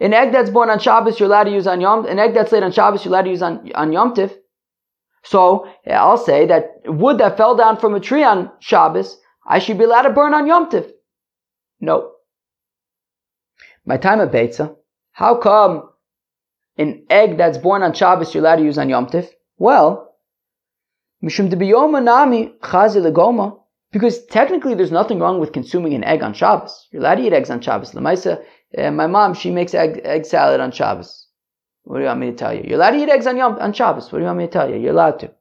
an 0.00 0.12
egg 0.12 0.32
that's 0.32 0.50
born 0.50 0.68
on 0.68 0.78
Shabbos, 0.78 1.18
you're 1.18 1.28
allowed 1.28 1.44
to 1.44 1.50
use 1.50 1.66
on 1.66 1.80
Yom, 1.80 2.06
an 2.06 2.18
egg 2.18 2.34
that's 2.34 2.52
laid 2.52 2.62
on 2.62 2.72
Shabbos, 2.72 3.04
you're 3.04 3.12
allowed 3.12 3.22
to 3.22 3.30
use 3.30 3.42
on, 3.42 3.70
on 3.74 3.92
Yom 3.92 4.14
Tiv. 4.14 4.36
So 5.24 5.68
I'll 5.86 6.18
say 6.18 6.46
that 6.46 6.82
wood 6.84 7.18
that 7.18 7.36
fell 7.36 7.56
down 7.56 7.76
from 7.76 7.94
a 7.94 8.00
tree 8.00 8.24
on 8.24 8.50
Shabbos, 8.60 9.18
I 9.46 9.58
should 9.58 9.78
be 9.78 9.84
allowed 9.84 10.02
to 10.02 10.10
burn 10.10 10.34
on 10.34 10.46
Yom 10.46 10.70
Tiv. 10.70 10.92
No. 11.80 12.12
My 13.84 13.96
time 13.96 14.20
of 14.20 14.30
Beitza, 14.30 14.76
how 15.12 15.36
come 15.36 15.88
an 16.78 17.04
egg 17.10 17.36
that's 17.36 17.58
born 17.58 17.82
on 17.82 17.92
Shabbos 17.92 18.34
you're 18.34 18.42
allowed 18.42 18.56
to 18.56 18.64
use 18.64 18.78
on 18.78 18.88
Yom 18.88 19.06
Tiv? 19.06 19.28
Well, 19.58 20.12
Mishum 21.22 21.50
nami 22.02 22.54
legoma. 22.62 23.58
Because 23.92 24.24
technically 24.26 24.74
there's 24.74 24.90
nothing 24.90 25.18
wrong 25.18 25.38
with 25.38 25.52
consuming 25.52 25.92
an 25.92 26.02
egg 26.02 26.22
on 26.22 26.32
Shabbos. 26.32 26.88
You're 26.90 27.02
allowed 27.02 27.16
to 27.16 27.26
eat 27.26 27.34
eggs 27.34 27.50
on 27.50 27.60
Shabbos. 27.60 27.92
Lamaisa, 27.92 28.42
uh, 28.78 28.90
my 28.90 29.06
mom, 29.06 29.34
she 29.34 29.50
makes 29.50 29.74
egg, 29.74 30.00
egg 30.04 30.24
salad 30.24 30.60
on 30.60 30.72
Shabbos. 30.72 31.21
What 31.84 31.96
do 31.96 32.02
you 32.02 32.06
want 32.08 32.20
me 32.20 32.30
to 32.30 32.36
tell 32.36 32.54
you? 32.54 32.62
You're 32.64 32.76
allowed 32.76 32.92
to 32.92 33.02
eat 33.02 33.08
eggs 33.08 33.26
on 33.26 33.36
Yom 33.36 33.58
on 33.58 33.72
Shabbos. 33.72 34.10
What 34.10 34.18
do 34.18 34.22
you 34.22 34.26
want 34.26 34.38
me 34.38 34.46
to 34.46 34.52
tell 34.52 34.70
you? 34.70 34.76
You're 34.76 34.92
allowed 34.92 35.18
to. 35.20 35.32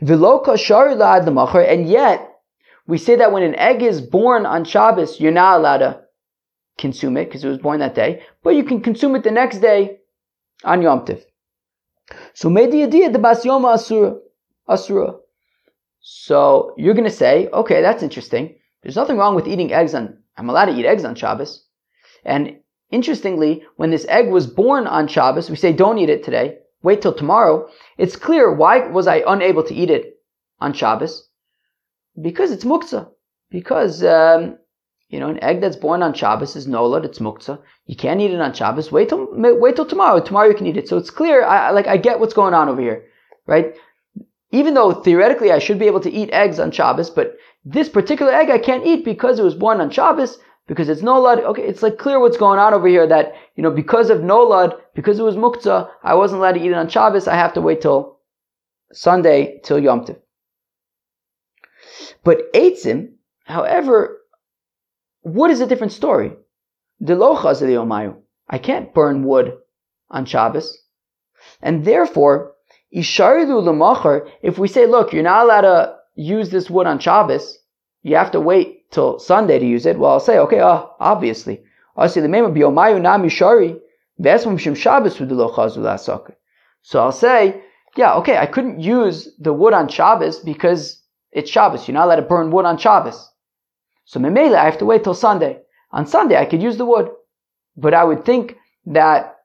And 0.00 1.88
yet, 1.88 2.30
we 2.86 2.98
say 2.98 3.16
that 3.16 3.32
when 3.32 3.42
an 3.42 3.54
egg 3.54 3.82
is 3.82 4.00
born 4.00 4.46
on 4.46 4.64
Shabbos, 4.64 5.20
you're 5.20 5.32
not 5.32 5.58
allowed 5.58 5.78
to 5.78 6.00
consume 6.78 7.16
it 7.18 7.26
because 7.26 7.44
it 7.44 7.48
was 7.48 7.58
born 7.58 7.80
that 7.80 7.94
day, 7.94 8.22
but 8.42 8.56
you 8.56 8.64
can 8.64 8.80
consume 8.80 9.14
it 9.14 9.22
the 9.22 9.30
next 9.30 9.58
day 9.58 9.98
on 10.64 10.82
Yom 10.82 11.04
Tiv. 11.04 11.24
So 12.34 12.48
Asura. 12.50 14.16
Asura. 14.68 15.14
So 16.00 16.74
you're 16.78 16.94
going 16.94 17.04
to 17.04 17.10
say, 17.10 17.48
okay, 17.48 17.82
that's 17.82 18.02
interesting. 18.02 18.56
There's 18.82 18.96
nothing 18.96 19.18
wrong 19.18 19.34
with 19.34 19.46
eating 19.46 19.72
eggs 19.72 19.94
on, 19.94 20.16
I'm 20.36 20.48
allowed 20.48 20.66
to 20.66 20.76
eat 20.76 20.86
eggs 20.86 21.04
on 21.04 21.14
Shabbos. 21.14 21.66
And 22.24 22.56
interestingly, 22.90 23.64
when 23.76 23.90
this 23.90 24.06
egg 24.08 24.28
was 24.28 24.46
born 24.46 24.86
on 24.86 25.08
Shabbos, 25.08 25.50
we 25.50 25.56
say 25.56 25.72
don't 25.72 25.98
eat 25.98 26.10
it 26.10 26.24
today, 26.24 26.58
wait 26.82 27.02
till 27.02 27.14
tomorrow. 27.14 27.68
It's 27.98 28.16
clear 28.16 28.52
why 28.52 28.86
was 28.86 29.06
I 29.06 29.22
unable 29.26 29.62
to 29.64 29.74
eat 29.74 29.90
it 29.90 30.18
on 30.60 30.72
Shabbos? 30.72 31.28
Because 32.20 32.50
it's 32.52 32.64
muktzah. 32.64 33.08
Because, 33.50 34.04
um, 34.04 34.58
you 35.08 35.18
know, 35.18 35.28
an 35.28 35.42
egg 35.42 35.60
that's 35.60 35.76
born 35.76 36.02
on 36.02 36.14
Shabbos 36.14 36.54
is 36.56 36.66
nolad, 36.66 37.04
it's 37.04 37.18
muktzah. 37.18 37.60
You 37.86 37.96
can't 37.96 38.20
eat 38.20 38.30
it 38.30 38.40
on 38.40 38.52
Shabbos. 38.52 38.92
Wait 38.92 39.08
till, 39.08 39.28
wait 39.32 39.76
till 39.76 39.86
tomorrow. 39.86 40.20
Tomorrow 40.20 40.48
you 40.48 40.54
can 40.54 40.66
eat 40.66 40.76
it. 40.76 40.88
So 40.88 40.96
it's 40.96 41.10
clear. 41.10 41.44
I, 41.44 41.70
like, 41.70 41.88
I 41.88 41.96
get 41.96 42.20
what's 42.20 42.34
going 42.34 42.54
on 42.54 42.68
over 42.68 42.80
here, 42.80 43.06
right? 43.46 43.74
Even 44.52 44.74
though 44.74 44.92
theoretically 44.92 45.52
I 45.52 45.58
should 45.58 45.78
be 45.78 45.86
able 45.86 46.00
to 46.00 46.10
eat 46.10 46.30
eggs 46.32 46.58
on 46.58 46.70
Shabbos, 46.70 47.10
but 47.10 47.36
this 47.64 47.88
particular 47.88 48.32
egg 48.32 48.50
I 48.50 48.58
can't 48.58 48.86
eat 48.86 49.04
because 49.04 49.38
it 49.38 49.44
was 49.44 49.54
born 49.54 49.80
on 49.80 49.90
Shabbos, 49.90 50.38
because 50.70 50.88
it's 50.88 51.02
nolad. 51.02 51.42
Okay, 51.42 51.64
it's 51.64 51.82
like 51.82 51.98
clear 51.98 52.20
what's 52.20 52.36
going 52.36 52.60
on 52.60 52.72
over 52.72 52.86
here 52.86 53.04
that, 53.04 53.32
you 53.56 53.62
know, 53.64 53.72
because 53.72 54.08
of 54.08 54.18
nolad, 54.18 54.78
because 54.94 55.18
it 55.18 55.24
was 55.24 55.34
muktzah, 55.34 55.90
I 56.04 56.14
wasn't 56.14 56.38
allowed 56.38 56.52
to 56.52 56.60
eat 56.60 56.70
it 56.70 56.74
on 56.74 56.88
Shabbos, 56.88 57.26
I 57.26 57.34
have 57.34 57.54
to 57.54 57.60
wait 57.60 57.80
till 57.80 58.20
Sunday, 58.92 59.58
till 59.64 59.80
Yom 59.80 60.04
Tov. 60.04 60.20
But 62.22 62.52
Eitzim, 62.54 63.14
however, 63.42 64.20
wood 65.24 65.50
is 65.50 65.60
a 65.60 65.66
different 65.66 65.90
story. 65.90 66.34
I 67.04 68.58
can't 68.62 68.94
burn 68.94 69.24
wood 69.24 69.58
on 70.08 70.24
Shabbos. 70.24 70.78
And 71.60 71.84
therefore, 71.84 72.54
if 72.92 74.56
we 74.58 74.68
say, 74.68 74.86
look, 74.86 75.12
you're 75.12 75.24
not 75.24 75.44
allowed 75.44 75.60
to 75.62 75.96
use 76.14 76.50
this 76.50 76.70
wood 76.70 76.86
on 76.86 77.00
Shabbos, 77.00 77.58
you 78.02 78.14
have 78.14 78.30
to 78.30 78.40
wait 78.40 78.79
till 78.90 79.18
Sunday 79.18 79.58
to 79.58 79.66
use 79.66 79.86
it. 79.86 79.98
Well, 79.98 80.12
I'll 80.12 80.20
say, 80.20 80.38
okay, 80.38 80.60
uh, 80.60 80.84
obviously. 80.98 81.62
So 86.82 87.02
I'll 87.02 87.12
say, 87.12 87.62
yeah, 87.96 88.14
okay, 88.14 88.36
I 88.36 88.46
couldn't 88.46 88.80
use 88.80 89.28
the 89.38 89.52
wood 89.52 89.72
on 89.74 89.88
Shabbos 89.88 90.38
because 90.38 91.02
it's 91.32 91.50
Shabbos. 91.50 91.86
You're 91.86 91.94
not 91.94 92.06
allowed 92.06 92.16
to 92.16 92.22
burn 92.22 92.50
wood 92.50 92.64
on 92.64 92.78
Shabbos. 92.78 93.30
So 94.04 94.20
I 94.24 94.64
have 94.64 94.78
to 94.78 94.84
wait 94.84 95.04
till 95.04 95.14
Sunday. 95.14 95.60
On 95.92 96.06
Sunday, 96.06 96.36
I 96.36 96.44
could 96.44 96.62
use 96.62 96.76
the 96.76 96.84
wood. 96.84 97.10
But 97.76 97.94
I 97.94 98.04
would 98.04 98.24
think 98.24 98.56
that 98.86 99.36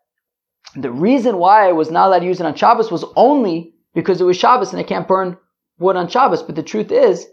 the 0.76 0.91
reason 0.91 1.38
why 1.38 1.70
I 1.70 1.72
was 1.72 1.91
not 1.91 2.08
allowed 2.08 2.20
to 2.20 2.26
use 2.26 2.39
it 2.39 2.46
on 2.46 2.56
Shabbos 2.56 2.91
was 2.91 3.06
only 3.16 3.74
because 3.93 4.20
it 4.20 4.26
was 4.26 4.38
Shabbos 4.38 4.72
and 4.74 4.80
I 4.80 4.84
can't 4.84 5.08
burn 5.08 5.38
wood 5.80 5.96
on 5.96 6.08
Shabbos. 6.08 6.43
But 6.43 6.56
the 6.56 6.64
truth 6.64 6.91
is, 6.91 7.28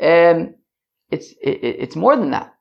um, 0.00 0.54
it's 1.10 1.30
it, 1.42 1.60
it's 1.62 1.96
more 1.96 2.16
than 2.16 2.30
that. 2.30 2.54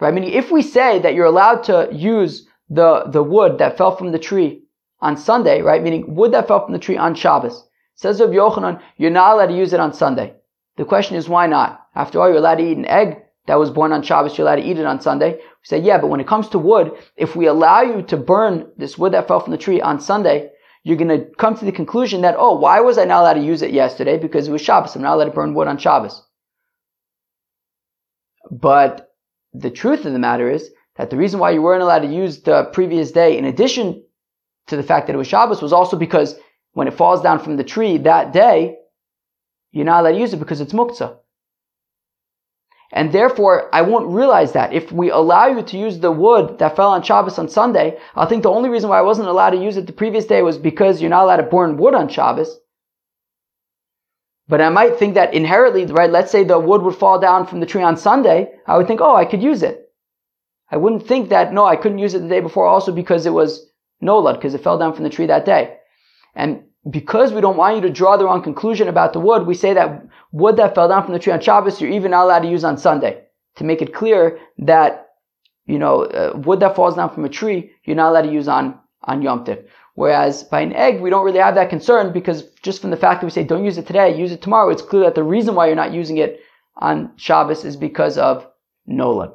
Right? 0.00 0.08
I 0.08 0.12
mean, 0.12 0.24
if 0.24 0.50
we 0.50 0.62
say 0.62 0.98
that 1.00 1.14
you're 1.14 1.26
allowed 1.26 1.64
to 1.64 1.88
use 1.92 2.46
the 2.68 3.04
the 3.10 3.22
wood 3.22 3.58
that 3.58 3.78
fell 3.78 3.96
from 3.96 4.12
the 4.12 4.18
tree 4.18 4.62
on 5.00 5.16
Sunday, 5.16 5.62
right? 5.62 5.82
Meaning 5.82 6.14
wood 6.14 6.32
that 6.32 6.48
fell 6.48 6.64
from 6.64 6.72
the 6.72 6.78
tree 6.78 6.96
on 6.96 7.14
Shabbos. 7.14 7.68
Says 7.94 8.20
of 8.20 8.30
Yochanan, 8.30 8.80
you're 8.96 9.10
not 9.10 9.34
allowed 9.34 9.46
to 9.46 9.56
use 9.56 9.72
it 9.72 9.80
on 9.80 9.92
Sunday. 9.92 10.34
The 10.76 10.84
question 10.84 11.16
is 11.16 11.28
why 11.28 11.46
not? 11.46 11.86
After 11.94 12.20
all, 12.20 12.28
you're 12.28 12.38
allowed 12.38 12.56
to 12.56 12.68
eat 12.68 12.78
an 12.78 12.86
egg 12.86 13.22
that 13.46 13.58
was 13.58 13.70
born 13.70 13.92
on 13.92 14.02
Shabbos, 14.02 14.38
you're 14.38 14.46
allowed 14.46 14.56
to 14.56 14.62
eat 14.62 14.78
it 14.78 14.86
on 14.86 15.00
Sunday. 15.00 15.34
We 15.34 15.64
say, 15.64 15.78
yeah, 15.78 15.98
but 15.98 16.06
when 16.08 16.20
it 16.20 16.28
comes 16.28 16.48
to 16.50 16.58
wood, 16.58 16.92
if 17.16 17.34
we 17.34 17.46
allow 17.46 17.82
you 17.82 18.02
to 18.02 18.16
burn 18.16 18.70
this 18.76 18.96
wood 18.96 19.12
that 19.12 19.28
fell 19.28 19.40
from 19.40 19.50
the 19.50 19.58
tree 19.58 19.80
on 19.80 20.00
Sunday, 20.00 20.50
you're 20.84 20.96
going 20.96 21.08
to 21.08 21.26
come 21.36 21.56
to 21.56 21.64
the 21.64 21.72
conclusion 21.72 22.22
that, 22.22 22.36
oh, 22.38 22.56
why 22.58 22.80
was 22.80 22.98
I 22.98 23.04
not 23.04 23.20
allowed 23.20 23.34
to 23.34 23.40
use 23.40 23.62
it 23.62 23.72
yesterday? 23.72 24.16
Because 24.16 24.48
it 24.48 24.52
was 24.52 24.62
Shabbos. 24.62 24.94
I'm 24.94 25.02
not 25.02 25.14
allowed 25.14 25.26
to 25.26 25.30
burn 25.32 25.54
wood 25.54 25.68
on 25.68 25.78
Shabbos. 25.78 26.22
But 28.50 29.12
the 29.52 29.70
truth 29.70 30.04
of 30.04 30.12
the 30.12 30.18
matter 30.18 30.50
is 30.50 30.70
that 30.96 31.10
the 31.10 31.16
reason 31.16 31.40
why 31.40 31.50
you 31.50 31.62
weren't 31.62 31.82
allowed 31.82 32.00
to 32.00 32.14
use 32.14 32.42
the 32.42 32.64
previous 32.72 33.12
day, 33.12 33.38
in 33.38 33.44
addition 33.44 34.04
to 34.66 34.76
the 34.76 34.82
fact 34.82 35.06
that 35.06 35.14
it 35.14 35.18
was 35.18 35.26
Shabbos, 35.26 35.62
was 35.62 35.72
also 35.72 35.96
because 35.96 36.36
when 36.72 36.88
it 36.88 36.94
falls 36.94 37.22
down 37.22 37.38
from 37.38 37.56
the 37.56 37.64
tree 37.64 37.98
that 37.98 38.32
day, 38.32 38.76
you're 39.72 39.84
not 39.84 40.00
allowed 40.00 40.12
to 40.12 40.18
use 40.18 40.32
it 40.32 40.38
because 40.38 40.60
it's 40.60 40.72
muktzah. 40.72 41.16
And 42.92 43.10
therefore, 43.10 43.74
I 43.74 43.80
won't 43.82 44.12
realize 44.12 44.52
that. 44.52 44.74
If 44.74 44.92
we 44.92 45.10
allow 45.10 45.46
you 45.46 45.62
to 45.62 45.78
use 45.78 45.98
the 45.98 46.12
wood 46.12 46.58
that 46.58 46.76
fell 46.76 46.90
on 46.90 47.02
Shabbos 47.02 47.38
on 47.38 47.48
Sunday, 47.48 47.98
I'll 48.14 48.28
think 48.28 48.42
the 48.42 48.50
only 48.50 48.68
reason 48.68 48.90
why 48.90 48.98
I 48.98 49.02
wasn't 49.02 49.28
allowed 49.28 49.50
to 49.50 49.62
use 49.62 49.78
it 49.78 49.86
the 49.86 49.94
previous 49.94 50.26
day 50.26 50.42
was 50.42 50.58
because 50.58 51.00
you're 51.00 51.08
not 51.08 51.24
allowed 51.24 51.38
to 51.38 51.44
burn 51.44 51.78
wood 51.78 51.94
on 51.94 52.08
Shabbos. 52.08 52.58
But 54.52 54.60
I 54.60 54.68
might 54.68 54.98
think 54.98 55.14
that 55.14 55.32
inherently, 55.32 55.86
right, 55.86 56.10
let's 56.10 56.30
say 56.30 56.44
the 56.44 56.58
wood 56.58 56.82
would 56.82 56.96
fall 56.96 57.18
down 57.18 57.46
from 57.46 57.60
the 57.60 57.64
tree 57.64 57.82
on 57.82 57.96
Sunday, 57.96 58.52
I 58.66 58.76
would 58.76 58.86
think, 58.86 59.00
oh, 59.00 59.16
I 59.16 59.24
could 59.24 59.42
use 59.42 59.62
it. 59.62 59.90
I 60.70 60.76
wouldn't 60.76 61.08
think 61.08 61.30
that, 61.30 61.54
no, 61.54 61.64
I 61.64 61.76
couldn't 61.76 62.00
use 62.04 62.12
it 62.12 62.18
the 62.18 62.28
day 62.28 62.40
before 62.40 62.66
also 62.66 62.92
because 62.92 63.24
it 63.24 63.32
was 63.32 63.66
nolad, 64.02 64.34
because 64.34 64.52
it 64.52 64.62
fell 64.62 64.76
down 64.76 64.92
from 64.92 65.04
the 65.04 65.08
tree 65.08 65.24
that 65.24 65.46
day. 65.46 65.78
And 66.34 66.64
because 66.90 67.32
we 67.32 67.40
don't 67.40 67.56
want 67.56 67.76
you 67.76 67.80
to 67.80 67.88
draw 67.88 68.18
the 68.18 68.26
wrong 68.26 68.42
conclusion 68.42 68.88
about 68.88 69.14
the 69.14 69.20
wood, 69.20 69.46
we 69.46 69.54
say 69.54 69.72
that 69.72 70.06
wood 70.32 70.58
that 70.58 70.74
fell 70.74 70.86
down 70.86 71.02
from 71.02 71.14
the 71.14 71.18
tree 71.18 71.32
on 71.32 71.40
Shabbos, 71.40 71.80
you're 71.80 71.90
even 71.90 72.10
not 72.10 72.24
allowed 72.24 72.40
to 72.40 72.50
use 72.50 72.62
on 72.62 72.76
Sunday. 72.76 73.24
To 73.56 73.64
make 73.64 73.80
it 73.80 73.94
clear 73.94 74.38
that, 74.58 75.12
you 75.64 75.78
know, 75.78 76.02
uh, 76.04 76.36
wood 76.36 76.60
that 76.60 76.76
falls 76.76 76.96
down 76.96 77.08
from 77.08 77.24
a 77.24 77.30
tree, 77.30 77.70
you're 77.84 77.96
not 77.96 78.10
allowed 78.10 78.28
to 78.28 78.32
use 78.32 78.48
on, 78.48 78.78
on 79.04 79.22
Yom 79.22 79.46
Tiv. 79.46 79.66
Whereas 79.94 80.44
by 80.44 80.60
an 80.62 80.72
egg, 80.72 81.00
we 81.00 81.10
don't 81.10 81.24
really 81.24 81.38
have 81.38 81.56
that 81.56 81.70
concern 81.70 82.12
because 82.12 82.44
just 82.62 82.80
from 82.80 82.90
the 82.90 82.96
fact 82.96 83.20
that 83.20 83.26
we 83.26 83.30
say 83.30 83.44
don't 83.44 83.64
use 83.64 83.78
it 83.78 83.86
today, 83.86 84.16
use 84.16 84.32
it 84.32 84.40
tomorrow, 84.40 84.70
it's 84.70 84.82
clear 84.82 85.04
that 85.04 85.14
the 85.14 85.22
reason 85.22 85.54
why 85.54 85.66
you're 85.66 85.76
not 85.76 85.92
using 85.92 86.16
it 86.16 86.40
on 86.76 87.12
Shabbos 87.16 87.64
is 87.64 87.76
because 87.76 88.16
of 88.16 88.46
Nola. 88.86 89.34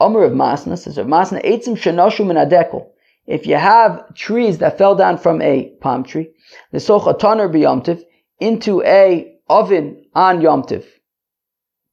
Omer 0.00 0.24
of 0.24 0.32
Masna 0.32 0.76
says, 0.76 0.98
of 0.98 1.06
Masna, 1.06 1.44
Eitzim 1.44 1.76
shenoshu 1.76 2.26
min 2.26 2.36
adekel 2.36 2.88
if 3.26 3.46
you 3.46 3.56
have 3.56 4.14
trees 4.14 4.58
that 4.58 4.78
fell 4.78 4.94
down 4.96 5.18
from 5.18 5.40
a 5.42 5.70
palm 5.80 6.04
tree, 6.04 6.30
the 6.72 6.78
socha 6.78 7.18
toner 7.18 7.48
b'yomtiv 7.48 8.02
into 8.40 8.82
a 8.82 9.36
oven 9.48 10.04
on 10.14 10.40
yomtiv. 10.40 10.84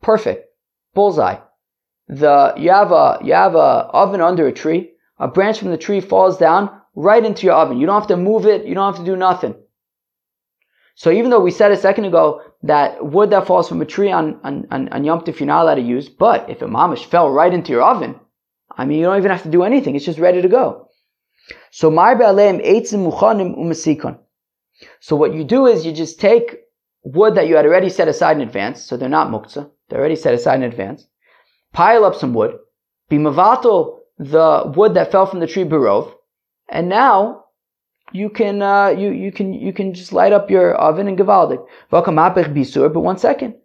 Perfect. 0.02 0.48
Bullseye. 0.94 1.38
The, 2.08 2.56
you 2.58 2.72
have 2.72 2.92
a, 2.92 3.20
you 3.24 3.34
have 3.34 3.54
a 3.54 3.90
oven 3.94 4.22
under 4.22 4.48
a 4.48 4.52
tree, 4.52 4.94
a 5.20 5.28
branch 5.28 5.60
from 5.60 5.72
the 5.72 5.78
tree 5.78 6.02
falls 6.02 6.38
down 6.38 6.82
right 6.96 7.24
into 7.24 7.46
your 7.46 7.56
oven. 7.56 7.80
You 7.80 7.86
don't 7.86 8.00
have 8.00 8.08
to 8.08 8.18
move 8.18 8.46
it, 8.46 8.66
you 8.66 8.74
don't 8.74 8.94
have 8.94 9.04
to 9.04 9.10
do 9.10 9.16
nothing. 9.16 9.56
So 10.96 11.12
even 11.12 11.30
though 11.30 11.40
we 11.40 11.52
said 11.52 11.72
a 11.72 11.78
second 11.78 12.06
ago 12.06 12.42
that 12.64 13.06
wood 13.06 13.30
that 13.30 13.48
falls 13.48 13.70
from 13.70 13.82
a 13.82 13.86
tree 13.86 14.12
on, 14.12 14.40
on, 14.44 14.68
on, 14.70 14.90
on 14.90 15.04
Yom 15.06 15.24
you're 15.26 15.46
not 15.46 15.64
allowed 15.64 15.76
to 15.76 15.82
use, 15.82 16.10
but 16.10 16.50
if 16.50 16.62
a 16.62 16.66
mamish 16.66 17.06
fell 17.06 17.30
right 17.30 17.54
into 17.54 17.72
your 17.72 17.84
oven, 17.84 18.20
I 18.76 18.86
mean, 18.86 19.00
you 19.00 19.06
don't 19.06 19.18
even 19.18 19.32
have 19.32 19.44
to 19.44 19.50
do 19.50 19.64
anything. 19.64 19.96
It's 19.96 20.06
just 20.06 20.20
ready 20.20 20.42
to 20.42 20.48
go. 20.48 20.90
So. 21.72 21.90
So 25.02 25.16
what 25.16 25.34
you 25.34 25.44
do 25.44 25.66
is 25.68 25.86
you 25.86 25.92
just 25.92 26.20
take 26.20 26.58
wood 27.04 27.36
that 27.36 27.48
you 27.48 27.56
had 27.56 27.66
already 27.66 27.90
set 27.90 28.08
aside 28.08 28.38
in 28.38 28.42
advance, 28.42 28.84
so 28.84 28.98
they're 28.98 29.10
not 29.10 29.30
muktzah, 29.30 29.70
they're 29.88 30.00
already 30.00 30.16
set 30.16 30.34
aside 30.34 30.56
in 30.56 30.64
advance, 30.64 31.08
pile 31.74 32.06
up 32.06 32.16
some 32.16 32.34
wood, 32.34 32.58
be 33.10 33.18
mavato 33.18 33.99
the 34.20 34.72
wood 34.76 34.94
that 34.94 35.12
fell 35.12 35.26
from 35.26 35.40
the 35.40 35.48
tree 35.48 35.64
barov, 35.64 36.14
and 36.68 36.90
now 36.90 37.46
you 38.12 38.30
can 38.30 38.62
uh, 38.62 38.90
you 38.90 39.12
you 39.12 39.32
can 39.32 39.54
you 39.54 39.72
can 39.72 39.94
just 39.94 40.12
light 40.14 40.34
up 40.34 40.52
your 40.52 40.76
oven 40.76 41.08
and 41.08 41.18
gavaldik. 41.18 41.66
but 41.90 43.02
one 43.02 43.18
second. 43.18 43.56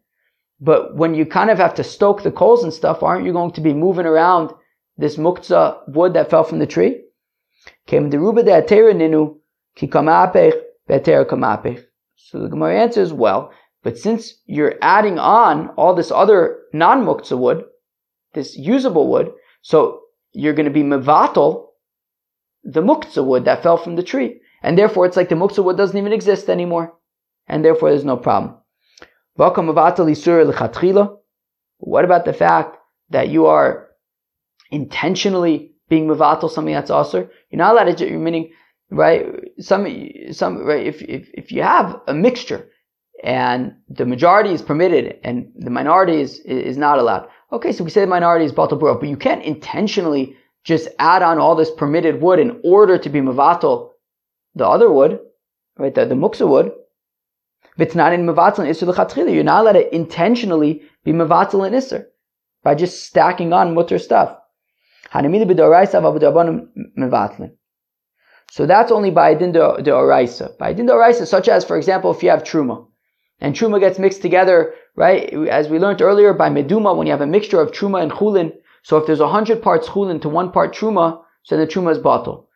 But 0.60 0.96
when 0.96 1.14
you 1.14 1.26
kind 1.26 1.50
of 1.50 1.58
have 1.58 1.74
to 1.74 1.84
stoke 1.84 2.22
the 2.22 2.30
coals 2.30 2.62
and 2.62 2.72
stuff, 2.72 3.02
aren't 3.02 3.26
you 3.26 3.32
going 3.32 3.52
to 3.52 3.60
be 3.60 3.74
moving 3.74 4.06
around 4.06 4.52
this 4.96 5.16
muktzah 5.16 5.80
wood 5.88 6.14
that 6.14 6.30
fell 6.30 6.44
from 6.44 6.60
the 6.60 6.66
tree? 6.66 7.02
Came 7.86 8.08
the 8.08 8.20
ruba 8.20 8.44
ninu 8.44 9.36
ki. 9.74 9.88
So 12.16 12.38
the 12.38 12.48
Gemara 12.48 12.80
answers, 12.80 13.12
well, 13.12 13.50
but 13.82 13.98
since 13.98 14.34
you're 14.46 14.76
adding 14.80 15.18
on 15.18 15.68
all 15.70 15.94
this 15.94 16.10
other 16.10 16.60
non-muktzah 16.72 17.36
wood, 17.36 17.64
this 18.32 18.56
usable 18.56 19.10
wood, 19.10 19.32
so 19.60 20.03
you're 20.34 20.52
going 20.52 20.66
to 20.66 20.72
be 20.72 20.82
mevatel 20.82 21.68
the 22.62 22.82
muktzah 22.82 23.24
wood 23.24 23.44
that 23.44 23.62
fell 23.62 23.76
from 23.76 23.96
the 23.96 24.02
tree. 24.02 24.40
And 24.62 24.76
therefore 24.78 25.06
it's 25.06 25.16
like 25.16 25.28
the 25.28 25.34
muktzah 25.34 25.64
wood 25.64 25.76
doesn't 25.76 25.96
even 25.96 26.12
exist 26.12 26.48
anymore. 26.48 26.94
And 27.46 27.64
therefore 27.64 27.90
there's 27.90 28.04
no 28.04 28.16
problem. 28.16 28.56
What 29.36 29.58
about 32.04 32.24
the 32.24 32.32
fact 32.32 32.78
that 33.10 33.28
you 33.28 33.46
are 33.46 33.88
intentionally 34.70 35.72
being 35.88 36.06
mevatel 36.08 36.50
something 36.50 36.74
that's 36.74 36.90
also 36.90 37.28
you're 37.50 37.58
not 37.58 37.72
allowed 37.72 37.96
to 37.98 38.18
meaning 38.18 38.50
right 38.90 39.26
some 39.60 39.86
some 40.32 40.64
right 40.64 40.86
if 40.86 41.02
if, 41.02 41.28
if 41.34 41.52
you 41.52 41.62
have 41.62 42.00
a 42.06 42.14
mixture 42.14 42.66
and 43.22 43.74
the 43.88 44.04
majority 44.04 44.52
is 44.52 44.62
permitted 44.62 45.18
and 45.24 45.50
the 45.56 45.70
minority 45.70 46.20
is, 46.20 46.40
is 46.40 46.76
not 46.76 46.98
allowed. 46.98 47.28
Okay, 47.54 47.70
so 47.70 47.84
we 47.84 47.90
say 47.90 48.00
the 48.00 48.08
minority 48.08 48.44
is 48.44 48.52
batal 48.52 48.80
but 48.80 49.08
you 49.08 49.16
can't 49.16 49.44
intentionally 49.44 50.36
just 50.64 50.88
add 50.98 51.22
on 51.22 51.38
all 51.38 51.54
this 51.54 51.70
permitted 51.70 52.20
wood 52.20 52.40
in 52.40 52.60
order 52.64 52.98
to 52.98 53.08
be 53.08 53.20
mavatal 53.20 53.90
the 54.56 54.66
other 54.66 54.90
wood, 54.90 55.20
right? 55.78 55.94
The, 55.94 56.04
the 56.06 56.16
muksa 56.16 56.48
wood. 56.48 56.72
If 57.76 57.80
it's 57.80 57.94
not 57.94 58.12
in 58.12 58.26
mavatal 58.26 58.66
and 58.66 58.68
l'chatchila, 58.68 59.32
you're 59.32 59.44
not 59.44 59.60
allowed 59.62 59.72
to 59.74 59.94
intentionally 59.94 60.82
be 61.04 61.12
mavatal 61.12 61.64
and 61.64 61.76
isur 61.76 62.06
by 62.64 62.74
just 62.74 63.04
stacking 63.06 63.52
on 63.52 63.72
mutter 63.72 64.00
stuff. 64.00 64.36
So 68.50 68.66
that's 68.66 68.90
only 68.92 69.10
by 69.12 69.34
din 69.34 69.52
de 69.52 69.60
oraisa. 69.60 70.58
By 70.58 70.72
din 70.72 70.86
de 70.86 70.92
oraisa, 70.92 71.24
such 71.24 71.48
as, 71.48 71.64
for 71.64 71.76
example, 71.76 72.10
if 72.10 72.22
you 72.24 72.30
have 72.30 72.42
truma, 72.42 72.88
and 73.40 73.54
truma 73.54 73.80
gets 73.80 73.98
mixed 73.98 74.22
together, 74.22 74.74
right? 74.96 75.32
As 75.48 75.68
we 75.68 75.78
learned 75.78 76.02
earlier 76.02 76.32
by 76.32 76.50
meduma, 76.50 76.96
when 76.96 77.06
you 77.06 77.12
have 77.12 77.20
a 77.20 77.26
mixture 77.26 77.60
of 77.60 77.72
truma 77.72 78.02
and 78.02 78.12
chulin, 78.12 78.52
so 78.82 78.98
if 78.98 79.06
there's 79.06 79.20
a 79.20 79.28
hundred 79.28 79.62
parts 79.62 79.88
chulin 79.88 80.20
to 80.22 80.28
one 80.28 80.52
part 80.52 80.74
truma, 80.74 81.22
so 81.42 81.56
the 81.56 81.66
truma 81.66 81.92
is 81.92 81.98
batal. 81.98 82.46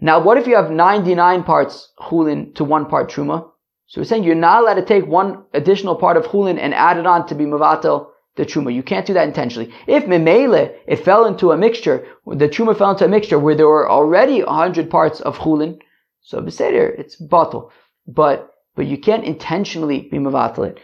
Now, 0.00 0.20
what 0.20 0.38
if 0.38 0.46
you 0.46 0.56
have 0.56 0.70
99 0.70 1.42
parts 1.44 1.92
chulin 2.00 2.54
to 2.54 2.64
one 2.64 2.86
part 2.86 3.10
truma? 3.10 3.50
So 3.86 4.00
we're 4.00 4.04
saying 4.04 4.24
you're 4.24 4.34
not 4.34 4.62
allowed 4.62 4.74
to 4.74 4.84
take 4.84 5.06
one 5.06 5.44
additional 5.52 5.96
part 5.96 6.16
of 6.16 6.24
chulin 6.26 6.58
and 6.58 6.72
add 6.74 6.96
it 6.96 7.06
on 7.06 7.26
to 7.26 7.34
be 7.34 7.44
mavatel 7.44 8.10
the 8.36 8.46
truma. 8.46 8.72
You 8.72 8.82
can't 8.82 9.06
do 9.06 9.14
that 9.14 9.28
intentionally. 9.28 9.72
If 9.86 10.04
memele, 10.04 10.74
it 10.86 11.04
fell 11.04 11.26
into 11.26 11.50
a 11.50 11.56
mixture, 11.56 12.06
the 12.26 12.48
truma 12.48 12.76
fell 12.76 12.92
into 12.92 13.04
a 13.04 13.08
mixture 13.08 13.38
where 13.38 13.54
there 13.54 13.68
were 13.68 13.90
already 13.90 14.42
100 14.42 14.90
parts 14.90 15.20
of 15.20 15.38
chulin, 15.38 15.80
so 16.22 16.40
beseder, 16.40 16.98
it's 16.98 17.20
batal. 17.20 17.70
But 18.06 18.49
but 18.76 18.86
you 18.86 18.98
can't 18.98 19.24
intentionally 19.24 20.08
be 20.10 20.18
mavatal 20.18 20.68
it. 20.68 20.78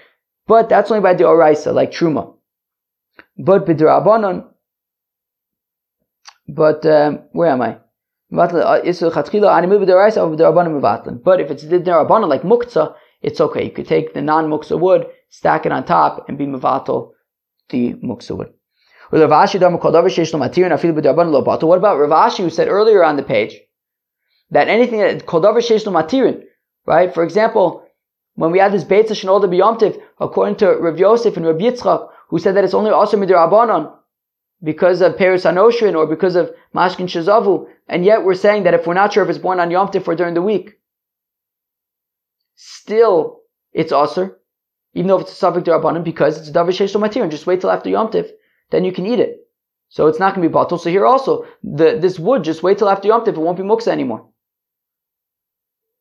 But 0.47 0.68
that's 0.68 0.91
only 0.91 1.03
by 1.03 1.14
the 1.14 1.24
oraisa, 1.24 1.74
like 1.74 1.93
truma. 1.93 2.34
But 3.37 3.66
b'drabanon, 3.66 4.47
but 6.49 6.87
um, 6.87 7.24
where 7.32 7.51
am 7.51 7.62
I? 7.62 7.78
Uh, 8.32 8.32
but 8.32 8.55
if 8.55 9.03
it's 11.51 11.62
the 11.62 11.78
like 12.28 12.43
muktzah, 12.43 12.95
it's 13.22 13.41
okay. 13.41 13.64
You 13.64 13.70
could 13.70 13.87
take 13.87 14.14
the 14.14 14.22
non-muktzah 14.22 14.78
wood, 14.78 15.07
stack 15.30 15.64
it 15.64 15.72
on 15.72 15.84
top, 15.84 16.28
and 16.28 16.37
be 16.37 16.47
mavatal 16.47 17.12
the 17.68 17.95
muktzah 17.95 18.37
wood. 18.37 18.53
What 19.11 19.22
about 19.22 19.55
Rav 21.99 22.11
Ashi 22.11 22.39
who 22.39 22.51
said 22.51 22.68
earlier 22.68 23.05
on 23.05 23.16
the 23.16 23.22
page 23.22 23.57
that 24.51 24.68
anything 24.68 24.99
that 24.99 25.26
koldavar 25.26 25.59
sheish 25.59 25.84
matirin, 25.84 26.43
right? 26.87 27.12
For 27.12 27.24
example, 27.24 27.87
when 28.34 28.53
we 28.53 28.59
had 28.59 28.72
this 28.72 28.84
Beit 28.84 29.09
Shenolda 29.09 29.47
B'Yomtiv, 29.47 30.01
according 30.20 30.57
to 30.57 30.68
Rav 30.76 30.99
Yosef 30.99 31.37
and 31.37 31.47
Rav 31.47 31.57
Yitzchak, 31.57 32.09
who 32.28 32.39
said 32.39 32.57
that 32.57 32.64
it's 32.64 32.74
only 32.74 32.91
also 32.91 33.16
midir 33.16 33.93
because 34.62 35.01
of 35.01 35.18
Paris 35.18 35.45
Anoshrin 35.45 35.95
or 35.95 36.07
because 36.07 36.37
of 36.37 36.51
Mashkin 36.74 37.07
Shazavu, 37.07 37.68
and 37.89 38.05
yet 38.05 38.24
we're 38.24 38.34
saying 38.34 38.64
that 38.64 38.74
if 38.74 38.87
we're 38.87 38.95
not 38.95 39.12
sure 39.12 39.22
if 39.22 39.30
it's 39.30 39.39
born 39.39 39.61
on 39.61 39.70
Yom 39.70 39.89
Tif 39.89 40.09
or 40.09 40.14
during 40.14 40.34
the 40.34 40.43
week, 40.43 40.78
still 42.55 43.43
it's 43.72 43.93
Aser, 43.93 44.39
even 44.95 45.09
though 45.09 45.18
it's 45.18 45.43
a 45.43 45.47
safek 45.47 45.64
Rabbanim, 45.64 46.05
because 46.05 46.39
it's 46.39 46.51
Davar 46.51 46.70
Matir, 47.01 47.22
and 47.22 47.30
just 47.30 47.47
wait 47.47 47.61
till 47.61 47.70
after 47.70 47.91
Yom 47.91 48.09
Tif, 48.09 48.30
then 48.70 48.84
you 48.84 48.93
can 48.93 49.07
eat 49.07 49.20
it. 49.20 49.47
So 49.89 50.07
it's 50.09 50.18
not 50.18 50.34
going 50.34 50.43
to 50.43 50.49
be 50.49 50.55
batal. 50.55 50.80
So 50.80 50.91
here 50.91 51.07
also, 51.07 51.47
the, 51.62 51.99
this 52.01 52.18
wood, 52.18 52.43
just 52.43 52.62
wait 52.62 52.78
till 52.78 52.89
after 52.89 53.09
Yom 53.09 53.22
Tif, 53.24 53.28
it 53.28 53.39
won't 53.39 53.59
be 53.59 53.62
muksa 53.62 53.89
anymore. 53.89 54.28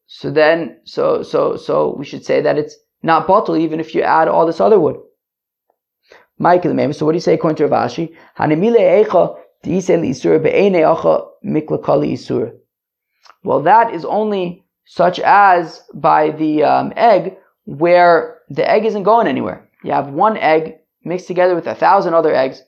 So 0.08 0.30
then, 0.32 0.80
so, 0.84 1.24
so, 1.24 1.56
so 1.56 1.96
we 1.98 2.06
should 2.06 2.26
say 2.26 2.42
that 2.42 2.58
it's 2.58 2.76
not 3.02 3.28
batal 3.28 3.60
even 3.60 3.80
if 3.80 3.96
you 3.96 4.02
add 4.02 4.28
all 4.28 4.46
this 4.46 4.62
other 4.62 4.80
wood. 4.80 4.98
Michael, 6.38 6.94
so 6.94 7.06
what 7.06 7.14
do 7.14 7.16
you 7.16 7.22
say 7.22 7.36
according 7.36 7.58
to 7.58 7.68
Rav 7.68 7.90
Ashi? 7.90 8.14
Well, 13.44 13.62
that 13.62 13.94
is 13.94 14.06
only 14.06 14.66
such 14.86 15.20
as 15.20 15.82
by 15.94 16.32
the 16.32 16.64
um, 16.64 16.94
egg 16.96 17.38
where 17.66 18.42
the 18.50 18.70
egg 18.70 18.86
isn't 18.86 19.04
going 19.04 19.28
anywhere. 19.28 19.68
You 19.84 19.92
have 19.92 20.10
one 20.10 20.38
egg 20.38 20.80
mixed 21.04 21.28
together 21.28 21.56
with 21.56 21.68
a 21.68 21.76
thousand 21.76 22.14
other 22.14 22.34
eggs. 22.34 22.62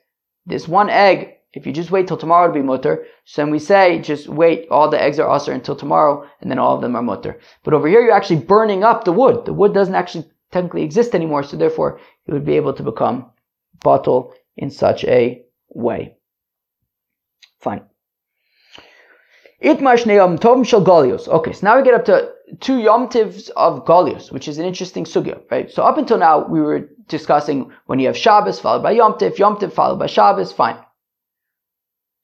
This 0.45 0.67
one 0.67 0.89
egg, 0.89 1.36
if 1.53 1.65
you 1.65 1.73
just 1.73 1.91
wait 1.91 2.07
till 2.07 2.17
tomorrow 2.17 2.47
to 2.47 2.53
be 2.53 2.61
mutter, 2.61 3.05
so 3.25 3.41
then 3.41 3.51
we 3.51 3.59
say 3.59 3.99
just 3.99 4.27
wait, 4.27 4.67
all 4.69 4.89
the 4.89 5.01
eggs 5.01 5.19
are 5.19 5.29
usher 5.29 5.53
until 5.53 5.75
tomorrow, 5.75 6.27
and 6.41 6.51
then 6.51 6.59
all 6.59 6.75
of 6.75 6.81
them 6.81 6.95
are 6.95 7.01
mutter. 7.01 7.39
But 7.63 7.73
over 7.73 7.87
here, 7.87 8.01
you're 8.01 8.11
actually 8.11 8.41
burning 8.41 8.83
up 8.83 9.03
the 9.03 9.13
wood. 9.13 9.45
The 9.45 9.53
wood 9.53 9.73
doesn't 9.73 9.95
actually 9.95 10.25
technically 10.51 10.83
exist 10.83 11.15
anymore, 11.15 11.43
so 11.43 11.57
therefore 11.57 11.99
it 12.25 12.33
would 12.33 12.45
be 12.45 12.57
able 12.57 12.73
to 12.73 12.83
become 12.83 13.31
batal 13.79 14.33
in 14.55 14.69
such 14.69 15.03
a 15.05 15.43
way. 15.69 16.17
Fine. 17.59 17.83
Itmar 19.63 20.05
Yom 20.05 20.37
Tov 20.37 20.65
Shel 20.67 20.83
Golios. 20.83 21.27
Okay, 21.27 21.53
so 21.53 21.65
now 21.65 21.77
we 21.77 21.83
get 21.83 21.95
up 21.95 22.05
to 22.05 22.31
two 22.59 22.77
Yom 22.77 23.09
Tivs 23.09 23.49
of 23.55 23.85
Golios, 23.85 24.31
which 24.31 24.47
is 24.47 24.59
an 24.59 24.65
interesting 24.65 25.03
sugya, 25.03 25.41
right? 25.49 25.71
So 25.71 25.83
up 25.83 25.97
until 25.97 26.19
now, 26.19 26.47
we 26.47 26.61
were 26.61 26.89
discussing 27.07 27.71
when 27.87 27.99
you 27.99 28.07
have 28.07 28.17
Shabbos 28.17 28.59
followed 28.59 28.83
by 28.83 28.91
Yom 28.91 29.17
Tiv, 29.17 29.39
Yom 29.39 29.57
Tiv 29.59 29.73
followed 29.73 29.97
by 29.97 30.05
Shabbos, 30.05 30.51
fine. 30.51 30.77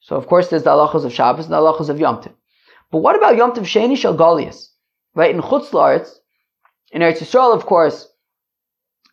So 0.03 0.17
of 0.17 0.27
course 0.27 0.49
there's 0.49 0.63
the 0.63 0.69
halachos 0.69 1.05
of 1.05 1.13
Shabbos 1.13 1.45
and 1.45 1.53
the 1.53 1.57
halachos 1.57 1.87
of 1.89 1.99
Yom 1.99 2.21
Tiv. 2.21 2.33
But 2.91 2.99
what 2.99 3.15
about 3.15 3.37
Yom 3.37 3.53
Tiv 3.53 3.63
Sheni 3.63 3.97
Shel 3.97 4.15
Golios? 4.15 4.67
Right, 5.15 5.33
in 5.33 5.41
Chutz 5.41 5.69
La'aretz, 5.69 6.09
in 6.91 7.01
Eretz 7.01 7.19
Yisrael, 7.19 7.55
of 7.55 7.65
course, 7.65 8.09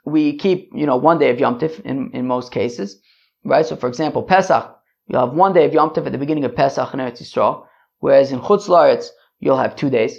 we 0.04 0.36
keep, 0.36 0.70
you 0.74 0.86
know, 0.86 0.96
one 0.96 1.18
day 1.18 1.30
of 1.30 1.38
Yom 1.38 1.60
Tiv 1.60 1.80
in, 1.84 2.10
in 2.12 2.26
most 2.26 2.50
cases, 2.52 3.00
right? 3.44 3.64
So 3.64 3.76
for 3.76 3.86
example, 3.86 4.24
Pesach, 4.24 4.76
you'll 5.06 5.20
have 5.20 5.34
one 5.34 5.52
day 5.52 5.64
of 5.64 5.72
Yom 5.72 5.94
Tiv 5.94 6.06
at 6.06 6.12
the 6.12 6.18
beginning 6.18 6.44
of 6.44 6.56
Pesach 6.56 6.92
in 6.92 6.98
Eretz 6.98 7.22
Yisrael, 7.22 7.66
whereas 8.00 8.32
in 8.32 8.40
Chutz 8.40 8.66
La'aretz, 8.66 9.10
you'll 9.38 9.58
have 9.58 9.76
two 9.76 9.90
days. 9.90 10.18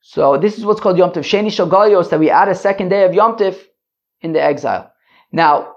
So 0.00 0.36
this 0.36 0.58
is 0.58 0.66
what's 0.66 0.80
called 0.80 0.98
Yom 0.98 1.12
Tiv 1.12 1.24
Sheni 1.24 1.50
Shal 1.50 1.68
that 1.68 2.20
we 2.20 2.28
add 2.28 2.48
a 2.48 2.54
second 2.54 2.90
day 2.90 3.04
of 3.04 3.14
Yom 3.14 3.38
Tiv 3.38 3.66
in 4.20 4.34
the 4.34 4.42
exile. 4.42 4.92
Now, 5.30 5.76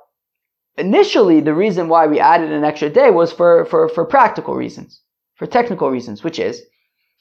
initially, 0.78 1.40
the 1.42 1.54
reason 1.54 1.88
why 1.88 2.08
we 2.08 2.20
added 2.20 2.52
an 2.52 2.64
extra 2.64 2.90
day 2.90 3.10
was 3.12 3.32
for, 3.32 3.66
for, 3.66 3.90
for 3.90 4.06
practical 4.06 4.56
reasons, 4.56 5.02
for 5.36 5.46
technical 5.46 5.90
reasons, 5.90 6.24
which 6.24 6.40
is, 6.40 6.62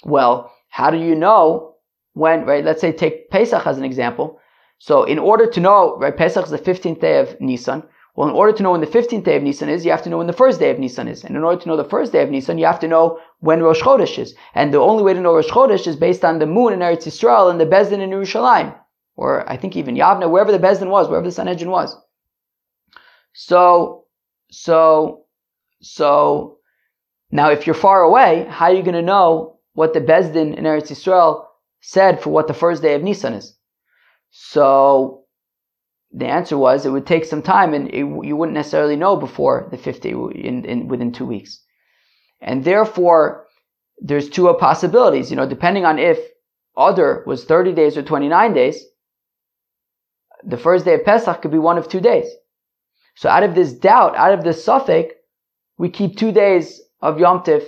well, 0.05 0.53
how 0.69 0.91
do 0.91 0.99
you 0.99 1.15
know 1.15 1.77
when, 2.15 2.45
right? 2.45 2.65
Let's 2.65 2.81
say 2.81 2.93
take 2.93 3.31
Pesach 3.31 3.67
as 3.67 3.79
an 3.79 3.85
example. 3.85 4.41
So 4.79 5.05
in 5.05 5.19
order 5.19 5.47
to 5.47 5.61
know, 5.61 5.97
right, 5.99 6.17
Pesach 6.17 6.45
is 6.45 6.51
the 6.51 6.59
15th 6.59 7.01
day 7.01 7.19
of 7.21 7.41
Nisan. 7.41 7.83
Well, 8.17 8.29
in 8.29 8.35
order 8.35 8.53
to 8.53 8.63
know 8.63 8.73
when 8.73 8.81
the 8.81 8.87
15th 8.87 9.25
day 9.25 9.37
of 9.37 9.43
Nisan 9.43 9.69
is, 9.69 9.85
you 9.85 9.91
have 9.91 10.03
to 10.03 10.11
know 10.11 10.19
when 10.19 10.29
the 10.29 10.33
first 10.33 10.61
day 10.61 10.71
of 10.71 10.79
Nisan 10.79 11.09
is. 11.09 11.25
And 11.25 11.37
in 11.37 11.43
order 11.43 11.61
to 11.61 11.69
know 11.69 11.77
the 11.77 11.85
first 11.85 12.13
day 12.13 12.23
of 12.23 12.31
Nisan, 12.31 12.59
you 12.59 12.67
have 12.67 12.79
to 12.81 12.89
know 12.89 13.19
when 13.41 13.61
Rosh 13.61 13.81
Chodesh 13.81 14.19
is. 14.19 14.37
And 14.55 14.73
the 14.73 14.79
only 14.79 15.03
way 15.03 15.15
to 15.15 15.21
know 15.21 15.35
Rosh 15.35 15.49
Chodesh 15.49 15.89
is 15.89 15.97
based 15.97 16.25
on 16.25 16.39
the 16.39 16.47
moon 16.47 16.73
in 16.73 16.79
Eretz 16.79 17.07
Yisrael 17.07 17.51
and 17.51 17.61
the 17.61 17.67
Bezdin 17.67 17.99
in 17.99 18.11
Yerushalayim. 18.11 18.73
Or 19.17 19.49
I 19.51 19.57
think 19.57 19.77
even 19.77 19.97
Yavna, 19.97 20.31
wherever 20.31 20.53
the 20.53 20.61
Bezdin 20.61 20.91
was, 20.91 21.09
wherever 21.09 21.27
the 21.27 21.33
Sanhedrin 21.33 21.71
was. 21.71 21.97
So, 23.35 24.05
so, 24.51 25.24
so, 25.82 26.59
now 27.32 27.51
if 27.51 27.66
you're 27.66 27.74
far 27.74 28.03
away, 28.03 28.47
how 28.49 28.66
are 28.66 28.72
you 28.72 28.82
going 28.82 28.95
to 28.95 29.03
know 29.03 29.59
what 29.74 29.93
the 29.93 30.01
Bezdin 30.01 30.57
in 30.57 30.64
Eretz 30.64 30.91
Yisrael 30.91 31.45
said 31.80 32.22
for 32.22 32.30
what 32.30 32.47
the 32.47 32.55
first 32.55 32.80
day 32.80 32.95
of 32.95 33.03
Nisan 33.03 33.35
is? 33.35 33.59
So, 34.30 35.24
the 36.12 36.26
answer 36.26 36.57
was 36.57 36.87
it 36.87 36.91
would 36.91 37.09
take 37.09 37.24
some 37.24 37.43
time 37.43 37.74
and 37.74 37.89
it, 37.89 38.07
you 38.24 38.37
wouldn't 38.37 38.55
necessarily 38.55 38.95
know 38.95 39.16
before 39.16 39.66
the 39.72 39.78
50 39.78 40.11
in, 40.11 40.64
in, 40.64 40.89
within 40.89 41.11
two 41.11 41.26
weeks. 41.26 41.61
And 42.41 42.64
therefore, 42.64 43.47
there's 43.99 44.28
two 44.28 44.53
possibilities, 44.61 45.28
you 45.28 45.37
know, 45.37 45.49
depending 45.49 45.85
on 45.85 45.99
if 45.99 46.18
Adar 46.76 47.24
was 47.26 47.45
30 47.45 47.72
days 47.72 47.97
or 47.97 48.03
29 48.03 48.55
days, 48.55 48.85
the 50.45 50.57
first 50.57 50.85
day 50.85 50.95
of 50.95 51.05
Pesach 51.05 51.43
could 51.43 51.51
be 51.51 51.59
one 51.59 51.78
of 51.78 51.89
two 51.89 52.01
days. 52.01 52.26
So 53.15 53.29
out 53.29 53.43
of 53.43 53.55
this 53.55 53.73
doubt, 53.73 54.17
out 54.17 54.35
of 54.35 54.45
this 54.45 54.65
safek, 54.65 55.11
we 55.79 55.89
keep 55.91 56.17
two 56.17 56.33
days 56.33 56.81
of 57.01 57.19
Yom 57.19 57.41
Tif. 57.41 57.65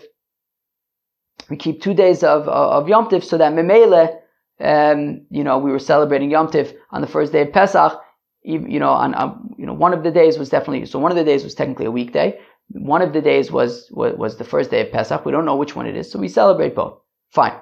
We 1.50 1.56
keep 1.56 1.82
two 1.82 1.94
days 1.94 2.22
of, 2.22 2.48
of 2.48 2.88
Yom 2.88 3.08
Tif 3.08 3.24
so 3.24 3.38
that 3.38 3.52
Memele, 3.52 4.18
um, 4.60 5.26
you 5.30 5.44
know, 5.44 5.58
we 5.58 5.70
were 5.70 5.78
celebrating 5.78 6.30
Yom 6.30 6.48
Tif 6.48 6.74
on 6.90 7.00
the 7.00 7.06
first 7.06 7.32
day 7.32 7.42
of 7.42 7.52
Pesach, 7.52 8.00
you 8.42 8.78
know, 8.78 8.90
on, 8.90 9.14
on, 9.14 9.54
you 9.58 9.66
know, 9.66 9.72
one 9.72 9.92
of 9.92 10.02
the 10.02 10.10
days 10.10 10.38
was 10.38 10.48
definitely, 10.48 10.86
so 10.86 10.98
one 10.98 11.10
of 11.10 11.16
the 11.16 11.24
days 11.24 11.44
was 11.44 11.54
technically 11.54 11.86
a 11.86 11.90
weekday. 11.90 12.38
One 12.68 13.02
of 13.02 13.12
the 13.12 13.20
days 13.20 13.50
was, 13.52 13.88
was, 13.92 14.16
was 14.16 14.36
the 14.36 14.44
first 14.44 14.70
day 14.70 14.86
of 14.86 14.92
Pesach. 14.92 15.24
We 15.24 15.32
don't 15.32 15.44
know 15.44 15.56
which 15.56 15.76
one 15.76 15.86
it 15.86 15.96
is, 15.96 16.10
so 16.10 16.18
we 16.18 16.28
celebrate 16.28 16.74
both. 16.74 16.98
Fine. 17.30 17.58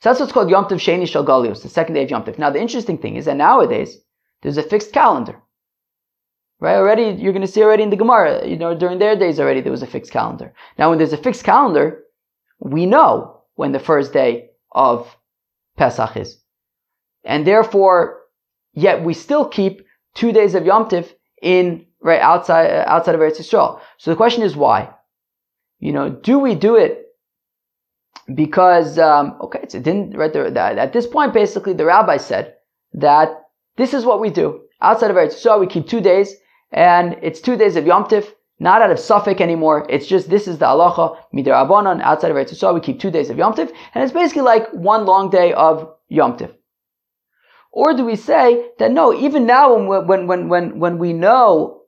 So 0.00 0.08
that's 0.08 0.20
what's 0.20 0.32
called 0.32 0.50
Yom 0.50 0.64
Tov 0.64 0.78
Sheni 0.78 1.08
Shal 1.08 1.24
Galios, 1.24 1.62
the 1.62 1.68
second 1.68 1.94
day 1.94 2.04
of 2.04 2.10
Yom 2.10 2.24
Tov. 2.24 2.38
Now 2.38 2.50
the 2.50 2.60
interesting 2.60 2.98
thing 2.98 3.16
is 3.16 3.24
that 3.24 3.36
nowadays, 3.36 3.98
there's 4.42 4.56
a 4.56 4.62
fixed 4.62 4.92
calendar. 4.92 5.40
Right? 6.60 6.76
Already, 6.76 7.20
you're 7.20 7.32
going 7.32 7.46
to 7.46 7.48
see 7.48 7.62
already 7.62 7.82
in 7.82 7.90
the 7.90 7.96
Gemara, 7.96 8.46
you 8.46 8.56
know, 8.56 8.76
during 8.76 8.98
their 8.98 9.16
days 9.16 9.40
already 9.40 9.62
there 9.62 9.72
was 9.72 9.82
a 9.82 9.86
fixed 9.86 10.12
calendar. 10.12 10.52
Now 10.78 10.90
when 10.90 10.98
there's 10.98 11.12
a 11.12 11.16
fixed 11.16 11.44
calendar, 11.44 12.04
we 12.58 12.84
know 12.86 13.42
when 13.54 13.72
the 13.72 13.78
first 13.78 14.12
day 14.12 14.50
of 14.72 15.16
Pesach 15.76 16.16
is. 16.16 16.38
And 17.24 17.46
therefore, 17.46 18.20
yet 18.74 19.02
we 19.02 19.14
still 19.14 19.48
keep 19.48 19.86
two 20.14 20.32
days 20.32 20.54
of 20.54 20.66
Yom 20.66 20.86
Tif 20.86 21.12
in 21.42 21.86
right 22.00 22.20
outside 22.20 22.70
uh, 22.70 22.84
outside 22.86 23.14
of 23.14 23.20
Eretz 23.20 23.38
Yisrael. 23.38 23.80
So 23.98 24.10
the 24.10 24.16
question 24.16 24.42
is 24.42 24.56
why? 24.56 24.90
You 25.78 25.92
know, 25.92 26.10
do 26.10 26.38
we 26.38 26.54
do 26.54 26.76
it 26.76 27.06
because 28.34 28.98
um, 28.98 29.36
okay, 29.40 29.60
it 29.62 29.70
didn't 29.70 30.16
right 30.16 30.32
there. 30.32 30.50
That, 30.50 30.78
at 30.78 30.92
this 30.92 31.06
point, 31.06 31.34
basically, 31.34 31.72
the 31.72 31.84
rabbi 31.84 32.16
said 32.16 32.54
that 32.92 33.28
this 33.76 33.94
is 33.94 34.04
what 34.04 34.20
we 34.20 34.30
do 34.30 34.62
outside 34.80 35.10
of 35.10 35.16
Eretz 35.16 35.34
Yisrael. 35.34 35.60
We 35.60 35.66
keep 35.66 35.88
two 35.88 36.00
days, 36.00 36.34
and 36.72 37.16
it's 37.22 37.40
two 37.40 37.56
days 37.56 37.76
of 37.76 37.86
Yom 37.86 38.04
Tif, 38.04 38.26
not 38.58 38.82
out 38.82 38.90
of 38.90 38.98
safek 38.98 39.40
anymore. 39.40 39.86
It's 39.88 40.06
just 40.06 40.28
this 40.28 40.46
is 40.46 40.58
the 40.58 40.66
halacha 40.66 41.16
midar 41.34 41.66
abonon 41.66 42.00
outside 42.02 42.30
of 42.30 42.36
Eretz 42.36 42.52
Yisrael. 42.52 42.74
We 42.74 42.80
keep 42.80 43.00
two 43.00 43.10
days 43.10 43.30
of 43.30 43.38
Yom 43.38 43.54
Tif, 43.54 43.72
and 43.94 44.04
it's 44.04 44.12
basically 44.12 44.42
like 44.42 44.70
one 44.72 45.06
long 45.06 45.30
day 45.30 45.52
of 45.52 45.94
Yom 46.08 46.36
Tif. 46.36 46.52
Or 47.72 47.94
do 47.94 48.04
we 48.04 48.16
say 48.16 48.70
that 48.78 48.90
no, 48.90 49.14
even 49.14 49.46
now 49.46 49.74
when 49.74 50.06
when 50.06 50.26
when 50.26 50.48
when 50.48 50.78
when 50.78 50.98
we 50.98 51.12
know, 51.12 51.82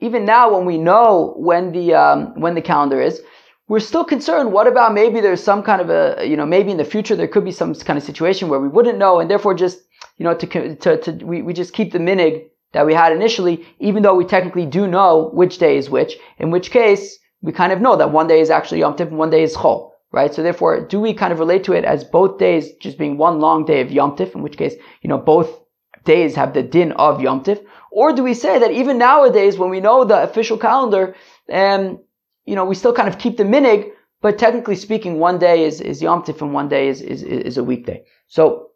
even 0.00 0.24
now 0.24 0.52
when 0.52 0.66
we 0.66 0.78
know 0.78 1.34
when 1.36 1.72
the 1.72 1.94
um, 1.94 2.40
when 2.40 2.54
the 2.54 2.62
calendar 2.62 3.00
is, 3.00 3.20
we're 3.68 3.80
still 3.80 4.04
concerned. 4.04 4.52
What 4.52 4.66
about 4.66 4.92
maybe 4.94 5.20
there's 5.20 5.42
some 5.42 5.62
kind 5.62 5.80
of 5.80 5.90
a 5.90 6.26
you 6.26 6.36
know 6.36 6.46
maybe 6.46 6.70
in 6.72 6.76
the 6.76 6.84
future 6.84 7.14
there 7.14 7.28
could 7.28 7.44
be 7.44 7.52
some 7.52 7.74
kind 7.74 7.96
of 7.96 8.02
situation 8.02 8.48
where 8.48 8.60
we 8.60 8.68
wouldn't 8.68 8.98
know, 8.98 9.20
and 9.20 9.30
therefore 9.30 9.54
just 9.54 9.80
you 10.18 10.24
know 10.24 10.34
to 10.34 10.74
to, 10.76 10.96
to 10.98 11.12
we, 11.24 11.42
we 11.42 11.52
just 11.52 11.72
keep 11.72 11.92
the 11.92 11.98
minig 11.98 12.50
that 12.72 12.86
we 12.86 12.94
had 12.94 13.12
initially, 13.12 13.66
even 13.78 14.02
though 14.02 14.14
we 14.14 14.24
technically 14.24 14.66
do 14.66 14.86
know 14.86 15.30
which 15.32 15.58
day 15.58 15.76
is 15.76 15.90
which. 15.90 16.16
In 16.38 16.50
which 16.50 16.70
case 16.70 17.18
we 17.42 17.52
kind 17.52 17.72
of 17.72 17.80
know 17.80 17.96
that 17.96 18.12
one 18.12 18.26
day 18.26 18.40
is 18.40 18.50
actually 18.50 18.80
Yom 18.80 18.94
Tov 18.94 19.08
and 19.08 19.18
one 19.18 19.30
day 19.30 19.42
is 19.42 19.56
Chol 19.56 19.90
right? 20.12 20.34
So 20.34 20.42
therefore, 20.42 20.86
do 20.86 21.00
we 21.00 21.14
kind 21.14 21.32
of 21.32 21.38
relate 21.38 21.64
to 21.64 21.72
it 21.72 21.84
as 21.84 22.04
both 22.04 22.38
days 22.38 22.72
just 22.80 22.98
being 22.98 23.16
one 23.16 23.40
long 23.40 23.64
day 23.64 23.80
of 23.80 23.90
Yom 23.90 24.16
Tif, 24.16 24.34
in 24.34 24.42
which 24.42 24.56
case, 24.56 24.74
you 25.02 25.08
know, 25.08 25.18
both 25.18 25.60
days 26.04 26.34
have 26.34 26.54
the 26.54 26.62
din 26.62 26.92
of 26.92 27.20
Yom 27.20 27.44
Tif? 27.44 27.64
Or 27.92 28.12
do 28.12 28.22
we 28.22 28.34
say 28.34 28.58
that 28.58 28.70
even 28.70 28.98
nowadays, 28.98 29.58
when 29.58 29.70
we 29.70 29.80
know 29.80 30.04
the 30.04 30.22
official 30.22 30.58
calendar, 30.58 31.14
um, 31.52 32.00
you 32.44 32.54
know, 32.54 32.64
we 32.64 32.74
still 32.74 32.92
kind 32.92 33.08
of 33.08 33.18
keep 33.18 33.36
the 33.36 33.44
minig, 33.44 33.90
but 34.20 34.38
technically 34.38 34.76
speaking, 34.76 35.18
one 35.18 35.38
day 35.38 35.64
is, 35.64 35.80
is 35.80 36.02
Yom 36.02 36.22
Tif 36.22 36.40
and 36.40 36.52
one 36.52 36.68
day 36.68 36.88
is, 36.88 37.00
is, 37.00 37.22
is 37.22 37.58
a 37.58 37.64
weekday. 37.64 38.04
So, 38.28 38.70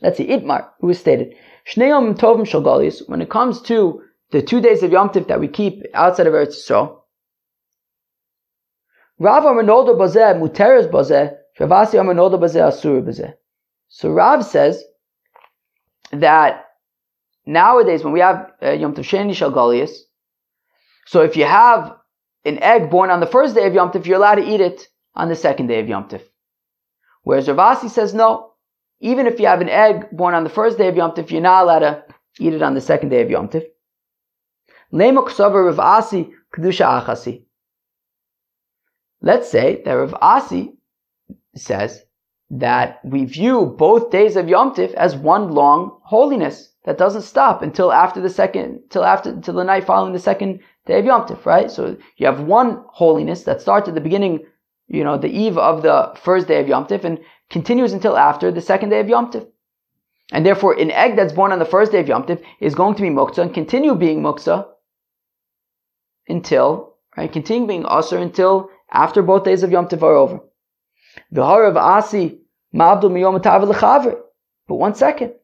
let's 0.00 0.18
see, 0.18 0.26
Itmar, 0.26 0.68
who 0.80 0.90
is 0.90 0.98
stated, 0.98 1.34
Shneim 1.66 2.16
Tovim 2.18 2.44
Shalgalis, 2.44 3.08
when 3.08 3.22
it 3.22 3.30
comes 3.30 3.62
to 3.62 4.02
the 4.30 4.42
two 4.42 4.60
days 4.60 4.82
of 4.82 4.92
Yom 4.92 5.10
Tif 5.10 5.28
that 5.28 5.40
we 5.40 5.48
keep 5.48 5.82
outside 5.94 6.26
of 6.26 6.34
Eretz 6.34 6.56
Yisrael, 6.56 7.00
Rav 9.18 9.44
Amanoda 9.44 9.96
Bazeh 9.96 10.38
Muteres 10.38 10.90
Bazeh, 10.90 11.34
Shavasi 11.58 11.94
Amanoda 11.94 12.38
Bazeh 12.38 12.68
Asur 12.68 13.02
Bazeh. 13.02 13.34
So 13.88 14.10
Rav 14.10 14.44
says 14.44 14.82
that 16.10 16.66
nowadays 17.46 18.04
when 18.04 18.12
we 18.12 18.20
have 18.20 18.50
uh, 18.62 18.72
Yom 18.72 18.94
Tov 18.94 19.04
Sheni 19.04 19.30
Shalgalias, 19.30 19.92
so 21.06 21.22
if 21.22 21.36
you 21.36 21.44
have 21.44 21.96
an 22.44 22.62
egg 22.62 22.90
born 22.90 23.10
on 23.10 23.20
the 23.20 23.26
first 23.26 23.54
day 23.54 23.66
of 23.66 23.74
Yom 23.74 23.90
Tov, 23.90 24.04
you're 24.04 24.16
allowed 24.16 24.36
to 24.36 24.46
eat 24.46 24.60
it 24.60 24.88
on 25.14 25.28
the 25.28 25.36
second 25.36 25.68
day 25.68 25.80
of 25.80 25.88
Yom 25.88 26.08
Tov. 26.08 26.22
Whereas 27.22 27.48
Rav 27.48 27.58
Asi 27.58 27.88
says 27.88 28.12
no, 28.12 28.53
even 29.00 29.26
if 29.26 29.40
you 29.40 29.46
have 29.46 29.60
an 29.60 29.68
egg 29.68 30.06
born 30.12 30.34
on 30.34 30.44
the 30.44 30.50
first 30.50 30.78
day 30.78 30.88
of 30.88 30.96
Yom 30.96 31.12
Tov, 31.12 31.30
you're 31.30 31.40
not 31.40 31.64
allowed 31.64 31.80
to 31.80 32.04
eat 32.38 32.54
it 32.54 32.62
on 32.62 32.74
the 32.74 32.80
second 32.80 33.10
day 33.10 33.22
of 33.22 33.30
Yom 33.30 33.48
Tov. 33.48 33.64
Let's 39.20 39.50
say 39.50 39.82
that 39.84 39.92
Rav 39.92 40.14
Asi 40.20 40.72
says 41.56 42.04
that 42.50 43.00
we 43.04 43.24
view 43.24 43.74
both 43.78 44.10
days 44.10 44.36
of 44.36 44.48
Yom 44.48 44.74
Tif 44.74 44.92
as 44.94 45.16
one 45.16 45.50
long 45.52 45.98
holiness 46.04 46.72
that 46.84 46.98
doesn't 46.98 47.22
stop 47.22 47.62
until 47.62 47.92
after 47.92 48.20
the 48.20 48.28
second, 48.28 48.80
till 48.90 49.04
after, 49.04 49.40
till 49.40 49.54
the 49.54 49.64
night 49.64 49.84
following 49.84 50.12
the 50.12 50.18
second 50.18 50.60
day 50.86 50.98
of 50.98 51.06
Yom 51.06 51.26
Tif, 51.26 51.46
right? 51.46 51.70
So 51.70 51.96
you 52.16 52.26
have 52.26 52.42
one 52.42 52.84
holiness 52.88 53.44
that 53.44 53.60
starts 53.60 53.88
at 53.88 53.94
the 53.94 54.00
beginning, 54.00 54.44
you 54.88 55.02
know, 55.02 55.16
the 55.16 55.28
eve 55.28 55.56
of 55.56 55.82
the 55.82 56.12
first 56.22 56.46
day 56.46 56.60
of 56.60 56.68
Yom 56.68 56.86
Tif 56.86 57.04
and 57.04 57.18
continues 57.54 57.92
until 57.92 58.16
after 58.18 58.50
the 58.50 58.60
second 58.60 58.88
day 58.88 58.98
of 58.98 59.08
Yom 59.08 59.30
Tif. 59.30 59.46
And 60.32 60.44
therefore, 60.44 60.72
an 60.76 60.90
egg 60.90 61.14
that's 61.14 61.32
born 61.32 61.52
on 61.52 61.60
the 61.60 61.72
first 61.74 61.92
day 61.92 62.00
of 62.00 62.08
Yom 62.08 62.24
Tif 62.24 62.42
is 62.58 62.74
going 62.74 62.96
to 62.96 63.02
be 63.02 63.10
muktzah 63.10 63.42
and 63.44 63.54
continue 63.54 63.94
being 63.94 64.22
muktzah 64.22 64.66
until, 66.26 66.96
right, 67.16 67.32
continue 67.32 67.68
being 67.68 67.86
usher 67.86 68.18
until 68.18 68.70
after 68.90 69.22
both 69.22 69.44
days 69.44 69.62
of 69.62 69.70
Yom 69.70 69.86
Tov 69.86 70.02
are 70.02 70.16
over. 70.16 70.40
V'harav 71.32 71.76
Asi 71.76 72.40
ma'abdul 72.74 73.12
miyom 73.12 74.16
But 74.66 74.74
one 74.74 74.96
second. 74.96 75.34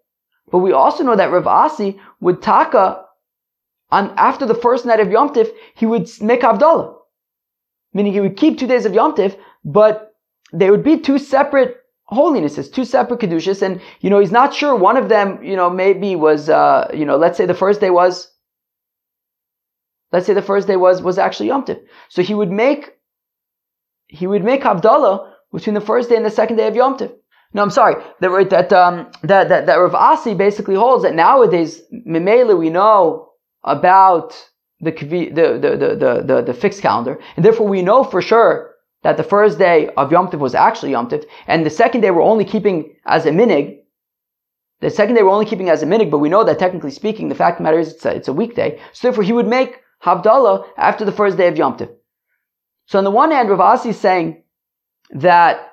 But 0.50 0.58
we 0.58 0.72
also 0.72 1.04
know 1.04 1.14
that 1.14 1.30
Rav 1.30 1.46
Asi 1.46 2.00
would 2.20 2.42
taka 2.42 3.04
on 3.92 4.12
after 4.16 4.46
the 4.46 4.61
first 4.66 4.84
night 4.84 4.98
of 4.98 5.12
Yom 5.12 5.32
Tif, 5.32 5.48
he 5.76 5.86
would 5.86 6.08
make 6.20 6.40
Havdalah. 6.40 6.96
Meaning 7.94 8.14
he 8.14 8.20
would 8.20 8.36
keep 8.36 8.58
two 8.58 8.66
days 8.66 8.84
of 8.84 8.94
Yom 8.94 9.14
Tif, 9.14 9.36
but 9.64 10.12
they 10.52 10.72
would 10.72 10.82
be 10.82 10.98
two 10.98 11.18
separate 11.18 11.80
holinesses, 12.11 12.72
two 12.72 12.84
separate 12.84 13.20
kedushas, 13.20 13.62
and 13.62 13.80
you 14.00 14.11
know 14.11 14.18
he's 14.18 14.32
not 14.32 14.54
sure 14.54 14.74
one 14.74 14.96
of 14.96 15.08
them, 15.08 15.42
you 15.42 15.56
know, 15.56 15.70
maybe 15.70 16.16
was, 16.16 16.48
uh, 16.48 16.88
you 16.92 17.04
know, 17.04 17.16
let's 17.16 17.36
say 17.36 17.46
the 17.46 17.54
first 17.54 17.80
day 17.80 17.90
was, 17.90 18.32
let's 20.12 20.26
say 20.26 20.34
the 20.34 20.42
first 20.42 20.66
day 20.66 20.76
was 20.76 21.02
was 21.02 21.18
actually 21.18 21.46
Yom 21.46 21.64
Tif, 21.64 21.80
so 22.08 22.22
he 22.22 22.34
would 22.34 22.50
make 22.50 22.90
he 24.08 24.26
would 24.26 24.44
make 24.44 24.62
Havdalah 24.62 25.32
between 25.52 25.74
the 25.74 25.80
first 25.80 26.08
day 26.08 26.16
and 26.16 26.26
the 26.26 26.30
second 26.30 26.56
day 26.56 26.66
of 26.66 26.76
Yom 26.76 26.98
Tov. 26.98 27.12
No, 27.52 27.62
I'm 27.62 27.70
sorry. 27.70 27.96
That 28.20 28.50
that 28.50 28.72
um, 28.72 29.11
that 29.22 29.48
that, 29.48 29.66
that 29.66 29.76
Rav 29.76 29.94
Asi 29.94 30.34
basically 30.34 30.76
holds 30.76 31.02
that 31.02 31.14
nowadays, 31.14 31.82
Mimele, 32.06 32.58
we 32.58 32.70
know 32.70 33.30
about 33.64 34.30
the 34.80 34.92
the, 34.92 35.58
the 35.62 35.76
the 35.76 36.22
the 36.26 36.42
the 36.42 36.54
fixed 36.54 36.82
calendar, 36.82 37.18
and 37.36 37.44
therefore 37.44 37.68
we 37.68 37.82
know 37.82 38.04
for 38.04 38.22
sure 38.22 38.70
that 39.03 39.16
the 39.16 39.22
first 39.22 39.59
day 39.59 39.88
of 39.96 40.12
Yom 40.12 40.28
Tov 40.28 40.38
was 40.38 40.55
actually 40.55 40.92
Yom 40.92 41.09
Tov, 41.09 41.24
and 41.46 41.64
the 41.64 41.70
second 41.70 42.03
day 42.03 42.11
we're 42.11 42.22
only 42.22 42.44
keeping 42.44 42.94
as 43.07 43.26
a 43.26 43.30
minig. 43.30 43.78
The 44.80 44.90
second 44.90 45.14
day 45.14 45.22
we're 45.22 45.30
only 45.30 45.46
keeping 45.46 45.68
as 45.68 45.82
a 45.82 45.86
minig, 45.86 46.11
but 46.11 46.18
we 46.18 46.28
know 46.28 46.44
that 46.44 46.59
technically 46.59 46.90
speaking, 46.90 47.28
the 47.28 47.34
fact 47.34 47.55
of 47.55 47.59
the 47.59 47.64
matter 47.64 47.78
is 47.78 47.92
it's 47.94 48.05
a, 48.05 48.14
it's 48.14 48.28
a 48.28 48.32
weekday. 48.32 48.80
So 48.92 49.09
therefore, 49.09 49.24
he 49.24 49.32
would 49.32 49.48
make 49.48 49.80
Havdalah 50.05 50.66
after 50.76 51.05
the 51.05 51.12
first 51.12 51.36
day 51.36 51.48
of 51.48 51.57
Yom 51.57 51.76
Tov. 51.76 51.90
So 52.86 52.98
on 52.98 53.05
the 53.05 53.11
one 53.11 53.30
hand, 53.30 53.51
Rav 53.51 53.86
is 53.86 53.98
saying 53.98 54.42
that 55.11 55.70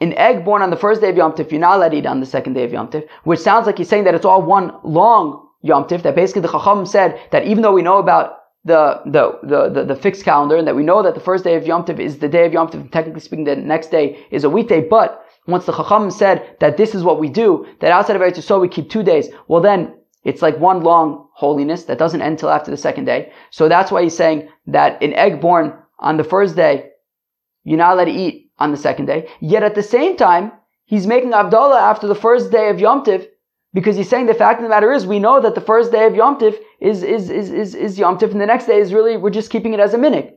an 0.00 0.14
egg 0.14 0.44
born 0.44 0.62
on 0.62 0.70
the 0.70 0.76
first 0.76 1.00
day 1.00 1.10
of 1.10 1.16
Yom 1.16 1.32
Tif, 1.32 1.50
you're 1.50 1.60
not 1.60 1.76
allowed 1.76 1.90
to 1.90 1.96
eat 1.96 2.06
on 2.06 2.20
the 2.20 2.26
second 2.26 2.54
day 2.54 2.64
of 2.64 2.72
Yom 2.72 2.88
Tif, 2.88 3.06
which 3.24 3.40
sounds 3.40 3.66
like 3.66 3.78
he's 3.78 3.88
saying 3.88 4.04
that 4.04 4.14
it's 4.14 4.24
all 4.24 4.42
one 4.42 4.72
long 4.82 5.48
Yom 5.62 5.84
Tif, 5.84 6.02
that 6.02 6.14
basically 6.14 6.42
the 6.42 6.48
Chacham 6.48 6.86
said 6.86 7.20
that 7.32 7.44
even 7.44 7.62
though 7.62 7.72
we 7.72 7.82
know 7.82 7.98
about 7.98 8.39
the, 8.64 9.00
the, 9.06 9.70
the, 9.72 9.84
the, 9.84 9.96
fixed 9.96 10.24
calendar 10.24 10.56
and 10.56 10.66
that 10.66 10.76
we 10.76 10.82
know 10.82 11.02
that 11.02 11.14
the 11.14 11.20
first 11.20 11.44
day 11.44 11.54
of 11.54 11.66
Yom 11.66 11.84
Tif 11.84 11.98
is 11.98 12.18
the 12.18 12.28
day 12.28 12.44
of 12.44 12.52
Yom 12.52 12.68
Tif, 12.68 12.90
technically 12.92 13.20
speaking, 13.20 13.44
the 13.44 13.56
next 13.56 13.90
day 13.90 14.26
is 14.30 14.44
a 14.44 14.50
weekday, 14.50 14.82
but 14.82 15.24
once 15.46 15.64
the 15.64 15.72
Chacham 15.72 16.10
said 16.10 16.56
that 16.60 16.76
this 16.76 16.94
is 16.94 17.02
what 17.02 17.18
we 17.18 17.28
do, 17.30 17.66
that 17.80 17.90
outside 17.90 18.16
of 18.16 18.22
Eretz 18.22 18.36
Yisrael 18.36 18.60
we 18.60 18.68
keep 18.68 18.90
two 18.90 19.02
days, 19.02 19.28
well 19.48 19.62
then 19.62 19.94
it's 20.24 20.42
like 20.42 20.58
one 20.58 20.82
long 20.82 21.28
holiness 21.32 21.84
that 21.84 21.98
doesn't 21.98 22.20
end 22.20 22.38
till 22.38 22.50
after 22.50 22.70
the 22.70 22.76
second 22.76 23.06
day. 23.06 23.32
So 23.50 23.68
that's 23.68 23.90
why 23.90 24.02
he's 24.02 24.16
saying 24.16 24.50
that 24.66 25.02
an 25.02 25.14
egg 25.14 25.40
born 25.40 25.72
on 25.98 26.18
the 26.18 26.24
first 26.24 26.56
day, 26.56 26.90
you're 27.64 27.78
not 27.78 27.94
allowed 27.94 28.04
to 28.06 28.10
eat 28.10 28.50
on 28.58 28.70
the 28.70 28.76
second 28.76 29.06
day. 29.06 29.28
Yet 29.40 29.62
at 29.62 29.74
the 29.74 29.82
same 29.82 30.16
time, 30.16 30.52
he's 30.84 31.06
making 31.06 31.30
Havdalah 31.30 31.80
after 31.80 32.06
the 32.06 32.14
first 32.14 32.50
day 32.50 32.68
of 32.68 32.78
Yom 32.78 33.04
Tiv, 33.04 33.26
because 33.72 33.96
he's 33.96 34.08
saying 34.08 34.26
the 34.26 34.34
fact 34.34 34.58
of 34.58 34.64
the 34.64 34.68
matter 34.68 34.92
is, 34.92 35.06
we 35.06 35.18
know 35.18 35.40
that 35.40 35.54
the 35.54 35.60
first 35.60 35.92
day 35.92 36.06
of 36.06 36.14
Yom 36.14 36.38
Tiv 36.38 36.58
is, 36.80 37.02
is, 37.02 37.30
is, 37.30 37.50
is, 37.50 37.74
is 37.74 37.98
Yom 37.98 38.18
Tiv, 38.18 38.32
and 38.32 38.40
the 38.40 38.46
next 38.46 38.66
day 38.66 38.80
is 38.80 38.92
really, 38.92 39.16
we're 39.16 39.30
just 39.30 39.50
keeping 39.50 39.74
it 39.74 39.80
as 39.80 39.94
a 39.94 39.98
minik. 39.98 40.34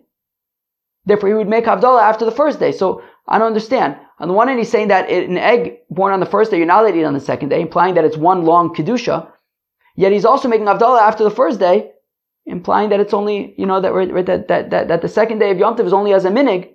Therefore, 1.06 1.30
he 1.30 1.36
would 1.36 1.50
make 1.50 1.66
Havdalah 1.66 2.02
after 2.02 2.26
the 2.26 2.32
first 2.32 2.60
day. 2.60 2.72
So, 2.72 3.02
I 3.28 3.38
don't 3.38 3.48
understand. 3.48 3.98
On 4.20 4.28
the 4.28 4.34
one 4.34 4.48
hand, 4.48 4.60
he's 4.60 4.70
saying 4.70 4.90
that 4.90 5.10
an 5.10 5.38
egg 5.38 5.80
born 5.90 6.14
on 6.14 6.20
the 6.20 6.26
first 6.26 6.52
day, 6.52 6.58
you're 6.58 6.66
not 6.66 6.84
allowed 6.84 6.92
to 6.92 7.00
eat 7.00 7.06
on 7.06 7.14
the 7.14 7.20
second 7.20 7.50
day, 7.50 7.62
implying 7.62 7.96
that 7.96 8.06
it's 8.06 8.18
one 8.18 8.44
long 8.46 8.74
Kedusha. 8.74 9.32
Yet 9.96 10.12
he's 10.12 10.26
also 10.26 10.48
making 10.48 10.68
Havdalah 10.68 11.02
after 11.02 11.24
the 11.24 11.32
first 11.32 11.60
day, 11.60 11.92
implying 12.46 12.90
that 12.90 13.00
it's 13.00 13.14
only, 13.14 13.56
you 13.58 13.66
know, 13.66 13.82
that, 13.82 14.26
that, 14.26 14.48
that, 14.48 14.70
that, 14.70 14.88
that 14.88 15.02
the 15.02 15.08
second 15.08 15.40
day 15.40 15.52
of 15.52 15.58
Yom 15.58 15.76
Tov 15.76 15.86
is 15.86 15.94
only 15.94 16.14
as 16.14 16.26
a 16.26 16.30
minig. 16.30 16.70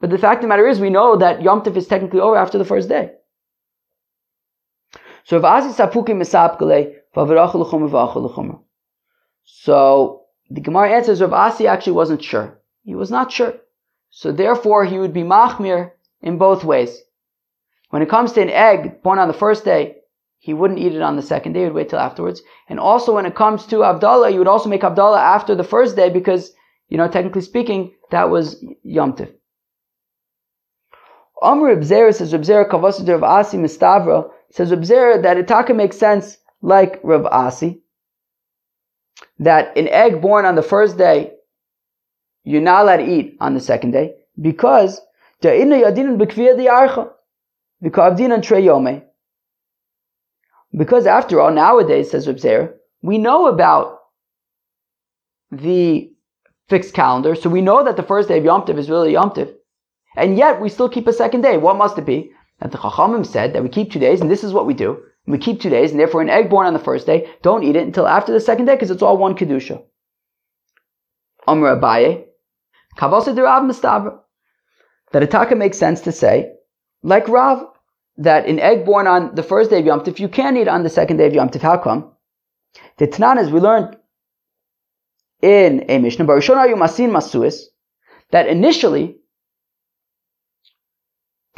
But 0.00 0.10
the 0.10 0.18
fact 0.18 0.38
of 0.38 0.42
the 0.42 0.48
matter 0.48 0.66
is, 0.66 0.80
we 0.80 0.90
know 0.90 1.16
that 1.16 1.42
Yom 1.42 1.62
Tov 1.62 1.76
is 1.76 1.86
technically 1.86 2.20
over 2.20 2.36
after 2.36 2.58
the 2.58 2.64
first 2.64 2.88
day. 2.88 3.12
So, 5.28 5.38
so 9.44 10.22
the 10.48 10.60
Gemara 10.62 10.90
answers 10.90 11.20
Rav 11.20 11.32
Asi 11.34 11.66
actually 11.66 11.92
wasn't 11.92 12.24
sure. 12.24 12.58
He 12.84 12.94
was 12.94 13.10
not 13.10 13.30
sure. 13.30 13.54
So 14.08 14.32
therefore, 14.32 14.86
he 14.86 14.98
would 14.98 15.12
be 15.12 15.24
machmir 15.24 15.90
in 16.22 16.38
both 16.38 16.64
ways. 16.64 17.02
When 17.90 18.00
it 18.00 18.08
comes 18.08 18.32
to 18.32 18.40
an 18.40 18.48
egg 18.48 19.02
born 19.02 19.18
on 19.18 19.28
the 19.28 19.34
first 19.34 19.66
day, 19.66 19.96
he 20.38 20.54
wouldn't 20.54 20.78
eat 20.78 20.94
it 20.94 21.02
on 21.02 21.16
the 21.16 21.22
second 21.22 21.52
day, 21.52 21.60
he 21.60 21.66
would 21.66 21.74
wait 21.74 21.90
till 21.90 21.98
afterwards. 21.98 22.40
And 22.66 22.80
also 22.80 23.14
when 23.14 23.26
it 23.26 23.34
comes 23.34 23.66
to 23.66 23.80
Havdalah, 23.80 24.32
you 24.32 24.38
would 24.38 24.48
also 24.48 24.70
make 24.70 24.80
Havdalah 24.80 25.18
after 25.18 25.54
the 25.54 25.62
first 25.62 25.94
day 25.94 26.08
because, 26.08 26.54
you 26.88 26.96
know, 26.96 27.06
technically 27.06 27.42
speaking, 27.42 27.92
that 28.10 28.30
was 28.30 28.64
Yom 28.82 29.12
Tiv. 29.14 29.34
says 31.42 32.32
Ibzera 32.32 32.66
Kavasudur 32.70 33.16
of 33.16 33.24
Asi 33.24 33.58
Mistavra 33.58 34.30
says 34.50 34.72
Observer 34.72 35.22
that 35.22 35.36
Itaka 35.36 35.74
makes 35.74 35.96
sense 35.96 36.38
like 36.62 37.00
Rav 37.02 37.26
Asi, 37.26 37.80
that 39.38 39.76
an 39.76 39.88
egg 39.88 40.20
born 40.20 40.44
on 40.44 40.54
the 40.54 40.62
first 40.62 40.98
day, 40.98 41.32
you're 42.44 42.60
not 42.60 42.82
allowed 42.82 42.98
to 42.98 43.10
eat 43.10 43.36
on 43.40 43.54
the 43.54 43.60
second 43.60 43.92
day, 43.92 44.14
because 44.40 45.00
because 45.40 45.60
after 51.06 51.40
all, 51.40 51.52
nowadays, 51.52 52.10
says 52.10 52.26
Reb 52.26 52.70
we 53.02 53.18
know 53.18 53.46
about 53.46 53.98
the 55.52 56.10
fixed 56.68 56.94
calendar, 56.94 57.34
so 57.34 57.48
we 57.48 57.60
know 57.60 57.84
that 57.84 57.96
the 57.96 58.02
first 58.02 58.28
day 58.28 58.38
of 58.38 58.44
Yom 58.44 58.62
Tov 58.62 58.78
is 58.78 58.90
really 58.90 59.12
Yom 59.12 59.30
Tov, 59.30 59.52
and 60.16 60.36
yet 60.36 60.60
we 60.60 60.68
still 60.68 60.88
keep 60.88 61.06
a 61.06 61.12
second 61.12 61.42
day. 61.42 61.56
What 61.56 61.76
must 61.76 61.98
it 61.98 62.04
be? 62.04 62.32
That 62.60 62.72
the 62.72 62.78
Chachamim 62.78 63.24
said 63.24 63.52
that 63.52 63.62
we 63.62 63.68
keep 63.68 63.92
two 63.92 64.00
days, 64.00 64.20
and 64.20 64.30
this 64.30 64.42
is 64.44 64.52
what 64.52 64.66
we 64.66 64.74
do. 64.74 65.02
We 65.26 65.38
keep 65.38 65.60
two 65.60 65.70
days, 65.70 65.90
and 65.90 66.00
therefore 66.00 66.22
an 66.22 66.30
egg 66.30 66.48
born 66.50 66.66
on 66.66 66.72
the 66.72 66.78
first 66.78 67.06
day, 67.06 67.28
don't 67.42 67.62
eat 67.62 67.76
it 67.76 67.86
until 67.86 68.08
after 68.08 68.32
the 68.32 68.40
second 68.40 68.66
day, 68.66 68.74
because 68.74 68.90
it's 68.90 69.02
all 69.02 69.16
one 69.16 69.36
Kedusha. 69.36 69.82
Amr 71.46 71.76
Abaye, 71.76 72.24
Kavasa 72.96 73.36
Rav 73.36 73.62
Mistabra. 73.62 74.18
That 75.12 75.22
Ataka 75.22 75.56
makes 75.56 75.78
sense 75.78 76.02
to 76.02 76.12
say, 76.12 76.52
like 77.02 77.28
Rav, 77.28 77.66
that 78.16 78.46
an 78.46 78.58
egg 78.58 78.84
born 78.84 79.06
on 79.06 79.34
the 79.34 79.42
first 79.42 79.70
day 79.70 79.78
of 79.78 79.86
Yom 79.86 80.00
Tov, 80.00 80.18
you 80.18 80.28
can 80.28 80.56
eat 80.56 80.68
on 80.68 80.82
the 80.82 80.90
second 80.90 81.18
day 81.18 81.26
of 81.26 81.34
Yom 81.34 81.50
Tov. 81.50 81.62
How 81.62 81.78
come? 81.78 82.12
The 82.98 83.06
Tanan, 83.06 83.38
as 83.38 83.50
we 83.50 83.60
learned 83.60 83.96
in 85.40 85.84
a 85.88 85.98
Mishnah, 85.98 86.24
Barishon 86.24 86.76
Masin 86.76 87.10
Masuis, 87.10 87.62
that 88.30 88.48
initially 88.48 89.17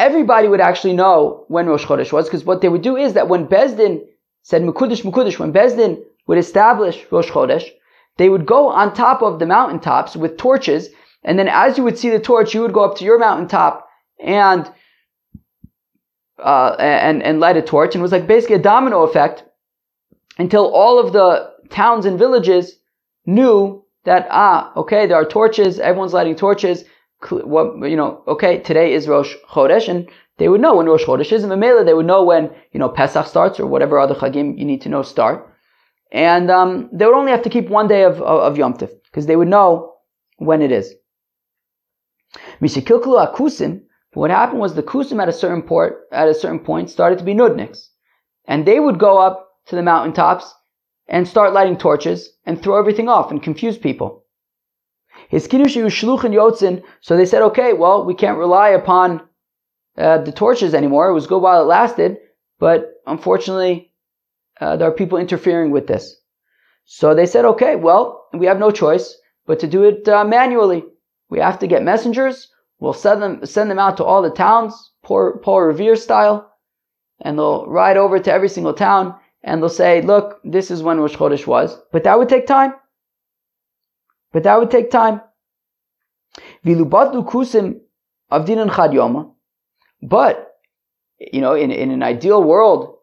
everybody 0.00 0.48
would 0.48 0.62
actually 0.62 0.94
know 0.94 1.44
when 1.48 1.66
Rosh 1.66 1.84
Chodesh 1.84 2.10
was, 2.10 2.24
because 2.24 2.44
what 2.44 2.62
they 2.62 2.70
would 2.70 2.82
do 2.82 2.96
is 2.96 3.12
that 3.12 3.28
when 3.28 3.46
Bezdin 3.46 4.00
said 4.42 4.62
Mukudish 4.62 5.02
Mukudish, 5.02 5.38
when 5.38 5.52
Bezdin 5.52 6.02
would 6.26 6.38
establish 6.38 7.06
Rosh 7.10 7.30
Chodesh, 7.30 7.68
they 8.16 8.30
would 8.30 8.46
go 8.46 8.68
on 8.68 8.94
top 8.94 9.20
of 9.22 9.38
the 9.38 9.46
mountaintops 9.46 10.16
with 10.16 10.38
torches, 10.38 10.88
and 11.22 11.38
then 11.38 11.48
as 11.48 11.76
you 11.76 11.84
would 11.84 11.98
see 11.98 12.08
the 12.08 12.18
torch, 12.18 12.54
you 12.54 12.62
would 12.62 12.72
go 12.72 12.84
up 12.84 12.96
to 12.96 13.04
your 13.04 13.18
mountaintop 13.18 13.86
and 14.18 14.72
uh, 16.38 16.74
and 16.78 17.22
and 17.22 17.38
light 17.38 17.58
a 17.58 17.62
torch, 17.62 17.94
and 17.94 18.00
it 18.00 18.08
was 18.08 18.12
like 18.12 18.26
basically 18.26 18.56
a 18.56 18.68
domino 18.72 19.02
effect 19.02 19.44
until 20.38 20.72
all 20.74 20.98
of 20.98 21.12
the 21.12 21.50
towns 21.68 22.06
and 22.06 22.18
villages 22.18 22.78
knew 23.26 23.84
that 24.04 24.26
ah, 24.30 24.72
okay, 24.76 25.06
there 25.06 25.18
are 25.18 25.26
torches, 25.26 25.78
everyone's 25.78 26.14
lighting 26.14 26.36
torches 26.36 26.84
what 27.28 27.88
you 27.88 27.96
know, 27.96 28.22
okay, 28.26 28.58
today 28.60 28.94
is 28.94 29.08
Rosh 29.08 29.34
Chodesh, 29.48 29.88
and 29.88 30.08
they 30.38 30.48
would 30.48 30.60
know 30.60 30.76
when 30.76 30.86
Rosh 30.86 31.04
Chodesh 31.04 31.32
is, 31.32 31.42
and 31.42 31.52
Mamela, 31.52 31.84
they 31.84 31.94
would 31.94 32.06
know 32.06 32.24
when 32.24 32.50
you 32.72 32.80
know 32.80 32.88
Pesach 32.88 33.26
starts 33.26 33.60
or 33.60 33.66
whatever 33.66 33.98
other 33.98 34.14
Chagim 34.14 34.58
you 34.58 34.64
need 34.64 34.80
to 34.82 34.88
know 34.88 35.02
start, 35.02 35.54
and 36.12 36.50
um, 36.50 36.88
they 36.92 37.04
would 37.06 37.14
only 37.14 37.32
have 37.32 37.42
to 37.42 37.50
keep 37.50 37.68
one 37.68 37.88
day 37.88 38.04
of 38.04 38.20
of, 38.22 38.40
of 38.40 38.58
Yom 38.58 38.74
Tov 38.74 38.90
because 39.04 39.26
they 39.26 39.36
would 39.36 39.48
know 39.48 39.94
when 40.38 40.62
it 40.62 40.72
is. 40.72 40.94
Mishikilkulu 42.60 43.26
akusim. 43.26 43.82
What 44.14 44.30
happened 44.30 44.60
was 44.60 44.74
the 44.74 44.82
kusim 44.82 45.22
at 45.22 45.28
a 45.28 45.32
certain 45.32 45.62
port 45.62 46.08
at 46.10 46.28
a 46.28 46.34
certain 46.34 46.58
point 46.58 46.90
started 46.90 47.18
to 47.18 47.24
be 47.24 47.34
nudniks, 47.34 47.88
and 48.46 48.66
they 48.66 48.80
would 48.80 48.98
go 48.98 49.18
up 49.18 49.50
to 49.66 49.76
the 49.76 49.82
mountaintops 49.82 50.52
and 51.06 51.28
start 51.28 51.52
lighting 51.52 51.76
torches 51.76 52.32
and 52.46 52.60
throw 52.60 52.78
everything 52.78 53.08
off 53.08 53.30
and 53.30 53.42
confuse 53.42 53.76
people. 53.76 54.19
His 55.30 55.46
kiddushu 55.46 55.86
shluchin 55.86 56.34
yotzin. 56.34 56.82
So 57.00 57.16
they 57.16 57.24
said, 57.24 57.42
okay, 57.42 57.72
well, 57.72 58.04
we 58.04 58.14
can't 58.14 58.36
rely 58.36 58.70
upon 58.70 59.22
uh, 59.96 60.18
the 60.18 60.32
torches 60.32 60.74
anymore. 60.74 61.08
It 61.08 61.14
was 61.14 61.28
good 61.28 61.40
while 61.40 61.62
it 61.62 61.66
lasted, 61.66 62.18
but 62.58 62.94
unfortunately, 63.06 63.92
uh, 64.60 64.76
there 64.76 64.88
are 64.88 64.92
people 64.92 65.18
interfering 65.18 65.70
with 65.70 65.86
this. 65.86 66.16
So 66.84 67.14
they 67.14 67.26
said, 67.26 67.44
okay, 67.44 67.76
well, 67.76 68.26
we 68.34 68.46
have 68.46 68.58
no 68.58 68.72
choice 68.72 69.16
but 69.46 69.60
to 69.60 69.68
do 69.68 69.84
it 69.84 70.08
uh, 70.08 70.24
manually. 70.24 70.84
We 71.28 71.38
have 71.38 71.60
to 71.60 71.68
get 71.68 71.84
messengers. 71.84 72.48
We'll 72.80 72.92
send 72.92 73.22
them 73.22 73.46
send 73.46 73.70
them 73.70 73.78
out 73.78 73.98
to 73.98 74.04
all 74.04 74.22
the 74.22 74.30
towns, 74.30 74.74
Paul 75.02 75.62
Revere 75.62 75.94
style, 75.94 76.50
and 77.20 77.38
they'll 77.38 77.66
ride 77.66 77.96
over 77.96 78.18
to 78.18 78.32
every 78.32 78.48
single 78.48 78.74
town 78.74 79.14
and 79.44 79.62
they'll 79.62 79.68
say, 79.68 80.02
look, 80.02 80.40
this 80.42 80.72
is 80.72 80.82
when 80.82 80.98
Rosh 80.98 81.14
Chodesh 81.14 81.46
was. 81.46 81.78
But 81.92 82.02
that 82.04 82.18
would 82.18 82.28
take 82.28 82.46
time. 82.48 82.72
But 84.32 84.44
that 84.44 84.58
would 84.58 84.70
take 84.70 84.90
time. 84.90 85.20
But, 90.02 90.56
you 91.32 91.40
know, 91.40 91.54
in, 91.54 91.70
in 91.70 91.90
an 91.90 92.02
ideal 92.02 92.42
world, 92.42 92.96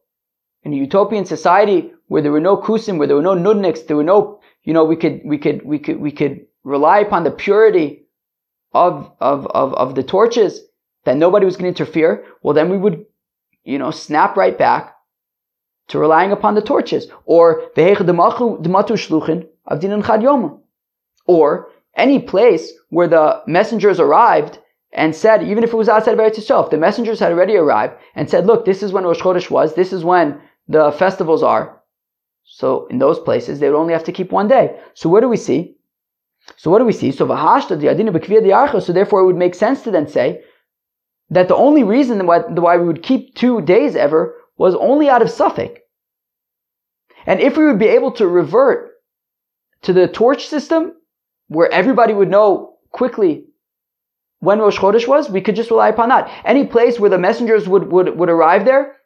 in 0.64 0.74
a 0.74 0.76
utopian 0.76 1.26
society 1.26 1.92
where 2.08 2.22
there 2.22 2.32
were 2.32 2.40
no 2.40 2.58
kusim, 2.58 2.98
where 2.98 3.08
there 3.08 3.18
were 3.18 3.22
no 3.22 3.36
nudniks, 3.36 3.86
there 3.88 3.98
were 3.98 4.04
no, 4.04 4.40
you 4.64 4.74
know, 4.74 4.86
we 4.86 4.96
could, 4.96 5.22
we 5.26 5.38
could, 5.38 5.66
we 5.66 5.80
could, 5.80 6.00
we 6.00 6.12
could 6.12 6.46
rely 6.64 7.00
upon 7.00 7.24
the 7.24 7.32
purity 7.32 8.08
of, 8.74 9.12
of, 9.20 9.48
of, 9.48 9.74
of 9.74 9.96
the 9.96 10.04
torches, 10.04 10.62
that 11.06 11.18
nobody 11.18 11.46
was 11.46 11.56
going 11.56 11.74
to 11.74 11.82
interfere, 11.84 12.26
well 12.42 12.54
then 12.54 12.70
we 12.70 12.78
would, 12.78 13.06
you 13.64 13.78
know, 13.78 13.92
snap 13.92 14.36
right 14.36 14.58
back 14.58 14.94
to 15.88 16.00
relying 16.00 16.32
upon 16.32 16.54
the 16.56 16.62
torches. 16.62 17.08
Or, 17.26 17.70
v'heich 17.76 17.98
dematu 17.98 18.58
shluchin 18.62 19.48
avdinan 19.70 20.06
chad 20.06 20.22
yoma 20.22 20.60
or 21.28 21.70
any 21.96 22.20
place 22.20 22.72
where 22.90 23.08
the 23.08 23.42
messengers 23.48 24.00
arrived 24.00 24.60
and 24.94 25.16
said, 25.16 25.44
even 25.44 25.64
if 25.64 25.74
it 25.74 25.78
was 25.78 25.90
outside 25.90 26.14
of 26.14 26.20
Eretz 26.20 26.38
Yisrael, 26.38 26.70
the 26.70 26.78
messengers 26.78 27.20
had 27.20 27.32
already 27.32 27.56
arrived 27.56 27.96
and 28.16 28.30
said, 28.30 28.46
look, 28.46 28.66
this 28.66 28.82
is 28.82 28.94
when 28.94 29.04
Rosh 29.04 29.20
Chodesh 29.20 29.50
was, 29.50 29.76
this 29.76 29.92
is 29.94 30.04
when 30.04 30.42
the 30.68 30.92
festivals 30.94 31.44
are. 31.44 31.82
So 32.44 32.88
in 32.88 32.98
those 32.98 33.20
places, 33.20 33.60
they 33.60 33.70
would 33.70 33.78
only 33.78 33.94
have 33.94 34.06
to 34.06 34.12
keep 34.12 34.32
one 34.32 34.48
day. 34.48 34.80
So 34.94 35.10
what 35.10 35.22
do 35.22 35.28
we 35.28 35.38
see? 35.38 35.76
So 36.56 36.72
what 36.72 36.80
do 36.80 36.86
we 36.86 36.94
see? 36.94 37.12
So 37.12 37.28
So 37.28 37.76
therefore, 38.94 39.20
it 39.20 39.26
would 39.26 39.36
make 39.36 39.56
sense 39.56 39.82
to 39.82 39.92
then 39.92 40.08
say 40.08 40.44
that 41.30 41.50
the 41.50 41.56
only 41.56 41.84
reason 41.84 42.26
why 42.26 42.78
we 42.78 42.86
would 42.88 43.04
keep 43.04 43.36
two 43.36 43.62
days 43.62 43.96
ever 43.98 44.36
was 44.58 44.76
only 44.76 45.10
out 45.10 45.22
of 45.22 45.28
safek. 45.28 45.80
And 47.26 47.42
if 47.42 47.58
we 47.58 47.66
would 47.66 47.80
be 47.80 47.88
able 47.88 48.14
to 48.14 48.28
revert 48.28 48.94
to 49.82 49.92
the 49.92 50.08
torch 50.08 50.48
system, 50.48 50.94
where 51.48 51.72
everybody 51.72 52.14
would 52.14 52.30
know 52.30 52.78
quickly 52.92 53.48
when 54.40 54.60
Rosh 54.60 54.78
Chodesh 54.78 55.08
was, 55.08 55.30
we 55.30 55.42
could 55.42 55.56
just 55.56 55.72
rely 55.72 55.90
upon 55.90 56.10
that. 56.10 56.30
Any 56.46 56.66
place 56.66 57.00
where 57.00 57.10
the 57.10 57.18
messengers 57.18 57.68
would, 57.68 57.92
would, 57.92 58.18
would 58.18 58.30
arrive 58.30 58.66
there, 58.66 58.98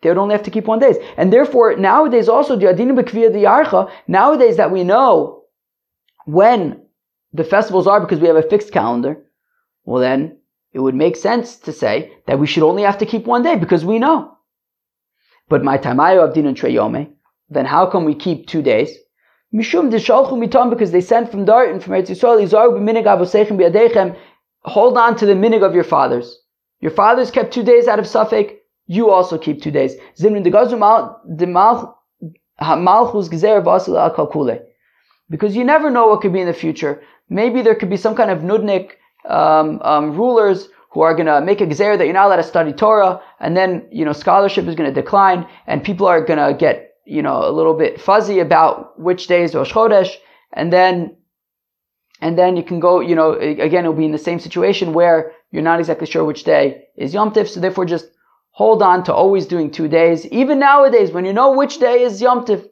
they 0.00 0.08
would 0.08 0.18
only 0.18 0.34
have 0.34 0.42
to 0.44 0.50
keep 0.50 0.66
one 0.66 0.80
day. 0.80 0.94
And 1.16 1.32
therefore, 1.32 1.76
nowadays 1.76 2.28
also, 2.28 2.56
nowadays 2.56 4.56
that 4.56 4.72
we 4.72 4.84
know 4.84 5.44
when 6.26 6.82
the 7.32 7.44
festivals 7.44 7.86
are 7.86 8.00
because 8.00 8.18
we 8.18 8.26
have 8.26 8.36
a 8.36 8.42
fixed 8.42 8.72
calendar, 8.72 9.24
well 9.84 10.00
then, 10.00 10.38
it 10.72 10.80
would 10.80 10.94
make 10.94 11.16
sense 11.16 11.56
to 11.56 11.72
say 11.72 12.12
that 12.26 12.38
we 12.38 12.46
should 12.46 12.62
only 12.62 12.82
have 12.82 12.98
to 12.98 13.06
keep 13.06 13.26
one 13.26 13.42
day 13.42 13.56
because 13.56 13.84
we 13.84 13.98
know. 13.98 14.36
But 15.48 15.62
my 15.62 15.76
tamayo 15.76 16.26
of 16.26 16.34
din 16.34 16.46
and 16.46 16.56
treyome, 16.56 17.12
then 17.50 17.66
how 17.66 17.86
come 17.86 18.04
we 18.04 18.14
keep 18.14 18.46
two 18.46 18.62
days? 18.62 18.96
Mishum 19.54 19.90
dishalchu 19.90 20.32
mitam 20.32 20.70
because 20.70 20.92
they 20.92 21.00
sent 21.02 21.30
from 21.30 21.44
Dar 21.44 21.64
and 21.64 21.82
from 21.82 21.92
Eretz 21.92 22.08
Yisrael. 22.08 22.42
Izaru 22.42 22.72
b'minig 22.78 23.04
avosechem 23.04 23.58
b'yadechem. 23.58 24.16
Hold 24.62 24.96
on 24.96 25.16
to 25.16 25.26
the 25.26 25.34
minig 25.34 25.62
of 25.62 25.74
your 25.74 25.84
fathers. 25.84 26.38
Your 26.80 26.90
fathers 26.90 27.30
kept 27.30 27.52
two 27.52 27.62
days 27.62 27.86
out 27.86 27.98
of 27.98 28.06
safek. 28.06 28.56
You 28.86 29.10
also 29.10 29.36
keep 29.36 29.62
two 29.62 29.70
days. 29.70 29.94
Zimrin 30.18 30.44
degazu 30.44 30.78
malchus 32.58 33.28
gezer 33.28 33.62
vasil 33.62 34.00
al 34.00 34.14
kalkule. 34.14 34.62
Because 35.28 35.54
you 35.54 35.64
never 35.64 35.90
know 35.90 36.06
what 36.08 36.22
could 36.22 36.32
be 36.32 36.40
in 36.40 36.46
the 36.46 36.54
future. 36.54 37.02
Maybe 37.28 37.62
there 37.62 37.74
could 37.74 37.90
be 37.90 37.96
some 37.96 38.14
kind 38.14 38.30
of 38.30 38.40
nudnik 38.40 38.92
um, 39.28 39.80
um, 39.82 40.16
rulers 40.16 40.68
who 40.90 41.00
are 41.02 41.14
going 41.14 41.26
to 41.26 41.40
make 41.40 41.60
a 41.60 41.66
gezer 41.66 41.96
that 41.96 42.04
you're 42.04 42.14
not 42.14 42.26
allowed 42.26 42.36
to 42.36 42.42
study 42.42 42.72
Torah, 42.72 43.20
and 43.40 43.56
then 43.56 43.86
you 43.90 44.04
know 44.04 44.12
scholarship 44.12 44.66
is 44.66 44.74
going 44.74 44.92
to 44.92 45.00
decline, 45.00 45.46
and 45.66 45.84
people 45.84 46.06
are 46.06 46.24
going 46.24 46.38
to 46.38 46.54
get 46.58 46.91
you 47.12 47.22
know, 47.22 47.46
a 47.46 47.52
little 47.58 47.74
bit 47.74 48.00
fuzzy 48.00 48.38
about 48.40 48.98
which 48.98 49.26
day 49.26 49.42
is 49.42 49.54
Rosh 49.54 49.72
Chodesh, 49.72 50.12
and 50.52 50.72
then, 50.72 51.16
and 52.22 52.38
then 52.38 52.56
you 52.56 52.62
can 52.62 52.80
go, 52.80 53.00
you 53.00 53.14
know, 53.14 53.32
again, 53.34 53.84
it'll 53.84 53.92
be 53.92 54.06
in 54.06 54.12
the 54.12 54.26
same 54.28 54.40
situation 54.40 54.94
where 54.94 55.32
you're 55.50 55.68
not 55.70 55.78
exactly 55.78 56.06
sure 56.06 56.24
which 56.24 56.44
day 56.44 56.84
is 56.96 57.12
Yom 57.12 57.32
Tif, 57.32 57.48
so 57.48 57.60
therefore 57.60 57.84
just 57.84 58.06
hold 58.52 58.82
on 58.82 59.04
to 59.04 59.12
always 59.12 59.46
doing 59.46 59.70
two 59.70 59.88
days, 59.88 60.26
even 60.26 60.58
nowadays 60.58 61.10
when 61.12 61.26
you 61.26 61.34
know 61.34 61.52
which 61.52 61.78
day 61.78 62.02
is 62.02 62.22
Yom 62.22 62.46
Tif, 62.46 62.66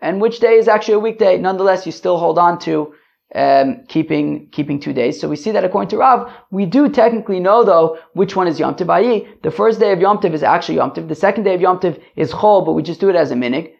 and 0.00 0.20
which 0.20 0.38
day 0.38 0.54
is 0.54 0.68
actually 0.68 0.94
a 0.94 1.06
weekday, 1.08 1.38
nonetheless, 1.38 1.86
you 1.86 1.92
still 1.92 2.18
hold 2.18 2.38
on 2.38 2.58
to 2.60 2.94
um, 3.36 3.84
keeping 3.88 4.48
keeping 4.50 4.80
two 4.80 4.94
days. 4.94 5.20
So 5.20 5.28
we 5.28 5.36
see 5.36 5.52
that 5.52 5.62
according 5.62 5.90
to 5.90 5.98
Rav, 5.98 6.32
we 6.50 6.64
do 6.64 6.88
technically 6.88 7.38
know 7.38 7.64
though 7.64 7.98
which 8.14 8.34
one 8.34 8.48
is 8.48 8.58
Yom 8.58 8.74
Tov. 8.74 9.42
The 9.42 9.50
first 9.50 9.78
day 9.78 9.92
of 9.92 10.00
Yom 10.00 10.18
Tov 10.18 10.32
is 10.32 10.42
actually 10.42 10.76
Yom 10.76 10.92
Tov. 10.92 11.08
The 11.08 11.14
second 11.14 11.44
day 11.44 11.54
of 11.54 11.60
Yom 11.60 11.78
Tov 11.78 12.00
is 12.16 12.32
Chol, 12.32 12.64
but 12.64 12.72
we 12.72 12.82
just 12.82 12.98
do 12.98 13.10
it 13.10 13.16
as 13.16 13.30
a 13.30 13.34
minig. 13.34 13.72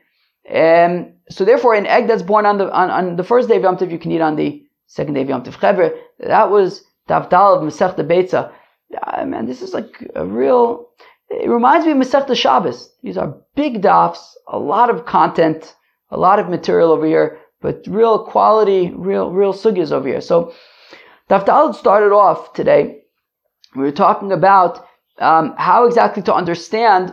Um, 0.52 1.14
so 1.30 1.44
therefore, 1.44 1.74
an 1.74 1.86
egg 1.86 2.07
that's 2.07 2.22
born 2.22 2.44
on 2.44 2.59
the 2.59 2.70
on, 2.70 2.90
on, 2.90 3.16
the 3.16 3.24
first 3.24 3.48
day 3.48 3.57
of 3.57 3.62
Yom 3.62 3.78
Tov, 3.78 3.90
you 3.90 3.98
can 3.98 4.12
eat 4.12 4.20
on 4.20 4.36
the 4.36 4.62
second 4.88 5.14
day 5.14 5.22
of 5.22 5.28
Yom 5.30 5.42
Tov. 5.42 5.54
Chevre, 5.54 5.96
that 6.20 6.50
was 6.50 6.84
Davdal 7.09 7.57
of 7.57 7.62
Masech 7.62 7.96
the 7.96 8.04
Beitza. 8.04 8.52
man, 9.26 9.46
this 9.46 9.62
is 9.62 9.72
like 9.72 10.07
a 10.14 10.26
real. 10.26 10.88
It 11.30 11.48
reminds 11.48 11.86
me 11.86 11.92
of 11.92 11.98
Masechta 11.98 12.36
Shabbos. 12.36 12.90
These 13.02 13.16
are 13.16 13.36
big 13.57 13.82
dafs, 13.82 14.34
a 14.46 14.59
lot 14.59 14.90
of 14.90 15.07
content, 15.07 15.74
a 16.11 16.18
lot 16.18 16.38
of 16.38 16.48
material 16.48 16.92
over 16.92 17.07
here, 17.07 17.40
but 17.67 17.85
real 17.89 18.23
quality, 18.23 18.93
real 18.95 19.33
real 19.33 19.53
sugyas 19.53 19.91
over 19.91 20.07
here. 20.07 20.21
So 20.21 20.55
Daf 21.29 21.75
started 21.75 22.12
off 22.14 22.53
today. 22.53 22.83
We 23.75 23.83
were 23.83 23.99
talking 24.05 24.31
about 24.31 24.87
um, 25.19 25.53
how 25.59 25.85
exactly 25.89 26.23
to 26.23 26.33
understand 26.33 27.12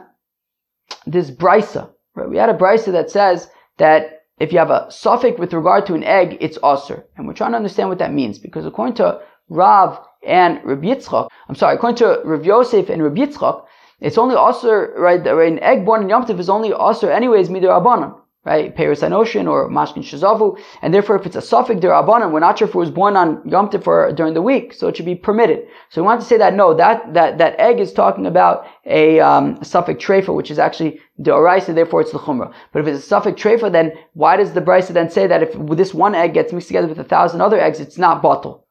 this 1.08 1.32
brisa. 1.32 1.90
Right? 2.14 2.30
We 2.30 2.38
had 2.38 2.52
a 2.52 2.60
brisa 2.64 2.92
that 2.92 3.10
says 3.10 3.50
that 3.80 4.26
if 4.40 4.54
you 4.54 4.60
have 4.60 4.70
a 4.70 4.86
safek 4.92 5.40
with 5.40 5.56
regard 5.56 5.88
to 5.88 5.96
an 5.96 6.04
egg, 6.04 6.38
it's 6.40 6.60
usr. 6.60 7.04
And 7.18 7.26
we're 7.26 7.40
trying 7.42 7.54
to 7.54 7.62
understand 7.64 7.90
what 7.90 7.98
that 7.98 8.14
means 8.14 8.38
because 8.38 8.68
according 8.68 8.98
to 9.02 9.22
Rav 9.50 10.00
and 10.24 10.64
Rabbi 10.64 10.86
Yitzchak, 10.86 11.30
I'm 11.50 11.56
sorry, 11.56 11.76
according 11.78 11.98
to 11.98 12.22
Rav 12.24 12.46
Yosef 12.46 12.90
and 12.90 13.02
Rabbi 13.02 13.22
Yitzchak, 13.26 13.66
it's 14.02 14.20
only 14.20 14.36
usr, 14.36 14.96
right, 14.98 15.26
an 15.26 15.58
egg 15.64 15.84
born 15.84 16.04
in 16.04 16.10
Yom 16.10 16.26
Tov 16.26 16.40
is 16.40 16.50
only 16.50 16.70
usr 16.70 17.10
anyways, 17.10 17.50
midar 17.50 17.82
abanan 17.82 18.20
right? 18.46 18.76
Paris 18.76 19.02
Anoshin 19.02 19.50
or 19.50 19.70
Mashkin 19.70 20.04
Shazavu, 20.04 20.60
and 20.82 20.94
therefore 20.94 21.16
if 21.16 21.26
it's 21.26 21.36
a 21.36 21.40
safek 21.40 21.80
derabanan, 21.80 22.32
we're 22.32 22.40
not 22.40 22.60
sure 22.60 22.68
if 22.68 22.76
it 22.76 22.78
was 22.78 22.92
born 22.92 23.16
on 23.16 23.42
Yom 23.48 23.70
or 23.86 24.12
during 24.12 24.34
the 24.34 24.42
week, 24.42 24.74
so 24.74 24.88
it 24.88 24.98
should 24.98 25.06
be 25.06 25.16
permitted. 25.16 25.66
So 25.90 26.02
we 26.02 26.06
want 26.06 26.20
to 26.22 26.28
say 26.28 26.38
that 26.38 26.54
no, 26.54 26.74
that 26.74 27.14
that 27.14 27.38
that 27.38 27.60
egg 27.60 27.80
is 27.80 27.94
talking 27.94 28.26
about 28.26 28.66
a, 28.86 29.20
um, 29.20 29.58
treifa, 29.60 30.36
which 30.36 30.52
is 30.52 30.60
actually 30.60 31.00
the 31.18 31.32
deoraisa, 31.32 31.74
therefore 31.74 32.02
it's 32.02 32.12
the 32.12 32.20
chumrah. 32.20 32.54
But 32.72 32.82
if 32.82 32.88
it's 32.88 33.10
a 33.10 33.16
safek 33.16 33.36
treifa, 33.38 33.72
then 33.72 33.94
why 34.14 34.36
does 34.38 34.54
the 34.54 34.62
brisa 34.62 34.90
then 34.90 35.10
say 35.10 35.28
that 35.28 35.44
if 35.44 35.54
this 35.78 35.94
one 35.94 36.14
egg 36.14 36.34
gets 36.34 36.52
mixed 36.52 36.68
together 36.68 36.88
with 36.88 37.00
a 37.00 37.04
thousand 37.04 37.42
other 37.42 37.60
eggs, 37.60 37.80
it's 37.80 37.98
not 37.98 38.22
batal? 38.22 38.64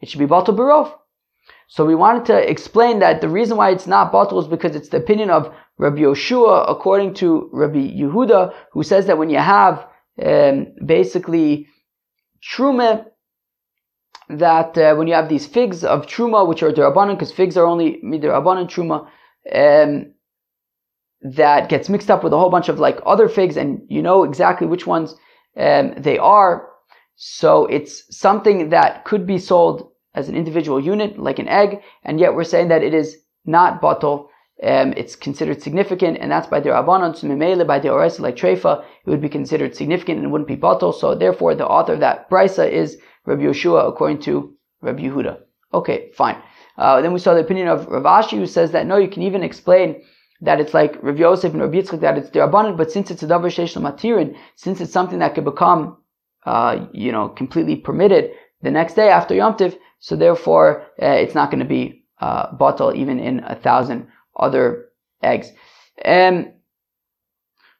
It 0.00 0.08
should 0.08 0.18
be 0.18 0.26
batal 0.26 0.56
barov. 0.56 0.92
So 1.68 1.86
we 1.86 1.94
wanted 1.94 2.26
to 2.26 2.50
explain 2.50 2.98
that 2.98 3.22
the 3.22 3.30
reason 3.30 3.56
why 3.56 3.70
it's 3.70 3.86
not 3.86 4.12
batal 4.12 4.42
is 4.42 4.46
because 4.46 4.76
it's 4.76 4.90
the 4.90 4.98
opinion 4.98 5.30
of 5.30 5.54
Rabbi 5.78 6.00
Yehoshua, 6.00 6.66
according 6.68 7.14
to 7.14 7.48
Rabbi 7.52 7.78
Yehuda, 7.78 8.54
who 8.72 8.82
says 8.82 9.06
that 9.06 9.18
when 9.18 9.30
you 9.30 9.38
have 9.38 9.86
um, 10.24 10.66
basically 10.84 11.68
truma, 12.42 13.06
that 14.28 14.76
uh, 14.78 14.94
when 14.94 15.08
you 15.08 15.14
have 15.14 15.28
these 15.28 15.46
figs 15.46 15.84
of 15.84 16.06
truma, 16.06 16.46
which 16.46 16.62
are 16.62 16.72
derabanan, 16.72 17.14
because 17.14 17.32
figs 17.32 17.56
are 17.56 17.66
only 17.66 18.00
midirabanan 18.04 18.68
truma, 18.68 19.08
um, 19.52 20.12
that 21.22 21.68
gets 21.68 21.88
mixed 21.88 22.10
up 22.10 22.24
with 22.24 22.32
a 22.32 22.38
whole 22.38 22.50
bunch 22.50 22.68
of 22.68 22.78
like 22.78 22.98
other 23.06 23.28
figs, 23.28 23.56
and 23.56 23.82
you 23.88 24.02
know 24.02 24.24
exactly 24.24 24.66
which 24.66 24.86
ones 24.86 25.14
um, 25.56 25.94
they 25.96 26.18
are. 26.18 26.68
So 27.16 27.66
it's 27.66 28.04
something 28.16 28.70
that 28.70 29.04
could 29.04 29.26
be 29.26 29.38
sold 29.38 29.90
as 30.14 30.28
an 30.28 30.36
individual 30.36 30.80
unit, 30.80 31.18
like 31.18 31.38
an 31.38 31.48
egg, 31.48 31.80
and 32.04 32.18
yet 32.20 32.34
we're 32.34 32.44
saying 32.44 32.68
that 32.68 32.82
it 32.82 32.94
is 32.94 33.16
not 33.44 33.80
batal. 33.80 34.28
Um, 34.62 34.94
it's 34.96 35.16
considered 35.16 35.60
significant, 35.60 36.18
and 36.20 36.30
that's 36.30 36.46
by 36.46 36.60
the 36.60 36.70
Rabbanon, 36.70 37.16
so 37.16 37.26
Mimele, 37.26 37.66
by 37.66 37.80
the 37.80 37.90
Ores, 37.90 38.20
like 38.20 38.36
Trefa, 38.36 38.84
it 39.04 39.10
would 39.10 39.20
be 39.20 39.28
considered 39.28 39.74
significant 39.74 40.20
and 40.20 40.30
wouldn't 40.30 40.46
be 40.46 40.56
batal. 40.56 40.94
So 40.94 41.16
therefore, 41.16 41.56
the 41.56 41.66
author 41.66 41.94
of 41.94 42.00
that 42.00 42.30
Brisa 42.30 42.70
is 42.70 42.98
Rabbi 43.26 43.42
Yehoshua, 43.42 43.88
according 43.88 44.20
to 44.20 44.54
Rabbi 44.80 45.02
Yehuda. 45.02 45.40
Okay, 45.74 46.10
fine. 46.14 46.36
Uh, 46.78 47.00
then 47.00 47.12
we 47.12 47.18
saw 47.18 47.34
the 47.34 47.40
opinion 47.40 47.68
of 47.68 47.86
Rav 47.88 48.04
Ashi, 48.04 48.38
who 48.38 48.46
says 48.46 48.70
that 48.70 48.86
no, 48.86 48.98
you 48.98 49.08
can 49.08 49.22
even 49.22 49.42
explain 49.42 50.02
that 50.40 50.60
it's 50.60 50.74
like 50.74 51.02
Rav 51.02 51.18
Yosef 51.18 51.52
and 51.52 51.60
Rav 51.60 51.72
Yitzchak, 51.72 52.00
that 52.00 52.16
it's 52.16 52.30
the 52.30 52.40
Rabbanon, 52.40 52.76
but 52.76 52.92
since 52.92 53.10
it's 53.10 53.22
a 53.22 53.26
Davar 53.26 53.46
Sheish 53.46 53.80
Matirin, 53.80 54.36
since 54.54 54.80
it's 54.80 54.92
something 54.92 55.18
that 55.18 55.34
could 55.34 55.44
become, 55.44 55.96
uh, 56.46 56.86
you 56.92 57.10
know, 57.10 57.28
completely 57.28 57.76
permitted 57.76 58.30
the 58.62 58.70
next 58.70 58.94
day 58.94 59.08
after 59.08 59.34
Yom 59.34 59.56
Tiv, 59.56 59.76
so 59.98 60.14
therefore, 60.16 60.82
uh, 61.00 61.06
it's 61.06 61.34
not 61.34 61.50
going 61.50 61.60
to 61.60 61.68
be 61.68 62.04
uh, 62.20 62.56
batal 62.56 62.94
even 62.94 63.18
in 63.18 63.40
a 63.40 63.56
thousand 63.56 64.08
other 64.36 64.88
eggs. 65.22 65.50
Um, 66.04 66.52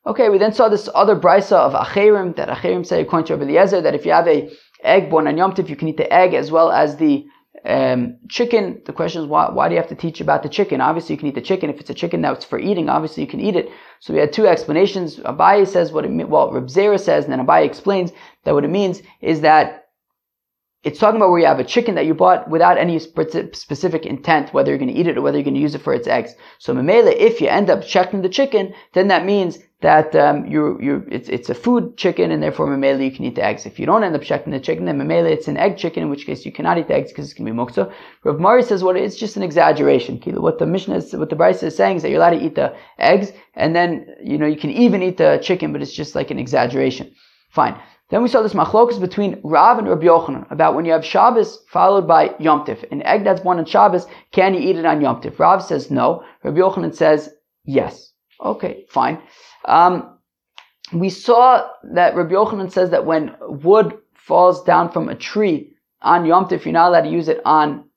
okay, 0.06 0.28
we 0.28 0.38
then 0.38 0.52
saw 0.52 0.68
this 0.68 0.88
other 0.94 1.16
brisa 1.16 1.52
of 1.52 1.72
Achirim, 1.72 2.36
that 2.36 2.48
Achirim 2.48 2.86
say, 2.86 3.00
according 3.00 3.26
to 3.26 3.42
Eliezer, 3.42 3.80
that 3.80 3.94
if 3.94 4.04
you 4.04 4.12
have 4.12 4.28
a 4.28 4.50
egg 4.82 5.10
born 5.10 5.26
on 5.26 5.36
Yom 5.36 5.52
Tif, 5.52 5.68
you 5.68 5.76
can 5.76 5.88
eat 5.88 5.96
the 5.96 6.12
egg 6.12 6.34
as 6.34 6.50
well 6.50 6.70
as 6.70 6.96
the 6.96 7.24
um, 7.64 8.18
chicken. 8.28 8.82
The 8.84 8.92
question 8.92 9.22
is, 9.22 9.28
why, 9.28 9.50
why 9.50 9.68
do 9.68 9.74
you 9.74 9.80
have 9.80 9.90
to 9.90 9.94
teach 9.94 10.20
about 10.20 10.42
the 10.42 10.48
chicken? 10.48 10.80
Obviously, 10.80 11.14
you 11.14 11.18
can 11.18 11.28
eat 11.28 11.34
the 11.34 11.40
chicken. 11.40 11.70
If 11.70 11.80
it's 11.80 11.90
a 11.90 11.94
chicken 11.94 12.20
that's 12.20 12.44
for 12.44 12.58
eating, 12.58 12.88
obviously 12.88 13.22
you 13.22 13.28
can 13.28 13.40
eat 13.40 13.56
it. 13.56 13.70
So 14.00 14.12
we 14.12 14.18
had 14.18 14.32
two 14.32 14.46
explanations. 14.46 15.18
Abaye 15.18 15.66
says 15.66 15.92
what 15.92 16.04
it 16.04 16.10
means, 16.10 16.28
well, 16.28 16.50
Reb 16.50 16.66
Zera 16.66 16.98
says, 16.98 17.24
and 17.24 17.32
then 17.32 17.44
Abaye 17.44 17.64
explains 17.64 18.12
that 18.44 18.54
what 18.54 18.64
it 18.64 18.70
means 18.70 19.02
is 19.20 19.42
that 19.42 19.81
it's 20.84 20.98
talking 20.98 21.16
about 21.16 21.30
where 21.30 21.40
you 21.40 21.46
have 21.46 21.60
a 21.60 21.64
chicken 21.64 21.94
that 21.94 22.06
you 22.06 22.14
bought 22.14 22.50
without 22.50 22.76
any 22.76 22.98
specific 22.98 24.04
intent, 24.04 24.52
whether 24.52 24.70
you're 24.70 24.78
going 24.78 24.92
to 24.92 24.98
eat 24.98 25.06
it 25.06 25.16
or 25.16 25.22
whether 25.22 25.38
you're 25.38 25.44
going 25.44 25.54
to 25.54 25.60
use 25.60 25.76
it 25.76 25.82
for 25.82 25.94
its 25.94 26.08
eggs. 26.08 26.34
So 26.58 26.74
memela, 26.74 27.14
if 27.14 27.40
you 27.40 27.48
end 27.48 27.70
up 27.70 27.84
checking 27.84 28.22
the 28.22 28.28
chicken, 28.28 28.74
then 28.92 29.06
that 29.08 29.24
means 29.24 29.58
that 29.80 30.14
um, 30.16 30.46
you 30.46 30.78
you 30.80 31.04
it's, 31.10 31.28
it's 31.28 31.50
a 31.50 31.54
food 31.54 31.96
chicken, 31.96 32.30
and 32.30 32.42
therefore 32.42 32.66
memela 32.66 33.04
you 33.04 33.10
can 33.10 33.24
eat 33.24 33.36
the 33.36 33.44
eggs. 33.44 33.66
If 33.66 33.78
you 33.78 33.86
don't 33.86 34.02
end 34.02 34.16
up 34.16 34.22
checking 34.22 34.52
the 34.52 34.60
chicken, 34.60 34.86
then 34.86 34.98
memela 34.98 35.30
it's 35.30 35.48
an 35.48 35.56
egg 35.56 35.76
chicken, 35.76 36.02
in 36.04 36.10
which 36.10 36.26
case 36.26 36.44
you 36.44 36.52
cannot 36.52 36.78
eat 36.78 36.88
the 36.88 36.94
eggs 36.94 37.10
because 37.10 37.26
it's 37.26 37.34
going 37.34 37.46
to 37.46 37.52
be 37.52 37.58
muksa. 37.58 37.92
Rav 38.24 38.40
Mari 38.40 38.62
says 38.62 38.82
what 38.82 38.96
it's 38.96 39.16
just 39.16 39.36
an 39.36 39.42
exaggeration. 39.42 40.20
What 40.24 40.58
the 40.58 40.66
Mishnah 40.66 40.96
is, 40.96 41.12
what 41.12 41.30
the 41.30 41.36
Brisa 41.36 41.64
is 41.64 41.76
saying 41.76 41.96
is 41.96 42.02
that 42.02 42.10
you're 42.10 42.18
allowed 42.18 42.38
to 42.38 42.44
eat 42.44 42.56
the 42.56 42.74
eggs, 42.98 43.32
and 43.54 43.74
then 43.74 44.06
you 44.22 44.38
know 44.38 44.46
you 44.46 44.56
can 44.56 44.70
even 44.70 45.02
eat 45.02 45.18
the 45.18 45.38
chicken, 45.42 45.72
but 45.72 45.82
it's 45.82 45.92
just 45.92 46.14
like 46.16 46.30
an 46.30 46.38
exaggeration. 46.40 47.14
Fine. 47.50 47.80
Then 48.12 48.22
we 48.22 48.28
saw 48.28 48.42
this 48.42 48.52
machlokas 48.52 49.00
between 49.00 49.40
Rav 49.42 49.78
and 49.78 49.88
Rabbi 49.88 50.04
Yochanan 50.04 50.50
about 50.52 50.74
when 50.74 50.84
you 50.84 50.92
have 50.92 51.02
Shabbos 51.02 51.64
followed 51.68 52.06
by 52.06 52.34
Yom 52.38 52.66
Tif. 52.66 52.84
An 52.92 53.02
egg 53.04 53.24
that's 53.24 53.40
born 53.40 53.58
on 53.58 53.64
Shabbos, 53.64 54.06
can 54.32 54.52
you 54.52 54.60
eat 54.60 54.76
it 54.76 54.84
on 54.84 55.00
Yom 55.00 55.22
Tif? 55.22 55.38
Rav 55.38 55.62
says 55.62 55.90
no. 55.90 56.22
Rabbi 56.44 56.58
Yochanan 56.58 56.94
says 56.94 57.30
yes. 57.64 58.12
Okay, 58.44 58.84
fine. 58.90 59.18
Um, 59.64 60.18
we 60.92 61.08
saw 61.08 61.66
that 61.94 62.14
Rabbi 62.14 62.34
Yochanan 62.34 62.70
says 62.70 62.90
that 62.90 63.06
when 63.06 63.34
wood 63.40 63.96
falls 64.12 64.62
down 64.62 64.92
from 64.92 65.08
a 65.08 65.14
tree 65.14 65.72
on 66.02 66.26
Yom 66.26 66.48
Tif, 66.48 66.66
you're 66.66 66.72
not 66.74 66.88
allowed 66.88 67.04
to 67.04 67.10
use 67.10 67.28
it 67.28 67.40
on, 67.46 67.88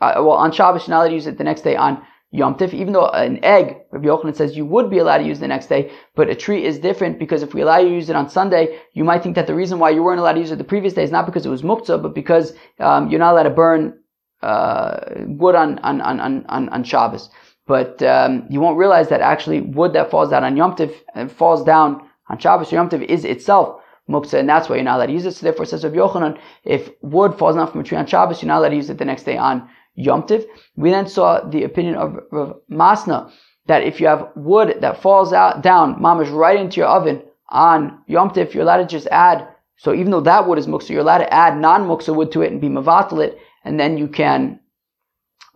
uh, 0.00 0.12
well, 0.18 0.34
on 0.34 0.52
Shabbos, 0.52 0.86
you're 0.86 0.94
not 0.94 1.00
allowed 1.00 1.08
to 1.08 1.14
use 1.14 1.26
it 1.26 1.36
the 1.36 1.42
next 1.42 1.62
day 1.62 1.74
on 1.74 2.00
Yom 2.30 2.56
Tif, 2.56 2.74
even 2.74 2.92
though 2.92 3.08
an 3.08 3.42
egg, 3.42 3.78
Rabbi 3.90 4.06
Yochanan 4.06 4.36
says 4.36 4.56
you 4.56 4.66
would 4.66 4.90
be 4.90 4.98
allowed 4.98 5.18
to 5.18 5.24
use 5.24 5.40
the 5.40 5.48
next 5.48 5.68
day, 5.68 5.90
but 6.14 6.28
a 6.28 6.34
tree 6.34 6.62
is 6.62 6.78
different 6.78 7.18
because 7.18 7.42
if 7.42 7.54
we 7.54 7.62
allow 7.62 7.78
you 7.78 7.88
to 7.88 7.94
use 7.94 8.10
it 8.10 8.16
on 8.16 8.28
Sunday, 8.28 8.78
you 8.92 9.02
might 9.02 9.22
think 9.22 9.34
that 9.36 9.46
the 9.46 9.54
reason 9.54 9.78
why 9.78 9.88
you 9.88 10.02
weren't 10.02 10.20
allowed 10.20 10.34
to 10.34 10.40
use 10.40 10.50
it 10.50 10.58
the 10.58 10.64
previous 10.64 10.92
day 10.92 11.02
is 11.02 11.10
not 11.10 11.24
because 11.24 11.46
it 11.46 11.48
was 11.48 11.62
muktzah, 11.62 12.02
but 12.02 12.14
because 12.14 12.52
um, 12.80 13.08
you're 13.08 13.18
not 13.18 13.32
allowed 13.32 13.44
to 13.44 13.50
burn 13.50 13.98
uh, 14.42 15.00
wood 15.26 15.54
on, 15.54 15.78
on, 15.78 16.02
on, 16.02 16.44
on, 16.46 16.68
on 16.68 16.84
Shabbos. 16.84 17.30
But 17.66 18.02
um, 18.02 18.46
you 18.50 18.60
won't 18.60 18.78
realize 18.78 19.08
that 19.08 19.22
actually 19.22 19.62
wood 19.62 19.94
that 19.94 20.10
falls 20.10 20.28
down 20.28 20.44
on 20.44 20.56
Yom 20.56 20.76
Tif 20.76 20.94
and 21.14 21.32
falls 21.32 21.64
down 21.64 22.08
on 22.28 22.38
Shabbos 22.38 22.72
Yom 22.72 22.90
Tif 22.90 23.04
is 23.04 23.24
itself 23.24 23.80
muktzah, 24.08 24.40
and 24.40 24.48
that's 24.48 24.68
why 24.68 24.76
you're 24.76 24.84
not 24.84 24.96
allowed 24.96 25.06
to 25.06 25.12
use 25.12 25.26
it. 25.26 25.32
So 25.32 25.44
therefore, 25.44 25.66
says 25.66 25.84
Rabbi 25.84 25.96
Yochanan, 25.96 26.38
if 26.64 26.90
wood 27.02 27.38
falls 27.38 27.56
down 27.56 27.70
from 27.70 27.80
a 27.80 27.84
tree 27.84 27.98
on 27.98 28.06
Shabbos, 28.06 28.42
you're 28.42 28.48
not 28.48 28.58
allowed 28.58 28.70
to 28.70 28.76
use 28.76 28.90
it 28.90 28.98
the 28.98 29.04
next 29.04 29.24
day 29.24 29.36
on 29.36 29.68
Yom 29.98 30.26
Tiv. 30.26 30.46
We 30.76 30.90
then 30.90 31.08
saw 31.08 31.40
the 31.40 31.64
opinion 31.64 31.96
of 31.96 32.18
Rav 32.30 32.56
Masna 32.70 33.30
that 33.66 33.82
if 33.82 34.00
you 34.00 34.06
have 34.06 34.30
wood 34.36 34.78
that 34.80 35.02
falls 35.02 35.32
out 35.32 35.62
down, 35.62 36.00
mamash 36.00 36.32
right 36.32 36.58
into 36.58 36.76
your 36.76 36.86
oven 36.88 37.22
on 37.48 37.98
Yom 38.06 38.30
Tiv, 38.30 38.54
you're 38.54 38.62
allowed 38.62 38.78
to 38.78 38.86
just 38.86 39.08
add. 39.08 39.48
So 39.76 39.92
even 39.92 40.10
though 40.10 40.20
that 40.20 40.46
wood 40.46 40.58
is 40.58 40.66
muksa, 40.66 40.90
you're 40.90 41.00
allowed 41.00 41.18
to 41.18 41.32
add 41.32 41.58
non-muksa 41.58 42.14
wood 42.14 42.32
to 42.32 42.42
it 42.42 42.52
and 42.52 42.60
be 42.60 42.68
mavatal 42.68 43.24
it, 43.24 43.38
and 43.64 43.78
then 43.78 43.98
you 43.98 44.08
can, 44.08 44.60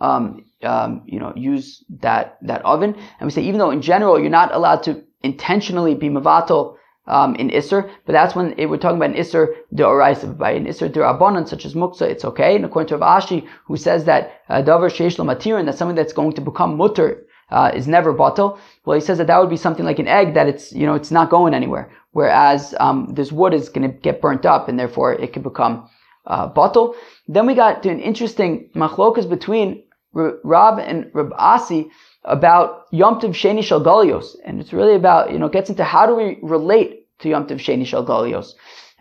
um, 0.01 0.45
um, 0.63 1.03
you 1.07 1.19
know, 1.21 1.33
use 1.37 1.85
that 2.01 2.39
that 2.43 2.65
oven. 2.65 2.95
And 2.95 3.27
we 3.27 3.31
say 3.31 3.43
even 3.43 3.59
though 3.59 3.71
in 3.71 3.83
general 3.83 4.21
you're 4.21 4.31
not 4.31 4.55
allowed 4.55 4.83
to 4.85 5.03
intentionally 5.23 5.95
be 5.95 6.09
mavatal 6.09 6.77
um, 7.07 7.35
in 7.37 7.51
Isser, 7.51 7.91
but 8.07 8.13
that's 8.13 8.35
when 8.35 8.55
it, 8.59 8.67
we're 8.67 8.77
talking 8.77 8.97
about 8.97 9.11
an 9.11 9.17
Isser 9.17 9.55
de 9.75 9.83
Oraisa. 9.83 10.37
By 10.37 10.53
an 10.53 10.67
Isser 10.67 10.93
de 10.93 11.01
Rabbanan, 11.01 11.49
such 11.49 11.65
as 11.65 11.75
Muksa, 11.75 12.03
it's 12.03 12.25
okay. 12.25 12.55
And 12.57 12.65
according 12.65 12.89
to 12.89 12.97
Rav 12.97 13.23
Ashi, 13.23 13.47
who 13.67 13.77
says 13.77 14.05
that 14.05 14.41
uh, 14.49 14.63
Davar 14.63 14.91
Sheish 14.91 15.17
Matirin, 15.17 15.67
that 15.67 15.77
something 15.77 15.97
that's 15.97 16.13
going 16.13 16.33
to 16.35 16.41
become 16.41 16.77
mutter, 16.77 17.27
uh, 17.51 17.71
is 17.75 17.87
never 17.87 18.15
batal. 18.15 18.59
Well, 18.85 18.95
he 18.95 19.05
says 19.05 19.19
that 19.19 19.27
that 19.27 19.39
would 19.39 19.51
be 19.51 19.59
something 19.59 19.85
like 19.85 19.99
an 19.99 20.09
egg 20.09 20.35
that 20.35 20.49
it's, 20.49 20.73
you 20.73 20.87
know, 20.87 20.95
it's 20.95 21.11
not 21.11 21.29
going 21.29 21.55
anywhere. 21.55 21.93
Whereas, 22.13 22.75
um, 22.81 23.13
this 23.13 23.31
wood 23.31 23.53
is 23.53 23.69
going 23.69 23.91
to 23.91 23.95
get 23.99 24.23
burnt 24.23 24.47
up 24.47 24.69
and 24.69 24.79
therefore 24.79 25.13
it 25.13 25.33
can 25.33 25.43
become, 25.43 25.89
uh, 26.27 26.49
batal. 26.49 26.95
Then 27.29 27.47
we 27.47 27.55
got 27.55 27.83
to 27.83 27.91
an 27.91 28.01
interesting 28.01 28.71
machlokas 28.75 29.29
between 29.29 29.85
Rav 30.15 30.79
and 30.79 31.11
Rav 31.13 31.33
Asi 31.37 31.91
about 32.25 32.87
Yom 32.91 33.21
Tov 33.21 33.31
Sheni 33.31 33.63
Shal 33.63 33.83
Galios. 33.83 34.37
And 34.45 34.61
it's 34.61 34.73
really 34.73 34.95
about, 34.95 35.33
you 35.33 35.39
know, 35.39 35.49
gets 35.49 35.71
into 35.71 35.85
how 35.85 36.07
do 36.07 36.15
we 36.15 36.39
relate 36.43 37.07
to 37.21 37.29
Yom 37.29 37.47
Tov 37.47 37.57
Sheni 37.57 37.87
Shal 37.87 38.07
Galios. 38.07 38.53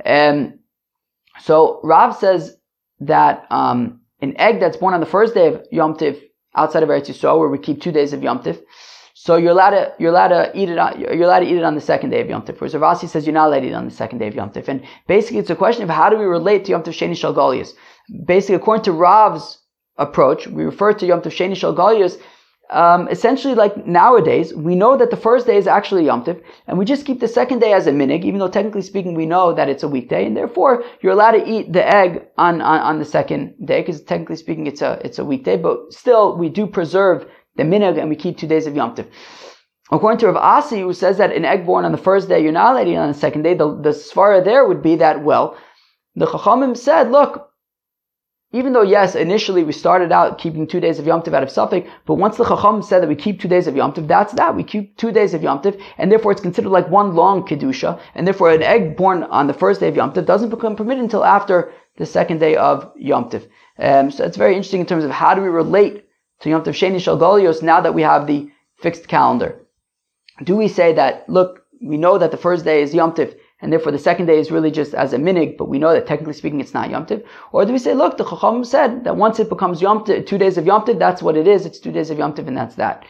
And 0.03 0.59
so 1.39 1.79
Rav 1.83 2.15
says 2.15 2.57
that 2.99 3.45
um, 3.51 4.01
an 4.21 4.35
egg 4.37 4.59
that's 4.59 4.77
born 4.77 4.93
on 4.93 4.99
the 4.99 5.05
first 5.05 5.33
day 5.33 5.47
of 5.47 5.65
Yom 5.71 5.97
Tiv 5.97 6.21
outside 6.55 6.83
of 6.83 6.89
Eretz 6.89 7.07
Yisrael, 7.09 7.39
where 7.39 7.49
we 7.49 7.57
keep 7.57 7.81
two 7.81 7.91
days 7.91 8.13
of 8.13 8.23
Yom 8.23 8.43
Tiv, 8.43 8.61
so 9.13 9.37
you're 9.37 9.51
allowed 9.51 9.71
to 9.71 9.93
you're 9.99 10.09
allowed 10.09 10.29
to 10.29 10.51
eat 10.55 10.69
it 10.69 10.77
on 10.77 10.99
you're 10.99 11.23
allowed 11.23 11.41
to 11.41 11.45
eat 11.45 11.57
it 11.57 11.63
on 11.63 11.75
the 11.75 11.81
second 11.81 12.09
day 12.09 12.21
of 12.21 12.29
Yom 12.29 12.41
Tif. 12.41 12.59
Whereas 12.59 12.73
Rav 12.73 12.83
Asi 12.83 13.07
says 13.07 13.25
you're 13.25 13.33
not 13.33 13.47
allowed 13.47 13.59
to 13.59 13.67
eat 13.67 13.71
it 13.71 13.75
on 13.75 13.85
the 13.85 13.91
second 13.91 14.17
day 14.17 14.27
of 14.27 14.35
Yom 14.35 14.49
Tif. 14.49 14.67
And 14.67 14.83
basically, 15.07 15.39
it's 15.39 15.49
a 15.49 15.55
question 15.55 15.83
of 15.83 15.89
how 15.89 16.09
do 16.09 16.17
we 16.17 16.25
relate 16.25 16.65
to 16.65 16.71
Yom 16.71 16.83
Tif 16.83 16.93
Sheni 16.93 17.15
Shal 17.15 17.33
Galias. 17.33 17.73
Basically, 18.25 18.55
according 18.55 18.83
to 18.85 18.91
Rav's 18.91 19.59
approach, 19.97 20.47
we 20.47 20.63
refer 20.63 20.93
to 20.93 21.05
Yom 21.05 21.21
Tov 21.21 21.31
Sheni 21.31 21.55
Shal 21.55 21.75
Galias 21.75 22.19
um, 22.71 23.07
essentially 23.09 23.53
like 23.53 23.85
nowadays, 23.85 24.53
we 24.53 24.75
know 24.75 24.97
that 24.97 25.11
the 25.11 25.17
first 25.17 25.45
day 25.45 25.57
is 25.57 25.67
actually 25.67 26.05
Yom 26.05 26.23
Tiv, 26.23 26.41
and 26.67 26.77
we 26.77 26.85
just 26.85 27.05
keep 27.05 27.19
the 27.19 27.27
second 27.27 27.59
day 27.59 27.73
as 27.73 27.87
a 27.87 27.91
minig, 27.91 28.23
even 28.23 28.39
though 28.39 28.47
technically 28.47 28.81
speaking 28.81 29.13
we 29.13 29.25
know 29.25 29.53
that 29.53 29.69
it's 29.69 29.83
a 29.83 29.87
weekday, 29.87 30.25
and 30.25 30.35
therefore 30.35 30.83
you're 31.01 31.13
allowed 31.13 31.31
to 31.31 31.49
eat 31.49 31.73
the 31.73 31.85
egg 31.85 32.27
on, 32.37 32.61
on, 32.61 32.79
on 32.79 32.99
the 32.99 33.05
second 33.05 33.53
day, 33.65 33.81
because 33.81 34.01
technically 34.01 34.37
speaking 34.37 34.67
it's 34.67 34.81
a, 34.81 34.99
it's 35.03 35.19
a 35.19 35.25
weekday, 35.25 35.57
but 35.57 35.91
still 35.91 36.37
we 36.37 36.49
do 36.49 36.65
preserve 36.65 37.25
the 37.57 37.63
minig 37.63 37.99
and 37.99 38.09
we 38.09 38.15
keep 38.15 38.37
two 38.37 38.47
days 38.47 38.67
of 38.67 38.75
Yom 38.75 38.95
Tiv. 38.95 39.07
According 39.91 40.19
to 40.19 40.27
Rav 40.27 40.37
Asi, 40.37 40.79
who 40.79 40.93
says 40.93 41.17
that 41.17 41.33
an 41.33 41.43
egg 41.43 41.65
born 41.65 41.83
on 41.83 41.91
the 41.91 41.97
first 41.97 42.29
day, 42.29 42.41
you're 42.41 42.53
not 42.53 42.71
allowed 42.71 42.85
to 42.85 42.91
eat 42.91 42.95
on 42.95 43.11
the 43.11 43.13
second 43.13 43.41
day, 43.41 43.53
the, 43.53 43.75
the 43.81 43.89
svara 43.89 44.43
there 44.43 44.65
would 44.65 44.81
be 44.81 44.95
that, 44.95 45.21
well, 45.21 45.57
the 46.15 46.25
Chachamim 46.25 46.77
said, 46.77 47.11
look, 47.11 47.50
even 48.53 48.73
though, 48.73 48.81
yes, 48.81 49.15
initially 49.15 49.63
we 49.63 49.71
started 49.71 50.11
out 50.11 50.37
keeping 50.37 50.67
two 50.67 50.81
days 50.81 50.99
of 50.99 51.05
Yom 51.05 51.21
Tov 51.21 51.33
out 51.33 51.43
of 51.43 51.49
safek, 51.49 51.89
but 52.05 52.15
once 52.15 52.35
the 52.35 52.43
Chacham 52.43 52.81
said 52.81 53.01
that 53.01 53.07
we 53.07 53.15
keep 53.15 53.39
two 53.39 53.47
days 53.47 53.67
of 53.67 53.75
Yom 53.75 53.93
Tov, 53.93 54.07
that's 54.07 54.33
that. 54.33 54.55
We 54.55 54.63
keep 54.63 54.97
two 54.97 55.11
days 55.11 55.33
of 55.33 55.41
Yom 55.41 55.61
Tov, 55.61 55.81
and 55.97 56.11
therefore 56.11 56.33
it's 56.33 56.41
considered 56.41 56.69
like 56.69 56.89
one 56.89 57.15
long 57.15 57.43
Kedusha, 57.43 57.99
and 58.13 58.27
therefore 58.27 58.51
an 58.51 58.61
egg 58.61 58.97
born 58.97 59.23
on 59.23 59.47
the 59.47 59.53
first 59.53 59.79
day 59.79 59.87
of 59.87 59.95
Yom 59.95 60.11
Tov 60.11 60.25
doesn't 60.25 60.49
become 60.49 60.75
permitted 60.75 61.03
until 61.03 61.23
after 61.23 61.71
the 61.97 62.05
second 62.05 62.39
day 62.39 62.55
of 62.57 62.91
Yom 62.97 63.29
Tov. 63.29 63.47
Um, 63.79 64.11
so 64.11 64.25
it's 64.25 64.37
very 64.37 64.55
interesting 64.55 64.81
in 64.81 64.85
terms 64.85 65.05
of 65.05 65.11
how 65.11 65.33
do 65.33 65.41
we 65.41 65.47
relate 65.47 66.05
to 66.41 66.49
Yom 66.49 66.63
Tov 66.63 66.73
Sheni 66.73 66.99
Shal 66.99 67.17
Golios 67.17 67.61
now 67.61 67.79
that 67.79 67.93
we 67.93 68.01
have 68.01 68.27
the 68.27 68.49
fixed 68.81 69.07
calendar. 69.07 69.59
Do 70.43 70.57
we 70.57 70.67
say 70.67 70.93
that, 70.93 71.29
look, 71.29 71.63
we 71.81 71.97
know 71.97 72.17
that 72.17 72.31
the 72.31 72.37
first 72.37 72.65
day 72.65 72.81
is 72.81 72.93
Yom 72.93 73.13
Tov, 73.13 73.33
and 73.61 73.71
therefore 73.71 73.91
the 73.91 73.99
second 73.99 74.25
day 74.25 74.39
is 74.39 74.51
really 74.51 74.71
just 74.71 74.93
as 74.93 75.13
a 75.13 75.17
minig, 75.17 75.57
but 75.57 75.69
we 75.69 75.79
know 75.79 75.93
that 75.93 76.07
technically 76.07 76.33
speaking 76.33 76.59
it's 76.59 76.73
not 76.73 76.89
Yom 76.89 77.05
Tiv? 77.05 77.23
Or 77.51 77.65
do 77.65 77.73
we 77.73 77.79
say, 77.79 77.93
look, 77.93 78.17
the 78.17 78.25
Chacham 78.25 78.63
said 78.63 79.03
that 79.03 79.17
once 79.17 79.39
it 79.39 79.49
becomes 79.49 79.81
Yom 79.81 80.03
Tiv, 80.03 80.25
two 80.25 80.37
days 80.37 80.57
of 80.57 80.65
Yom 80.65 80.85
Tiv, 80.85 80.99
that's 80.99 81.21
what 81.21 81.37
it 81.37 81.47
is, 81.47 81.65
it's 81.65 81.79
two 81.79 81.91
days 81.91 82.09
of 82.09 82.17
Yom 82.17 82.33
Tiv, 82.33 82.47
and 82.47 82.57
that's 82.57 82.75
that. 82.75 83.03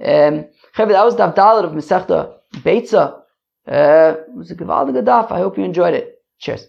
Um, 0.00 0.46
that 0.76 1.04
was 1.04 1.16
Daf 1.16 1.34
Dalet 1.34 1.64
of 1.64 1.72
Masechta 1.72 2.34
Beitza. 2.56 3.22
Uh, 3.66 4.14
it 4.28 4.34
was 4.34 4.50
a 4.50 4.54
daf. 4.54 5.32
I 5.32 5.38
hope 5.38 5.58
you 5.58 5.64
enjoyed 5.64 5.94
it. 5.94 6.22
Cheers. 6.38 6.66